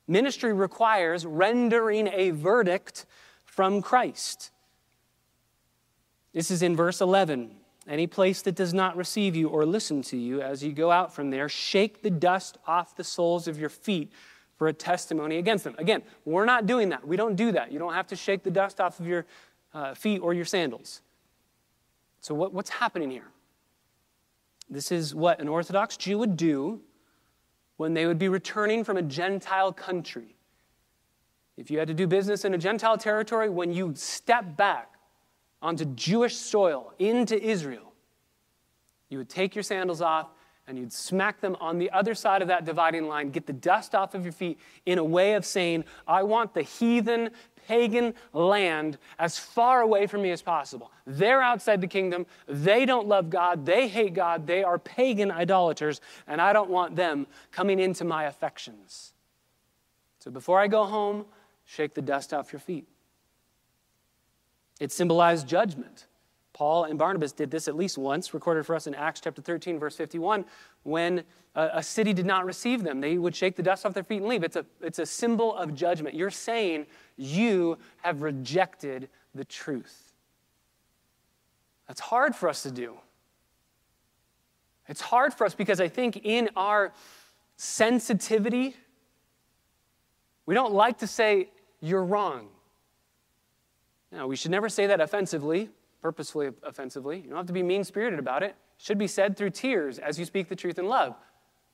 Ministry 0.07 0.53
requires 0.53 1.27
rendering 1.27 2.09
a 2.13 2.31
verdict 2.31 3.07
from 3.45 3.83
Christ. 3.83 4.53
This 6.33 6.51
is 6.51 6.63
in 6.63 6.77
verse 6.77 7.01
11. 7.01 7.57
Any 7.89 8.07
place 8.07 8.43
that 8.43 8.55
does 8.55 8.75
not 8.75 8.97
receive 8.97 9.35
you 9.35 9.49
or 9.49 9.65
listen 9.65 10.03
to 10.03 10.17
you 10.17 10.43
as 10.43 10.63
you 10.63 10.73
go 10.73 10.91
out 10.91 11.15
from 11.15 11.31
there, 11.31 11.49
shake 11.49 12.03
the 12.03 12.11
dust 12.11 12.59
off 12.67 12.97
the 12.97 13.05
soles 13.05 13.49
of 13.49 13.59
your 13.59 13.69
feet 13.69 14.13
for 14.57 14.69
a 14.69 14.73
testimony 14.73 15.39
against 15.39 15.65
them. 15.65 15.75
Again, 15.79 16.03
we're 16.25 16.47
not 16.47 16.67
doing 16.67 16.89
that. 16.89 17.07
We 17.07 17.17
don't 17.17 17.37
do 17.37 17.53
that. 17.53 17.73
You 17.73 17.79
don't 17.79 17.93
have 17.93 18.07
to 18.09 18.17
shake 18.17 18.43
the 18.43 18.51
dust 18.51 18.81
off 18.81 18.99
of 19.01 19.07
your 19.07 19.27
uh, 19.75 19.95
feet 19.95 20.19
or 20.19 20.33
your 20.33 20.45
sandals. 20.45 21.03
So, 22.21 22.35
what, 22.35 22.53
what's 22.53 22.71
happening 22.71 23.11
here? 23.11 23.29
This 24.69 24.91
is 24.91 25.15
what 25.15 25.41
an 25.41 25.49
Orthodox 25.49 25.97
Jew 25.97 26.19
would 26.19 26.37
do 26.37 26.81
when 27.77 27.95
they 27.95 28.07
would 28.07 28.19
be 28.19 28.29
returning 28.29 28.83
from 28.83 28.97
a 28.97 29.03
Gentile 29.03 29.73
country. 29.73 30.35
If 31.57 31.71
you 31.71 31.79
had 31.79 31.89
to 31.89 31.95
do 31.95 32.07
business 32.07 32.45
in 32.45 32.55
a 32.55 32.59
Gentile 32.59 32.99
territory, 32.99 33.49
when 33.49 33.73
you 33.73 33.93
step 33.95 34.57
back 34.57 34.95
onto 35.63 35.85
Jewish 35.85 36.37
soil 36.37 36.93
into 36.99 37.41
Israel, 37.41 37.93
you 39.09 39.19
would 39.19 39.29
take 39.29 39.55
your 39.55 39.63
sandals 39.63 40.01
off 40.01 40.29
and 40.69 40.79
you'd 40.79 40.93
smack 40.93 41.41
them 41.41 41.57
on 41.61 41.79
the 41.79 41.91
other 41.91 42.15
side 42.15 42.43
of 42.43 42.49
that 42.49 42.65
dividing 42.65 43.07
line, 43.07 43.31
get 43.31 43.47
the 43.47 43.53
dust 43.53 43.95
off 43.95 44.15
of 44.15 44.25
your 44.25 44.33
feet 44.33 44.59
in 44.85 44.99
a 44.99 45.05
way 45.05 45.35
of 45.35 45.45
saying, 45.45 45.85
I 46.07 46.23
want 46.25 46.55
the 46.55 46.63
heathen 46.63 47.31
pagan 47.69 48.15
land 48.33 48.99
as 49.19 49.39
far 49.39 49.81
away 49.81 50.07
from 50.07 50.23
me 50.23 50.31
as 50.31 50.43
possible. 50.43 50.91
They're 51.07 51.43
outside 51.43 51.81
the 51.81 51.87
kingdom. 51.87 52.27
They 52.47 52.85
don't 52.87 53.09
love 53.09 53.31
God. 53.31 53.67
They 53.67 53.89
hate 53.89 54.15
God. 54.15 54.47
They 54.47 54.63
are 54.63 54.79
pagan 54.79 55.31
idolaters, 55.31 56.01
and 56.27 56.41
I 56.41 56.53
don't 56.53 56.71
want 56.71 56.97
them 56.97 57.27
coming 57.53 57.79
into 57.79 58.05
my 58.05 58.25
affections. 58.25 59.13
So 60.19 60.31
before 60.31 60.61
I 60.61 60.67
go 60.67 60.85
home, 60.85 61.27
shake 61.65 61.95
the 61.95 62.03
dust 62.03 62.33
off 62.33 62.53
your 62.53 62.61
feet. 62.61 62.87
It 64.81 64.93
symbolized 64.93 65.47
judgment. 65.49 66.07
Paul 66.57 66.85
and 66.85 66.99
Barnabas 66.99 67.33
did 67.33 67.51
this 67.51 67.69
at 67.69 67.77
least 67.77 67.99
once, 67.99 68.33
recorded 68.33 68.65
for 68.65 68.75
us 68.75 68.87
in 68.87 68.95
Acts 68.95 69.21
chapter 69.21 69.43
13, 69.43 69.79
verse 69.79 69.95
51, 69.95 70.43
when 70.85 71.23
a, 71.55 71.69
a, 71.75 71.83
city 71.83 72.15
did 72.15 72.25
not 72.25 72.47
receive 72.47 72.83
them. 72.83 73.03
They 73.03 73.19
would 73.19 73.37
shake 73.37 73.57
the 73.57 73.63
dust 73.63 73.85
off 73.85 73.93
their 73.93 74.03
feet 74.03 74.23
and 74.23 74.27
leave. 74.27 74.43
It's 74.43 74.57
a, 74.57 74.65
it's 74.81 74.99
a 74.99 75.05
symbol 75.05 75.55
of 75.55 75.75
judgment. 75.75 76.15
You're 76.15 76.31
saying 76.31 76.87
you 77.19 77.77
have 77.99 78.23
rejected 78.23 79.11
the 79.35 79.45
truth. 79.45 80.15
That's 81.89 82.01
hard 82.01 82.35
for 82.35 82.49
us 82.49 82.63
to 82.63 82.71
do. 82.71 82.97
It's 84.89 85.03
hard 85.03 85.35
for 85.35 85.45
us 85.45 85.55
because 85.55 85.79
I 85.79 85.89
think 85.89 86.25
in 86.25 86.49
our 86.57 86.95
sensitivity, 87.59 88.75
we 90.47 90.55
don't 90.55 90.73
like 90.73 90.97
to 91.01 91.07
say, 91.07 91.51
you're 91.83 92.05
wrong. 92.05 92.49
Now, 94.11 94.27
we 94.27 94.37
should 94.37 94.53
never 94.53 94.71
say 94.71 94.87
that 94.87 95.03
offensively 95.03 95.69
purposefully 96.07 96.51
offensively. 96.63 97.17
You 97.17 97.31
don't 97.31 97.37
have 97.37 97.49
to 97.49 97.53
be 97.53 97.65
mean 97.65 97.83
spirited 97.83 98.21
about 98.21 98.45
it. 98.45 98.51
It 98.51 98.55
should 98.79 98.97
be 98.97 99.09
said 99.09 99.37
through 99.37 99.51
tears 99.51 99.99
as 99.99 100.21
you 100.21 100.25
speak 100.25 100.49
the 100.49 100.55
truth 100.55 100.79
in 100.79 100.87
love. 100.87 101.17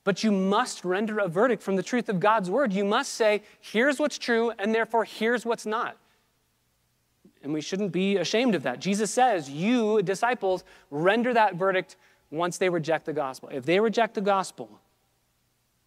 But 0.03 0.23
you 0.23 0.31
must 0.31 0.83
render 0.83 1.19
a 1.19 1.27
verdict 1.27 1.61
from 1.61 1.75
the 1.75 1.83
truth 1.83 2.09
of 2.09 2.19
God's 2.19 2.49
word. 2.49 2.73
You 2.73 2.83
must 2.83 3.11
say, 3.11 3.43
here's 3.59 3.99
what's 3.99 4.17
true, 4.17 4.51
and 4.57 4.73
therefore 4.73 5.03
here's 5.03 5.45
what's 5.45 5.67
not. 5.67 5.97
And 7.43 7.53
we 7.53 7.61
shouldn't 7.61 7.91
be 7.91 8.17
ashamed 8.17 8.55
of 8.55 8.63
that. 8.63 8.79
Jesus 8.79 9.11
says, 9.11 9.51
You, 9.51 10.01
disciples, 10.01 10.63
render 10.89 11.31
that 11.35 11.53
verdict 11.53 11.95
once 12.31 12.57
they 12.57 12.69
reject 12.69 13.05
the 13.05 13.13
gospel. 13.13 13.49
If 13.51 13.65
they 13.65 13.79
reject 13.79 14.15
the 14.15 14.21
gospel, 14.21 14.79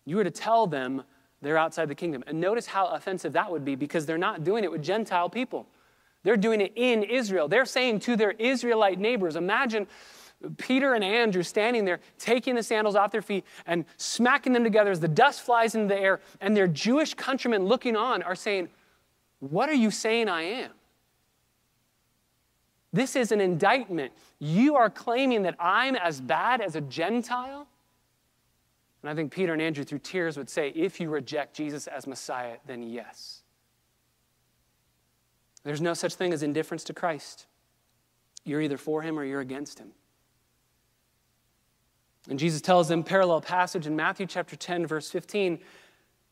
you 0.05 0.21
are 0.21 0.25
to 0.25 0.31
tell 0.31 0.69
them 0.69 1.03
they're 1.43 1.59
outside 1.59 1.89
the 1.89 1.97
kingdom. 1.97 2.23
And 2.29 2.41
notice 2.41 2.67
how 2.67 2.87
offensive 2.87 3.33
that 3.33 3.51
would 3.51 3.65
be 3.65 3.75
because 3.75 4.07
they're 4.07 4.17
not 4.17 4.45
doing 4.45 4.63
it 4.63 4.71
with 4.71 4.85
Gentile 4.85 5.29
people. 5.29 5.67
They're 6.27 6.37
doing 6.37 6.61
it 6.61 6.73
in 6.75 7.05
Israel. 7.05 7.47
They're 7.47 7.65
saying 7.65 8.01
to 8.01 8.17
their 8.17 8.33
Israelite 8.33 8.99
neighbors, 8.99 9.37
imagine 9.37 9.87
Peter 10.57 10.95
and 10.95 11.05
Andrew 11.05 11.45
standing 11.45 11.85
there, 11.85 12.01
taking 12.19 12.57
the 12.57 12.65
sandals 12.65 12.97
off 12.97 13.13
their 13.13 13.23
feet 13.23 13.45
and 13.65 13.85
smacking 13.97 14.53
them 14.53 14.65
together 14.65 14.91
as 14.91 14.99
the 14.99 15.07
dust 15.07 15.43
flies 15.43 15.77
into 15.77 15.95
the 15.95 16.01
air, 16.01 16.21
and 16.41 16.57
their 16.57 16.67
Jewish 16.67 17.15
countrymen 17.15 17.67
looking 17.67 17.95
on 17.95 18.25
are 18.25 18.35
saying, 18.35 18.71
What 19.39 19.69
are 19.69 19.75
you 19.75 19.93
saying 19.93 20.29
I 20.29 20.43
am? 20.43 20.73
This 22.93 23.15
is 23.15 23.31
an 23.31 23.41
indictment. 23.41 24.13
You 24.41 24.75
are 24.75 24.91
claiming 24.91 25.43
that 25.43 25.55
I'm 25.61 25.95
as 25.95 26.21
bad 26.21 26.61
as 26.61 26.75
a 26.75 26.81
Gentile? 26.81 27.69
And 29.03 29.11
I 29.13 29.15
think 29.15 29.31
Peter 29.31 29.53
and 29.53 29.63
Andrew, 29.63 29.85
through 29.85 30.01
tears, 30.01 30.37
would 30.37 30.51
say, 30.51 30.71
If 30.75 30.99
you 30.99 31.09
reject 31.09 31.55
Jesus 31.55 31.87
as 31.87 32.09
Messiah, 32.09 32.57
then 32.67 32.83
yes. 32.83 33.36
There's 35.67 35.81
no 35.81 35.95
such 35.95 36.15
thing 36.15 36.33
as 36.33 36.45
indifference 36.45 36.85
to 36.85 36.95
Christ. 36.95 37.47
You're 38.45 38.61
either 38.61 38.79
for 38.79 39.03
him 39.03 39.19
or 39.19 39.25
you're 39.25 39.41
against 39.41 39.81
him. 39.81 39.91
And 42.31 42.39
Jesus 42.39 42.61
tells 42.61 42.87
them, 42.87 43.03
parallel 43.03 43.41
passage 43.41 43.85
in 43.85 43.97
Matthew 43.97 44.27
chapter 44.27 44.55
10, 44.55 44.87
verse 44.87 45.11
15, 45.11 45.59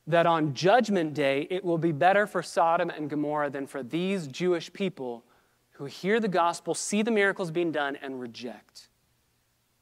that 0.06 0.26
on 0.26 0.54
judgment 0.54 1.14
day 1.14 1.48
it 1.50 1.64
will 1.64 1.78
be 1.78 1.90
better 1.90 2.28
for 2.28 2.44
Sodom 2.44 2.90
and 2.90 3.10
Gomorrah 3.10 3.50
than 3.50 3.66
for 3.66 3.82
these 3.82 4.28
Jewish 4.28 4.72
people 4.72 5.24
who 5.72 5.86
hear 5.86 6.20
the 6.20 6.28
gospel, 6.28 6.72
see 6.72 7.02
the 7.02 7.10
miracles 7.10 7.50
being 7.50 7.72
done, 7.72 7.96
and 7.96 8.20
reject. 8.20 8.88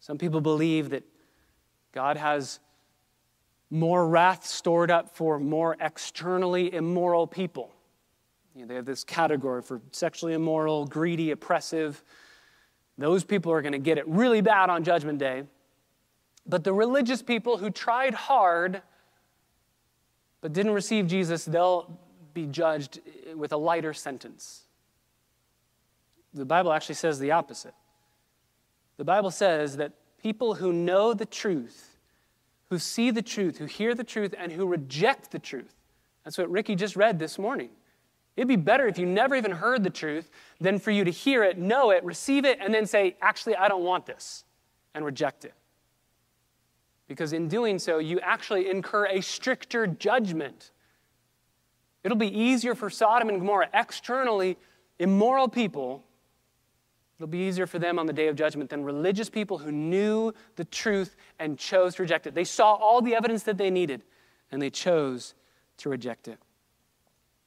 Some 0.01 0.17
people 0.17 0.41
believe 0.41 0.88
that 0.91 1.05
God 1.93 2.17
has 2.17 2.59
more 3.69 4.09
wrath 4.09 4.47
stored 4.47 4.91
up 4.91 5.15
for 5.15 5.38
more 5.38 5.77
externally 5.79 6.73
immoral 6.73 7.27
people. 7.27 7.71
You 8.55 8.62
know, 8.62 8.67
they 8.69 8.75
have 8.75 8.85
this 8.85 9.05
category 9.05 9.62
for 9.62 9.81
sexually 9.93 10.35
immoral, 10.35 10.85
greedy, 10.87 11.31
oppressive. 11.31 12.03
Those 12.99 13.25
people 13.25 13.53
are 13.53 13.62
going 13.62 13.73
to 13.73 13.79
get 13.79 13.99
it 13.99 14.07
really 14.07 14.41
bad 14.43 14.69
on 14.69 14.85
Judgment 14.85 15.19
Day. 15.19 15.45
But 16.47 16.65
the 16.65 16.73
religious 16.73 17.23
people 17.23 17.57
who 17.57 17.71
tried 17.71 18.15
hard 18.15 18.83
but 20.41 20.53
didn't 20.53 20.73
receive 20.73 21.07
Jesus, 21.07 21.45
they'll 21.45 21.99
be 22.35 22.47
judged 22.47 23.01
with 23.35 23.53
a 23.53 23.57
lighter 23.57 23.95
sentence. 23.95 24.62
The 26.35 26.45
Bible 26.45 26.73
actually 26.73 26.97
says 26.97 27.19
the 27.19 27.31
opposite. 27.31 27.75
The 28.97 29.05
Bible 29.05 29.31
says 29.31 29.77
that 29.77 29.93
people 30.21 30.55
who 30.55 30.73
know 30.73 31.15
the 31.15 31.27
truth, 31.27 31.97
who 32.71 32.79
see 32.79 33.11
the 33.11 33.23
truth, 33.23 33.59
who 33.59 33.67
hear 33.67 33.95
the 33.95 34.05
truth, 34.05 34.35
and 34.37 34.51
who 34.51 34.67
reject 34.67 35.31
the 35.31 35.38
truth, 35.38 35.75
that's 36.25 36.38
what 36.38 36.51
Ricky 36.51 36.75
just 36.75 36.97
read 36.97 37.19
this 37.19 37.38
morning. 37.38 37.71
It'd 38.37 38.49
be 38.49 38.57
better 38.57 38.87
if 38.87 38.99
you 38.99 39.07
never 39.07 39.37
even 39.37 39.51
heard 39.51 39.85
the 39.85 39.90
truth 39.90 40.31
than 40.61 40.79
for 40.79 40.90
you 40.90 41.05
to 41.05 41.11
hear 41.11 41.45
it, 41.45 41.59
know 41.59 41.90
it, 41.90 42.03
receive 42.03 42.45
it, 42.45 42.59
and 42.61 42.73
then 42.73 42.87
say, 42.87 43.16
actually, 43.21 43.57
I 43.57 43.68
don't 43.68 43.85
want 43.85 44.07
this, 44.07 44.45
and 44.95 45.05
reject 45.05 45.45
it. 45.45 45.55
Because 47.09 47.35
in 47.35 47.49
doing 47.49 47.79
so, 47.79 47.99
you 47.99 48.21
actually 48.21 48.71
incur 48.71 49.07
a 49.07 49.21
stricter 49.21 49.87
judgment. 49.87 50.71
It'll 52.05 52.16
be 52.16 52.38
easier 52.38 52.75
for 52.75 52.88
Sodom 52.88 53.29
and 53.29 53.38
Gomorrah, 53.38 53.68
externally 53.75 54.57
immoral 54.99 55.49
people, 55.49 56.05
it'll 57.18 57.31
be 57.31 57.47
easier 57.47 57.66
for 57.66 57.79
them 57.79 57.99
on 57.99 58.07
the 58.07 58.12
day 58.12 58.29
of 58.29 58.37
judgment 58.37 58.71
than 58.71 58.83
religious 58.83 59.29
people 59.29 59.59
who 59.59 59.71
knew 59.71 60.33
the 60.57 60.64
truth 60.64 61.16
and 61.38 61.59
chose 61.59 61.97
to 61.97 62.03
reject 62.03 62.27
it. 62.27 62.35
They 62.35 62.45
saw 62.45 62.75
all 62.75 63.03
the 63.03 63.14
evidence 63.14 63.42
that 63.45 63.59
they 63.59 63.71
needed, 63.71 64.03
and 64.51 64.62
they 64.62 64.71
chose 64.71 65.35
to 65.79 65.88
reject 65.88 66.29
it. 66.29 66.38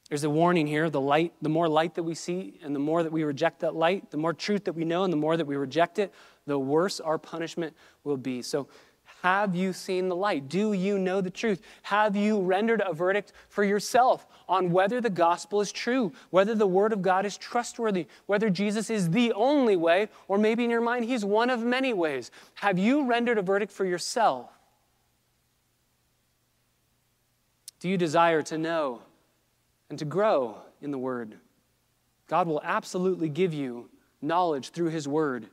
There's 0.09 0.23
a 0.23 0.29
warning 0.29 0.67
here 0.67 0.89
the 0.89 1.01
light, 1.01 1.33
the 1.41 1.49
more 1.49 1.67
light 1.67 1.95
that 1.95 2.03
we 2.03 2.13
see, 2.13 2.59
and 2.63 2.75
the 2.75 2.79
more 2.79 3.01
that 3.01 3.11
we 3.11 3.23
reject 3.23 3.61
that 3.61 3.75
light, 3.75 4.11
the 4.11 4.17
more 4.17 4.33
truth 4.33 4.65
that 4.65 4.73
we 4.73 4.85
know, 4.85 5.03
and 5.03 5.11
the 5.11 5.17
more 5.17 5.35
that 5.35 5.45
we 5.45 5.55
reject 5.55 5.97
it, 5.97 6.13
the 6.45 6.59
worse 6.59 6.99
our 6.99 7.17
punishment 7.17 7.75
will 8.03 8.17
be. 8.17 8.41
So, 8.43 8.67
have 9.23 9.55
you 9.55 9.73
seen 9.73 10.07
the 10.07 10.15
light? 10.15 10.49
Do 10.49 10.73
you 10.73 10.99
know 10.99 11.19
the 11.19 11.31
truth? 11.31 11.61
Have 11.81 12.15
you 12.15 12.41
rendered 12.41 12.83
a 12.85 12.93
verdict 12.93 13.33
for 13.49 13.63
yourself 13.63 14.27
on 14.47 14.69
whether 14.71 15.01
the 15.01 15.09
gospel 15.09 15.61
is 15.61 15.71
true, 15.71 16.13
whether 16.29 16.53
the 16.53 16.67
word 16.67 16.93
of 16.93 17.01
God 17.01 17.25
is 17.25 17.35
trustworthy, 17.35 18.05
whether 18.27 18.51
Jesus 18.51 18.91
is 18.91 19.09
the 19.09 19.33
only 19.33 19.75
way, 19.75 20.09
or 20.27 20.37
maybe 20.37 20.63
in 20.63 20.69
your 20.69 20.81
mind 20.81 21.05
he's 21.05 21.25
one 21.25 21.49
of 21.49 21.61
many 21.61 21.91
ways? 21.91 22.29
Have 22.55 22.77
you 22.77 23.07
rendered 23.07 23.39
a 23.39 23.41
verdict 23.41 23.71
for 23.71 23.85
yourself? 23.85 24.51
Do 27.79 27.89
you 27.89 27.97
desire 27.97 28.43
to 28.43 28.59
know 28.59 29.01
and 29.89 29.99
to 29.99 30.05
grow 30.05 30.57
in 30.81 30.91
the 30.91 30.97
Word. 30.97 31.35
God 32.27 32.47
will 32.47 32.61
absolutely 32.63 33.29
give 33.29 33.53
you 33.53 33.89
knowledge 34.21 34.69
through 34.69 34.89
His 34.89 35.07
Word, 35.07 35.47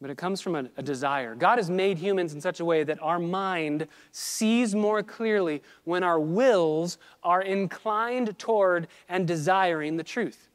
but 0.00 0.10
it 0.10 0.18
comes 0.18 0.40
from 0.40 0.54
a, 0.54 0.68
a, 0.76 0.82
desire. 0.82 1.34
God 1.34 1.58
has 1.58 1.70
made 1.70 1.98
humans 1.98 2.34
in 2.34 2.40
such 2.40 2.60
a 2.60 2.64
way 2.64 2.84
that 2.84 3.02
our 3.02 3.18
mind 3.18 3.86
sees 4.10 4.74
more 4.74 5.02
clearly 5.02 5.62
when 5.84 6.02
our 6.02 6.20
wills 6.20 6.98
are 7.22 7.42
inclined 7.42 8.38
toward 8.38 8.88
and 9.08 9.26
desiring 9.26 9.96
the 9.96 10.04
truth. 10.04 10.48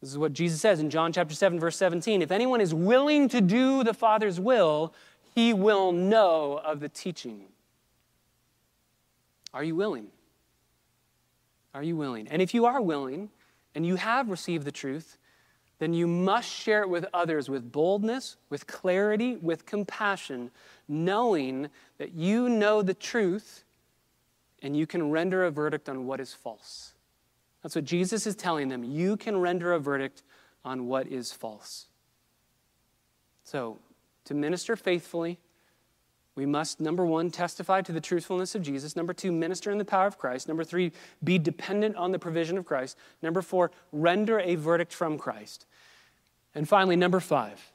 This 0.00 0.10
is 0.10 0.18
what 0.18 0.32
Jesus 0.32 0.60
says 0.60 0.80
in 0.80 0.90
John 0.90 1.12
chapter 1.12 1.34
7 1.34 1.58
verse 1.58 1.76
17, 1.76 2.22
if 2.22 2.30
anyone 2.30 2.60
is 2.60 2.74
willing 2.74 3.28
to 3.28 3.40
do 3.40 3.84
the 3.84 3.94
Father's 3.94 4.38
will, 4.38 4.92
he 5.34 5.54
will 5.54 5.92
know 5.92 6.60
of 6.62 6.80
the 6.80 6.88
teaching. 6.88 7.44
Are 9.54 9.64
you 9.64 9.74
willing? 9.76 10.08
Are 11.74 11.82
you 11.82 11.96
willing? 11.96 12.28
And 12.28 12.42
if 12.42 12.54
you 12.54 12.66
are 12.66 12.80
willing 12.80 13.30
and 13.74 13.86
you 13.86 13.96
have 13.96 14.28
received 14.28 14.64
the 14.64 14.72
truth, 14.72 15.18
then 15.78 15.94
you 15.94 16.06
must 16.06 16.48
share 16.48 16.82
it 16.82 16.88
with 16.88 17.06
others 17.12 17.48
with 17.48 17.72
boldness, 17.72 18.36
with 18.50 18.66
clarity, 18.66 19.36
with 19.36 19.66
compassion, 19.66 20.50
knowing 20.86 21.68
that 21.98 22.12
you 22.12 22.48
know 22.48 22.82
the 22.82 22.94
truth 22.94 23.64
and 24.62 24.76
you 24.76 24.86
can 24.86 25.10
render 25.10 25.44
a 25.44 25.50
verdict 25.50 25.88
on 25.88 26.06
what 26.06 26.20
is 26.20 26.32
false. 26.32 26.92
That's 27.62 27.74
what 27.74 27.84
Jesus 27.84 28.26
is 28.26 28.36
telling 28.36 28.68
them. 28.68 28.84
You 28.84 29.16
can 29.16 29.36
render 29.38 29.72
a 29.72 29.80
verdict 29.80 30.22
on 30.64 30.86
what 30.86 31.08
is 31.08 31.32
false. 31.32 31.86
So, 33.44 33.78
to 34.26 34.34
minister 34.34 34.76
faithfully, 34.76 35.38
we 36.34 36.46
must, 36.46 36.80
number 36.80 37.04
one, 37.04 37.30
testify 37.30 37.82
to 37.82 37.92
the 37.92 38.00
truthfulness 38.00 38.54
of 38.54 38.62
Jesus. 38.62 38.96
Number 38.96 39.12
two, 39.12 39.30
minister 39.30 39.70
in 39.70 39.78
the 39.78 39.84
power 39.84 40.06
of 40.06 40.16
Christ. 40.16 40.48
Number 40.48 40.64
three, 40.64 40.92
be 41.22 41.38
dependent 41.38 41.96
on 41.96 42.10
the 42.10 42.18
provision 42.18 42.56
of 42.56 42.64
Christ. 42.64 42.96
Number 43.20 43.42
four, 43.42 43.70
render 43.92 44.40
a 44.40 44.54
verdict 44.54 44.94
from 44.94 45.18
Christ. 45.18 45.66
And 46.54 46.66
finally, 46.66 46.96
number 46.96 47.20
five, 47.20 47.72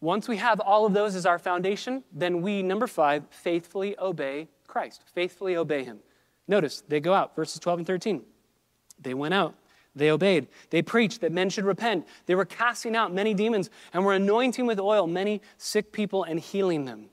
once 0.00 0.26
we 0.26 0.38
have 0.38 0.60
all 0.60 0.86
of 0.86 0.94
those 0.94 1.14
as 1.14 1.26
our 1.26 1.38
foundation, 1.38 2.02
then 2.12 2.40
we, 2.40 2.62
number 2.62 2.86
five, 2.86 3.24
faithfully 3.30 3.98
obey 3.98 4.48
Christ, 4.66 5.02
faithfully 5.12 5.56
obey 5.56 5.84
Him. 5.84 5.98
Notice 6.46 6.82
they 6.88 7.00
go 7.00 7.12
out, 7.12 7.36
verses 7.36 7.58
12 7.58 7.80
and 7.80 7.86
13. 7.86 8.22
They 9.00 9.14
went 9.14 9.34
out. 9.34 9.54
They 9.94 10.10
obeyed. 10.10 10.46
They 10.70 10.80
preached 10.80 11.20
that 11.22 11.32
men 11.32 11.50
should 11.50 11.64
repent. 11.64 12.06
They 12.26 12.34
were 12.34 12.44
casting 12.44 12.94
out 12.94 13.12
many 13.12 13.34
demons 13.34 13.68
and 13.92 14.04
were 14.04 14.14
anointing 14.14 14.66
with 14.66 14.78
oil 14.78 15.06
many 15.06 15.42
sick 15.56 15.92
people 15.92 16.22
and 16.24 16.38
healing 16.38 16.84
them. 16.84 17.06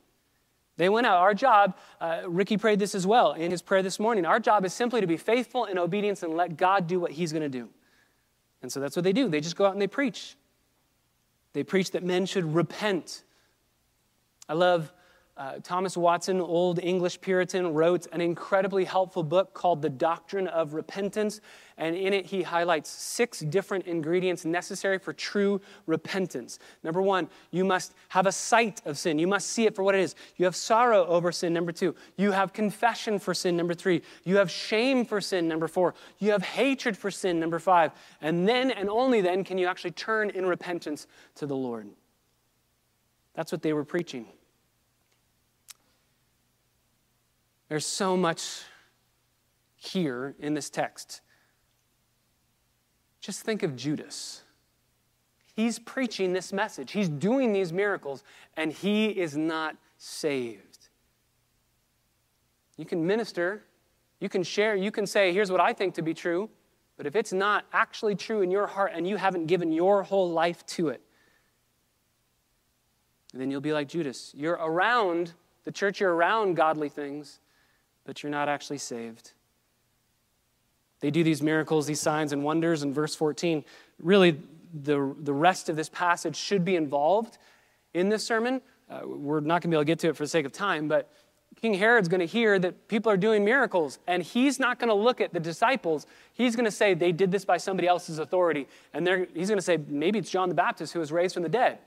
They 0.77 0.89
went 0.89 1.07
out. 1.07 1.17
Our 1.17 1.33
job, 1.33 1.77
uh, 2.01 2.23
Ricky 2.27 2.57
prayed 2.57 2.79
this 2.79 2.95
as 2.95 3.07
well 3.07 3.31
in 3.33 3.51
his 3.51 3.61
prayer 3.61 3.81
this 3.81 3.99
morning. 3.99 4.25
Our 4.25 4.39
job 4.39 4.65
is 4.65 4.73
simply 4.73 5.01
to 5.01 5.07
be 5.07 5.17
faithful 5.17 5.65
in 5.65 5.77
obedience 5.77 6.21
and 6.23 6.35
let 6.35 6.57
God 6.57 6.87
do 6.87 6.99
what 6.99 7.11
He's 7.11 7.31
going 7.31 7.43
to 7.43 7.49
do. 7.49 7.69
And 8.61 8.71
so 8.71 8.79
that's 8.79 8.95
what 8.95 9.03
they 9.03 9.13
do. 9.13 9.29
They 9.29 9.41
just 9.41 9.55
go 9.55 9.65
out 9.65 9.73
and 9.73 9.81
they 9.81 9.87
preach. 9.87 10.35
They 11.53 11.63
preach 11.63 11.91
that 11.91 12.03
men 12.03 12.25
should 12.25 12.53
repent. 12.53 13.23
I 14.49 14.53
love 14.53 14.91
uh, 15.37 15.59
Thomas 15.61 15.97
Watson, 15.97 16.39
old 16.39 16.79
English 16.79 17.19
Puritan, 17.19 17.73
wrote 17.73 18.07
an 18.13 18.21
incredibly 18.21 18.85
helpful 18.85 19.21
book 19.21 19.53
called 19.53 19.81
The 19.81 19.89
Doctrine 19.89 20.47
of 20.47 20.73
Repentance. 20.73 21.41
And 21.77 21.93
in 21.93 22.13
it, 22.13 22.25
he 22.25 22.41
highlights 22.41 22.89
six 22.89 23.41
different 23.41 23.85
ingredients 23.85 24.45
necessary 24.45 24.97
for 24.97 25.11
true 25.11 25.59
repentance. 25.87 26.59
Number 26.83 27.01
one, 27.01 27.27
you 27.51 27.65
must 27.65 27.93
have 28.07 28.27
a 28.27 28.31
sight 28.31 28.81
of 28.85 28.97
sin. 28.97 29.19
You 29.19 29.27
must 29.27 29.49
see 29.49 29.65
it 29.65 29.75
for 29.75 29.83
what 29.83 29.93
it 29.93 29.99
is. 29.99 30.15
You 30.37 30.45
have 30.45 30.55
sorrow 30.55 31.05
over 31.05 31.33
sin. 31.33 31.53
Number 31.53 31.73
two, 31.73 31.95
you 32.15 32.31
have 32.31 32.53
confession 32.53 33.19
for 33.19 33.33
sin. 33.33 33.57
Number 33.57 33.73
three, 33.73 34.03
you 34.23 34.37
have 34.37 34.49
shame 34.49 35.03
for 35.03 35.19
sin. 35.19 35.49
Number 35.49 35.67
four, 35.67 35.95
you 36.19 36.31
have 36.31 36.43
hatred 36.43 36.97
for 36.97 37.11
sin. 37.11 37.41
Number 37.41 37.59
five. 37.59 37.91
And 38.21 38.47
then 38.47 38.71
and 38.71 38.89
only 38.89 39.19
then 39.19 39.43
can 39.43 39.57
you 39.57 39.67
actually 39.67 39.91
turn 39.91 40.29
in 40.29 40.45
repentance 40.45 41.07
to 41.35 41.45
the 41.45 41.57
Lord. 41.57 41.89
That's 43.33 43.51
what 43.51 43.61
they 43.61 43.73
were 43.73 43.83
preaching. 43.83 44.27
There's 47.67 47.85
so 47.85 48.15
much 48.15 48.63
here 49.75 50.35
in 50.39 50.53
this 50.53 50.69
text. 50.69 51.21
Just 53.19 53.41
think 53.41 53.63
of 53.63 53.75
Judas. 53.75 54.43
He's 55.55 55.79
preaching 55.79 56.33
this 56.33 56.51
message, 56.51 56.91
he's 56.91 57.09
doing 57.09 57.53
these 57.53 57.71
miracles, 57.71 58.23
and 58.57 58.71
he 58.71 59.07
is 59.07 59.37
not 59.37 59.77
saved. 59.97 60.89
You 62.77 62.85
can 62.85 63.07
minister, 63.07 63.63
you 64.19 64.27
can 64.27 64.43
share, 64.43 64.75
you 64.75 64.91
can 64.91 65.07
say, 65.07 65.31
here's 65.31 65.49
what 65.51 65.61
I 65.61 65.71
think 65.71 65.93
to 65.95 66.01
be 66.01 66.13
true, 66.13 66.49
but 66.97 67.07
if 67.07 67.15
it's 67.15 67.31
not 67.31 67.65
actually 67.71 68.15
true 68.15 68.41
in 68.41 68.51
your 68.51 68.67
heart 68.67 68.91
and 68.93 69.07
you 69.07 69.15
haven't 69.15 69.45
given 69.45 69.71
your 69.71 70.03
whole 70.03 70.29
life 70.29 70.65
to 70.67 70.89
it, 70.89 71.01
then 73.33 73.49
you'll 73.49 73.61
be 73.61 73.73
like 73.73 73.87
Judas. 73.87 74.33
You're 74.35 74.53
around 74.53 75.33
the 75.63 75.71
church, 75.71 75.99
you're 75.99 76.13
around 76.13 76.55
godly 76.55 76.89
things, 76.89 77.39
but 78.05 78.23
you're 78.23 78.31
not 78.31 78.47
actually 78.47 78.77
saved. 78.77 79.31
They 81.01 81.11
do 81.11 81.23
these 81.23 81.41
miracles, 81.41 81.87
these 81.87 81.99
signs 81.99 82.31
and 82.31 82.43
wonders 82.43 82.83
in 82.83 82.93
verse 82.93 83.15
14. 83.15 83.63
Really, 83.99 84.39
the, 84.73 85.15
the 85.19 85.33
rest 85.33 85.69
of 85.69 85.75
this 85.75 85.89
passage 85.89 86.35
should 86.35 86.63
be 86.63 86.75
involved 86.75 87.37
in 87.93 88.09
this 88.09 88.23
sermon. 88.23 88.61
Uh, 88.89 89.01
we're 89.05 89.39
not 89.39 89.61
going 89.61 89.63
to 89.63 89.67
be 89.69 89.75
able 89.75 89.81
to 89.81 89.85
get 89.85 89.99
to 89.99 90.09
it 90.09 90.15
for 90.15 90.23
the 90.23 90.29
sake 90.29 90.45
of 90.45 90.51
time, 90.51 90.87
but 90.87 91.11
King 91.61 91.73
Herod's 91.73 92.07
going 92.07 92.19
to 92.19 92.25
hear 92.25 92.59
that 92.59 92.87
people 92.87 93.11
are 93.11 93.17
doing 93.17 93.45
miracles, 93.45 93.99
and 94.07 94.21
he's 94.21 94.59
not 94.59 94.77
going 94.77 94.89
to 94.89 94.95
look 94.95 95.21
at 95.21 95.33
the 95.33 95.39
disciples. 95.39 96.05
He's 96.33 96.55
going 96.55 96.65
to 96.65 96.71
say 96.71 96.93
they 96.93 97.11
did 97.11 97.31
this 97.31 97.45
by 97.45 97.57
somebody 97.57 97.87
else's 97.87 98.19
authority. 98.19 98.67
And 98.93 99.07
he's 99.33 99.47
going 99.47 99.57
to 99.57 99.65
say 99.65 99.77
maybe 99.87 100.19
it's 100.19 100.29
John 100.29 100.49
the 100.49 100.55
Baptist 100.55 100.93
who 100.93 100.99
was 100.99 101.11
raised 101.11 101.33
from 101.33 101.43
the 101.43 101.49
dead. 101.49 101.79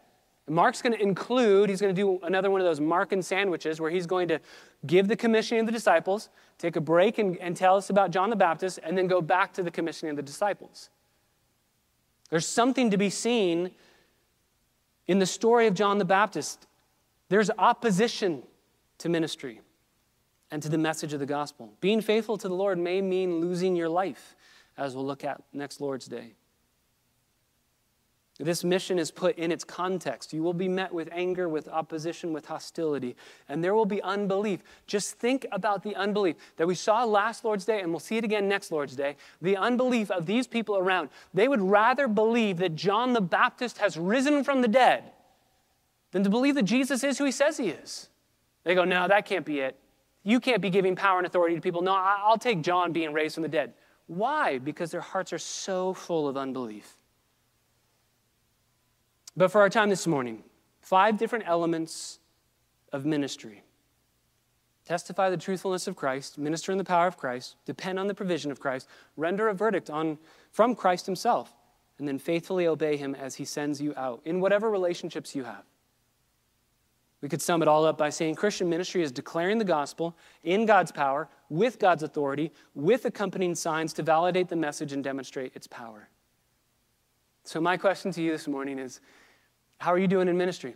Mark's 0.51 0.82
going 0.82 0.92
to 0.92 1.03
include, 1.03 1.70
he's 1.70 1.80
going 1.80 1.94
to 1.94 2.01
do 2.01 2.18
another 2.22 2.51
one 2.51 2.61
of 2.61 2.66
those 2.66 2.80
Markan 2.80 3.22
sandwiches 3.22 3.80
where 3.80 3.90
he's 3.90 4.07
going 4.07 4.28
to 4.28 4.40
give 4.86 5.09
the 5.09 5.16
commissioning 5.16 5.61
of 5.61 5.66
the 5.66 5.72
disciples, 5.72 6.28
take 6.59 6.76
a 6.76 6.80
break 6.80 7.18
and, 7.18 7.36
and 7.38 7.57
tell 7.57 7.76
us 7.76 7.90
about 7.90 8.11
John 8.11 8.30
the 8.30 8.36
Baptist, 8.36 8.78
and 8.82 8.96
then 8.96 9.07
go 9.07 9.20
back 9.20 9.53
to 9.55 9.62
the 9.62 9.70
commissioning 9.70 10.11
of 10.11 10.16
the 10.16 10.22
disciples. 10.22 10.90
There's 12.30 12.46
something 12.46 12.90
to 12.90 12.96
be 12.96 13.11
seen 13.11 13.70
in 15.07 15.18
the 15.18 15.26
story 15.26 15.66
of 15.66 15.74
John 15.74 15.99
the 15.99 16.05
Baptist. 16.05 16.66
There's 17.28 17.51
opposition 17.59 18.42
to 18.99 19.09
ministry 19.09 19.61
and 20.51 20.62
to 20.62 20.68
the 20.68 20.78
message 20.78 21.12
of 21.12 21.20
the 21.20 21.26
gospel. 21.26 21.72
Being 21.80 22.01
faithful 22.01 22.38
to 22.38 22.49
the 22.49 22.55
Lord 22.55 22.78
may 22.78 23.01
mean 23.01 23.40
losing 23.40 23.76
your 23.76 23.88
life, 23.88 24.36
as 24.76 24.94
we'll 24.94 25.07
look 25.07 25.24
at 25.24 25.42
next 25.53 25.80
Lord's 25.80 26.07
Day. 26.07 26.34
This 28.41 28.62
mission 28.62 29.01
is 29.01 29.11
put 29.11 29.36
in 29.36 29.51
its 29.51 29.64
context. 29.64 30.32
You 30.32 30.45
will 30.45 30.55
be 30.55 30.68
met 30.68 30.95
with 30.95 31.09
anger, 31.11 31.49
with 31.49 31.66
opposition, 31.66 32.32
with 32.32 32.47
hostility, 32.47 33.16
and 33.49 33.64
there 33.64 33.74
will 33.74 33.84
be 33.84 34.01
unbelief. 34.03 34.61
Just 34.86 35.16
think 35.16 35.45
about 35.51 35.82
the 35.82 35.97
unbelief 35.97 36.36
that 36.57 36.66
we 36.68 36.76
saw 36.76 37.05
last 37.05 37.45
Lord's 37.45 37.64
Day, 37.64 37.80
and 37.80 37.91
we'll 37.91 37.99
see 37.99 38.16
it 38.16 38.22
again 38.22 38.49
next 38.49 38.70
Lord's 38.70 38.95
Day. 38.95 39.16
The 39.43 39.57
unbelief 39.57 40.12
of 40.12 40.26
these 40.26 40.47
people 40.47 40.78
around. 40.78 41.09
They 41.34 41.49
would 41.49 41.61
rather 41.61 42.07
believe 42.07 42.59
that 42.59 42.76
John 42.76 43.12
the 43.12 43.20
Baptist 43.20 43.78
has 43.78 43.97
risen 43.97 44.45
from 44.45 44.62
the 44.62 44.68
dead 44.68 45.03
than 46.12 46.22
to 46.22 46.30
believe 46.30 46.55
that 46.55 46.62
Jesus 46.62 47.03
is 47.03 47.18
who 47.18 47.24
he 47.24 47.32
says 47.32 47.57
he 47.57 47.70
is. 47.70 48.09
They 48.62 48.76
go, 48.76 48.84
No, 48.84 49.09
that 49.09 49.26
can't 49.26 49.45
be 49.45 49.61
it. 49.61 49.76
You 50.22 50.39
can't 50.39 50.62
be 50.62 50.70
giving 50.70 50.95
power 50.95 51.18
and 51.18 51.26
authority 51.26 51.57
to 51.57 51.61
people. 51.61 51.82
No, 51.82 51.95
I'll 51.95 52.39
take 52.39 52.62
John 52.62 52.93
being 52.93 53.12
raised 53.12 53.34
from 53.34 53.43
the 53.43 53.49
dead. 53.49 53.72
Why? 54.07 54.59
Because 54.59 54.93
their 54.93 55.01
hearts 55.01 55.32
are 55.32 55.39
so 55.39 55.93
full 55.93 56.28
of 56.28 56.36
unbelief. 56.36 56.97
But 59.39 59.53
for 59.53 59.61
our 59.61 59.70
time 59.70 59.89
this 59.89 60.05
morning, 60.05 60.43
five 60.80 61.16
different 61.16 61.45
elements 61.47 62.18
of 62.93 63.07
ministry 63.07 63.62
testify 64.84 65.30
the 65.30 65.36
truthfulness 65.36 65.86
of 65.86 65.95
Christ, 65.95 66.39
minister 66.39 66.72
in 66.72 66.78
the 66.78 66.82
power 66.82 67.07
of 67.07 67.16
Christ, 67.16 67.55
depend 67.64 68.01
on 68.01 68.09
the 68.09 68.14
provision 68.14 68.51
of 68.51 68.59
Christ, 68.59 68.89
render 69.16 69.49
a 69.49 69.55
verdict 69.55 69.91
on, 69.91 70.18
from 70.51 70.74
Christ 70.74 71.07
himself, 71.07 71.55
and 71.99 72.09
then 72.09 72.18
faithfully 72.18 72.66
obey 72.66 72.97
him 72.97 73.14
as 73.14 73.36
he 73.36 73.45
sends 73.45 73.80
you 73.80 73.95
out 73.97 74.20
in 74.24 74.41
whatever 74.41 74.70
relationships 74.70 75.36
you 75.36 75.45
have. 75.45 75.62
We 77.20 77.28
could 77.28 77.43
sum 77.43 77.62
it 77.62 77.68
all 77.68 77.84
up 77.84 77.97
by 77.97 78.11
saying 78.11 78.34
Christian 78.34 78.68
ministry 78.68 79.05
is 79.05 79.12
declaring 79.12 79.59
the 79.59 79.64
gospel 79.64 80.16
in 80.43 80.66
God's 80.66 80.91
power, 80.91 81.28
with 81.49 81.78
God's 81.78 82.03
authority, 82.03 82.51
with 82.74 83.05
accompanying 83.05 83.55
signs 83.55 83.93
to 83.93 84.03
validate 84.03 84.49
the 84.49 84.57
message 84.57 84.93
and 84.93 85.05
demonstrate 85.05 85.55
its 85.55 85.68
power. 85.68 86.09
So, 87.49 87.62
my 87.62 87.78
question 87.78 88.12
to 88.12 88.20
you 88.20 88.30
this 88.32 88.47
morning 88.47 88.78
is 88.78 89.01
how 89.78 89.92
are 89.92 89.98
you 89.98 90.08
doing 90.08 90.28
in 90.28 90.36
ministry? 90.36 90.74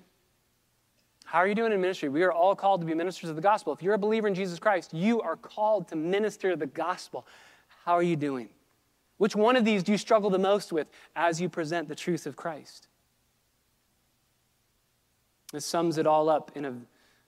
How 1.25 1.39
are 1.39 1.47
you 1.47 1.55
doing 1.55 1.73
in 1.73 1.81
ministry? 1.81 2.09
We 2.09 2.23
are 2.23 2.33
all 2.33 2.55
called 2.55 2.81
to 2.83 2.87
be 2.87 2.95
ministers 2.95 3.31
of 3.31 3.37
the 3.37 3.43
gospel. 3.43 3.73
If 3.73 3.83
you're 3.83 3.95
a 3.95 3.99
believer 3.99 4.29
in 4.29 4.35
Jesus 4.35 4.59
Christ, 4.59 4.93
you 4.93 5.21
are 5.23 5.37
called 5.37 5.89
to 5.89 5.97
minister 5.97 6.57
the 6.57 6.67
gospel. 6.67 7.27
How 7.85 7.93
are 7.93 8.03
you 8.03 8.17
doing? 8.17 8.49
Which 9.19 9.35
one 9.35 9.57
of 9.57 9.65
these 9.65 9.83
do 9.83 9.93
you 9.93 9.99
struggle 9.99 10.31
the 10.31 10.39
most 10.39 10.73
with 10.73 10.89
as 11.17 11.41
you 11.41 11.49
present 11.49 11.89
the 11.89 11.95
truth 11.95 12.27
of 12.27 12.37
Christ? 12.37 12.89
This 15.53 15.67
sums 15.67 15.99
it 15.99 16.07
all 16.07 16.29
up 16.29 16.53
in 16.55 16.65
a 16.65 16.75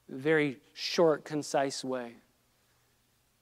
very 0.08 0.58
short, 0.72 1.24
concise 1.24 1.84
way. 1.84 2.14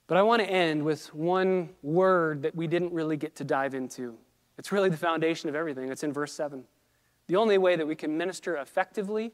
But 0.07 0.17
I 0.17 0.23
want 0.23 0.43
to 0.43 0.51
end 0.51 0.83
with 0.83 1.15
one 1.15 1.71
word 1.83 2.43
that 2.43 2.55
we 2.55 2.67
didn't 2.67 2.93
really 2.93 3.17
get 3.17 3.37
to 3.37 3.45
dive 3.45 3.75
into. 3.75 4.17
It's 4.59 4.71
really 4.71 4.91
the 4.91 4.97
foundation 4.97 5.49
of 5.49 5.55
everything. 5.55 5.91
It's 5.91 6.03
in 6.03 6.13
verse 6.13 6.33
7. 6.33 6.65
The 7.29 7.37
only 7.37 7.59
way 7.59 7.77
that 7.77 7.87
we 7.87 7.95
can 7.95 8.17
minister 8.17 8.57
effectively, 8.57 9.33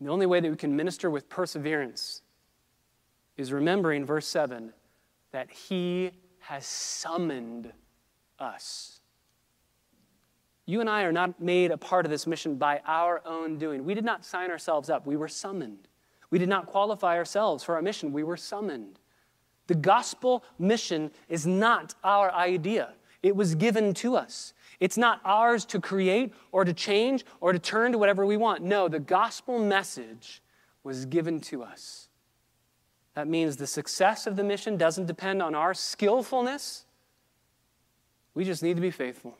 the 0.00 0.08
only 0.08 0.26
way 0.26 0.40
that 0.40 0.50
we 0.50 0.56
can 0.56 0.74
minister 0.76 1.10
with 1.10 1.28
perseverance, 1.28 2.22
is 3.36 3.52
remembering 3.52 4.04
verse 4.04 4.26
7 4.26 4.72
that 5.32 5.50
He 5.50 6.10
has 6.40 6.66
summoned 6.66 7.72
us. 8.38 9.00
You 10.66 10.80
and 10.80 10.90
I 10.90 11.02
are 11.04 11.12
not 11.12 11.40
made 11.40 11.70
a 11.70 11.78
part 11.78 12.04
of 12.04 12.10
this 12.10 12.26
mission 12.26 12.56
by 12.56 12.82
our 12.86 13.22
own 13.24 13.56
doing. 13.56 13.84
We 13.84 13.94
did 13.94 14.04
not 14.04 14.24
sign 14.24 14.50
ourselves 14.50 14.90
up, 14.90 15.06
we 15.06 15.16
were 15.16 15.28
summoned. 15.28 15.88
We 16.30 16.38
did 16.38 16.48
not 16.48 16.66
qualify 16.66 17.16
ourselves 17.16 17.64
for 17.64 17.74
our 17.74 17.82
mission, 17.82 18.12
we 18.12 18.22
were 18.22 18.36
summoned. 18.36 18.98
The 19.66 19.74
gospel 19.74 20.44
mission 20.58 21.10
is 21.28 21.46
not 21.46 21.94
our 22.04 22.32
idea, 22.32 22.94
it 23.22 23.34
was 23.34 23.54
given 23.54 23.94
to 23.94 24.16
us. 24.16 24.52
It's 24.80 24.96
not 24.96 25.20
ours 25.24 25.64
to 25.66 25.80
create 25.80 26.32
or 26.52 26.64
to 26.64 26.72
change 26.72 27.24
or 27.40 27.52
to 27.52 27.58
turn 27.58 27.92
to 27.92 27.98
whatever 27.98 28.24
we 28.24 28.36
want. 28.36 28.62
No, 28.62 28.88
the 28.88 29.00
gospel 29.00 29.58
message 29.58 30.42
was 30.84 31.04
given 31.04 31.40
to 31.40 31.62
us. 31.62 32.08
That 33.14 33.26
means 33.26 33.56
the 33.56 33.66
success 33.66 34.26
of 34.26 34.36
the 34.36 34.44
mission 34.44 34.76
doesn't 34.76 35.06
depend 35.06 35.42
on 35.42 35.54
our 35.54 35.74
skillfulness. 35.74 36.84
We 38.34 38.44
just 38.44 38.62
need 38.62 38.76
to 38.76 38.80
be 38.80 38.92
faithful 38.92 39.36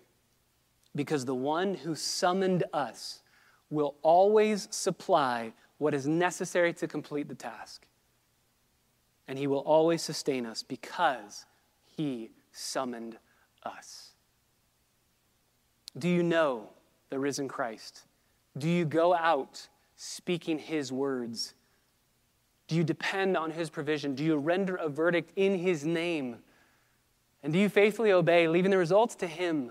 because 0.97 1.25
the 1.25 1.35
one 1.35 1.75
who 1.75 1.95
summoned 1.95 2.65
us 2.73 3.23
will 3.71 3.95
always 4.03 4.67
supply 4.73 5.53
what 5.79 5.95
is 5.95 6.09
necessary 6.09 6.73
to 6.73 6.89
complete 6.89 7.29
the 7.29 7.37
task. 7.37 7.87
And 9.29 9.39
he 9.39 9.47
will 9.47 9.59
always 9.59 10.03
sustain 10.03 10.45
us 10.45 10.65
because 10.65 11.47
he 11.97 12.31
summoned 12.51 13.19
us. 13.63 14.08
Do 15.99 16.09
you 16.09 16.23
know 16.23 16.71
the 17.11 17.19
risen 17.19 17.49
Christ? 17.49 18.03
Do 18.57 18.69
you 18.69 18.85
go 18.85 19.15
out 19.15 19.69
speaking 19.97 20.59
his 20.59 20.93
words? 20.93 21.55
Do 22.67 22.77
you 22.77 22.85
depend 22.85 23.37
on 23.37 23.51
his 23.51 23.71
provision? 23.71 24.15
Do 24.15 24.25
you 24.25 24.37
render 24.37 24.77
a 24.77 24.89
verdict 24.89 25.33
in 25.37 25.59
his 25.59 25.85
name? 25.85 26.39
And 27.43 27.53
do 27.53 27.59
you 27.59 27.69
faithfully 27.69 28.13
obey, 28.13 28.49
leaving 28.49 28.71
the 28.71 28.79
results 28.79 29.15
to 29.17 29.27
Him? 29.27 29.71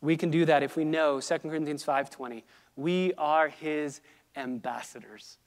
We 0.00 0.16
can 0.16 0.30
do 0.30 0.44
that 0.44 0.62
if 0.62 0.76
we 0.76 0.84
know 0.84 1.20
2 1.20 1.38
Corinthians 1.38 1.84
5:20. 1.84 2.44
We 2.76 3.14
are 3.14 3.48
his 3.48 4.00
ambassadors. 4.36 5.38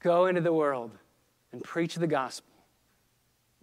Go 0.00 0.26
into 0.26 0.42
the 0.42 0.52
world 0.52 0.92
and 1.52 1.62
preach 1.64 1.94
the 1.94 2.06
gospel 2.06 2.52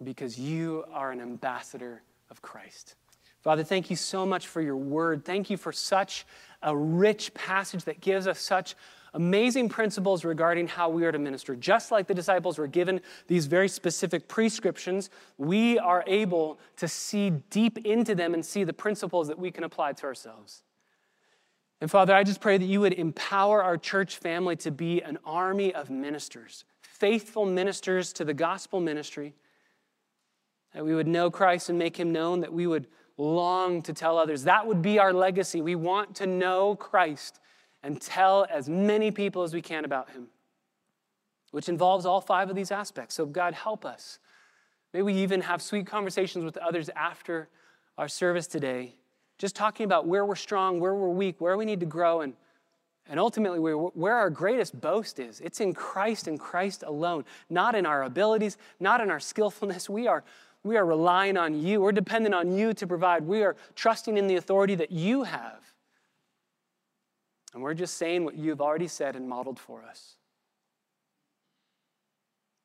because 0.02 0.38
you 0.38 0.84
are 0.92 1.12
an 1.12 1.20
ambassador 1.20 2.02
of 2.30 2.42
Christ. 2.42 2.96
Father, 3.44 3.62
thank 3.62 3.90
you 3.90 3.96
so 3.96 4.24
much 4.24 4.46
for 4.46 4.62
your 4.62 4.78
word. 4.78 5.22
Thank 5.22 5.50
you 5.50 5.58
for 5.58 5.70
such 5.70 6.24
a 6.62 6.74
rich 6.74 7.34
passage 7.34 7.84
that 7.84 8.00
gives 8.00 8.26
us 8.26 8.40
such 8.40 8.74
amazing 9.12 9.68
principles 9.68 10.24
regarding 10.24 10.66
how 10.66 10.88
we 10.88 11.04
are 11.04 11.12
to 11.12 11.18
minister. 11.18 11.54
Just 11.54 11.92
like 11.92 12.06
the 12.06 12.14
disciples 12.14 12.56
were 12.56 12.66
given 12.66 13.02
these 13.28 13.44
very 13.44 13.68
specific 13.68 14.28
prescriptions, 14.28 15.10
we 15.36 15.78
are 15.78 16.02
able 16.06 16.58
to 16.78 16.88
see 16.88 17.30
deep 17.50 17.76
into 17.84 18.14
them 18.14 18.32
and 18.32 18.44
see 18.44 18.64
the 18.64 18.72
principles 18.72 19.28
that 19.28 19.38
we 19.38 19.50
can 19.50 19.62
apply 19.62 19.92
to 19.92 20.04
ourselves. 20.06 20.62
And 21.82 21.90
Father, 21.90 22.14
I 22.14 22.24
just 22.24 22.40
pray 22.40 22.56
that 22.56 22.64
you 22.64 22.80
would 22.80 22.94
empower 22.94 23.62
our 23.62 23.76
church 23.76 24.16
family 24.16 24.56
to 24.56 24.70
be 24.70 25.02
an 25.02 25.18
army 25.22 25.74
of 25.74 25.90
ministers, 25.90 26.64
faithful 26.80 27.44
ministers 27.44 28.10
to 28.14 28.24
the 28.24 28.32
gospel 28.32 28.80
ministry, 28.80 29.34
that 30.72 30.82
we 30.82 30.94
would 30.94 31.06
know 31.06 31.30
Christ 31.30 31.68
and 31.68 31.78
make 31.78 31.98
him 31.98 32.10
known, 32.10 32.40
that 32.40 32.52
we 32.52 32.66
would 32.66 32.86
long 33.16 33.82
to 33.82 33.92
tell 33.92 34.18
others. 34.18 34.44
That 34.44 34.66
would 34.66 34.82
be 34.82 34.98
our 34.98 35.12
legacy. 35.12 35.60
We 35.60 35.74
want 35.74 36.16
to 36.16 36.26
know 36.26 36.74
Christ 36.76 37.40
and 37.82 38.00
tell 38.00 38.46
as 38.50 38.68
many 38.68 39.10
people 39.10 39.42
as 39.42 39.54
we 39.54 39.62
can 39.62 39.84
about 39.84 40.10
him, 40.10 40.28
which 41.50 41.68
involves 41.68 42.06
all 42.06 42.20
five 42.20 42.50
of 42.50 42.56
these 42.56 42.72
aspects. 42.72 43.14
So, 43.14 43.26
God, 43.26 43.54
help 43.54 43.84
us. 43.84 44.18
May 44.92 45.02
we 45.02 45.12
even 45.14 45.42
have 45.42 45.60
sweet 45.60 45.86
conversations 45.86 46.44
with 46.44 46.56
others 46.56 46.88
after 46.96 47.48
our 47.98 48.08
service 48.08 48.46
today, 48.46 48.94
just 49.38 49.54
talking 49.54 49.84
about 49.84 50.06
where 50.06 50.24
we're 50.24 50.34
strong, 50.34 50.80
where 50.80 50.94
we're 50.94 51.08
weak, 51.08 51.40
where 51.40 51.56
we 51.56 51.64
need 51.64 51.80
to 51.80 51.86
grow, 51.86 52.22
and, 52.22 52.34
and 53.08 53.20
ultimately 53.20 53.58
where, 53.58 53.76
where 53.76 54.16
our 54.16 54.30
greatest 54.30 54.80
boast 54.80 55.18
is. 55.18 55.40
It's 55.40 55.60
in 55.60 55.74
Christ 55.74 56.26
and 56.26 56.38
Christ 56.38 56.84
alone, 56.86 57.24
not 57.50 57.74
in 57.74 57.86
our 57.86 58.04
abilities, 58.04 58.56
not 58.80 59.00
in 59.00 59.10
our 59.10 59.20
skillfulness. 59.20 59.90
We 59.90 60.06
are, 60.06 60.24
we 60.64 60.78
are 60.78 60.84
relying 60.84 61.36
on 61.36 61.60
you. 61.60 61.82
We're 61.82 61.92
dependent 61.92 62.34
on 62.34 62.56
you 62.56 62.72
to 62.74 62.86
provide. 62.86 63.24
We 63.24 63.42
are 63.42 63.54
trusting 63.76 64.16
in 64.16 64.26
the 64.26 64.36
authority 64.36 64.74
that 64.76 64.90
you 64.90 65.22
have. 65.22 65.62
And 67.52 67.62
we're 67.62 67.74
just 67.74 67.98
saying 67.98 68.24
what 68.24 68.34
you've 68.34 68.62
already 68.62 68.88
said 68.88 69.14
and 69.14 69.28
modeled 69.28 69.60
for 69.60 69.82
us. 69.82 70.16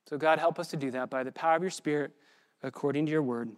So, 0.09 0.17
God, 0.17 0.39
help 0.39 0.57
us 0.57 0.69
to 0.69 0.77
do 0.77 0.89
that 0.91 1.11
by 1.11 1.23
the 1.23 1.31
power 1.31 1.55
of 1.55 1.61
your 1.61 1.69
Spirit 1.69 2.11
according 2.63 3.05
to 3.05 3.11
your 3.11 3.21
word. 3.21 3.51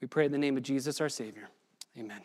We 0.00 0.06
pray 0.06 0.26
in 0.26 0.32
the 0.32 0.38
name 0.38 0.56
of 0.56 0.62
Jesus, 0.62 1.00
our 1.00 1.08
Savior. 1.08 1.48
Amen. 1.98 2.20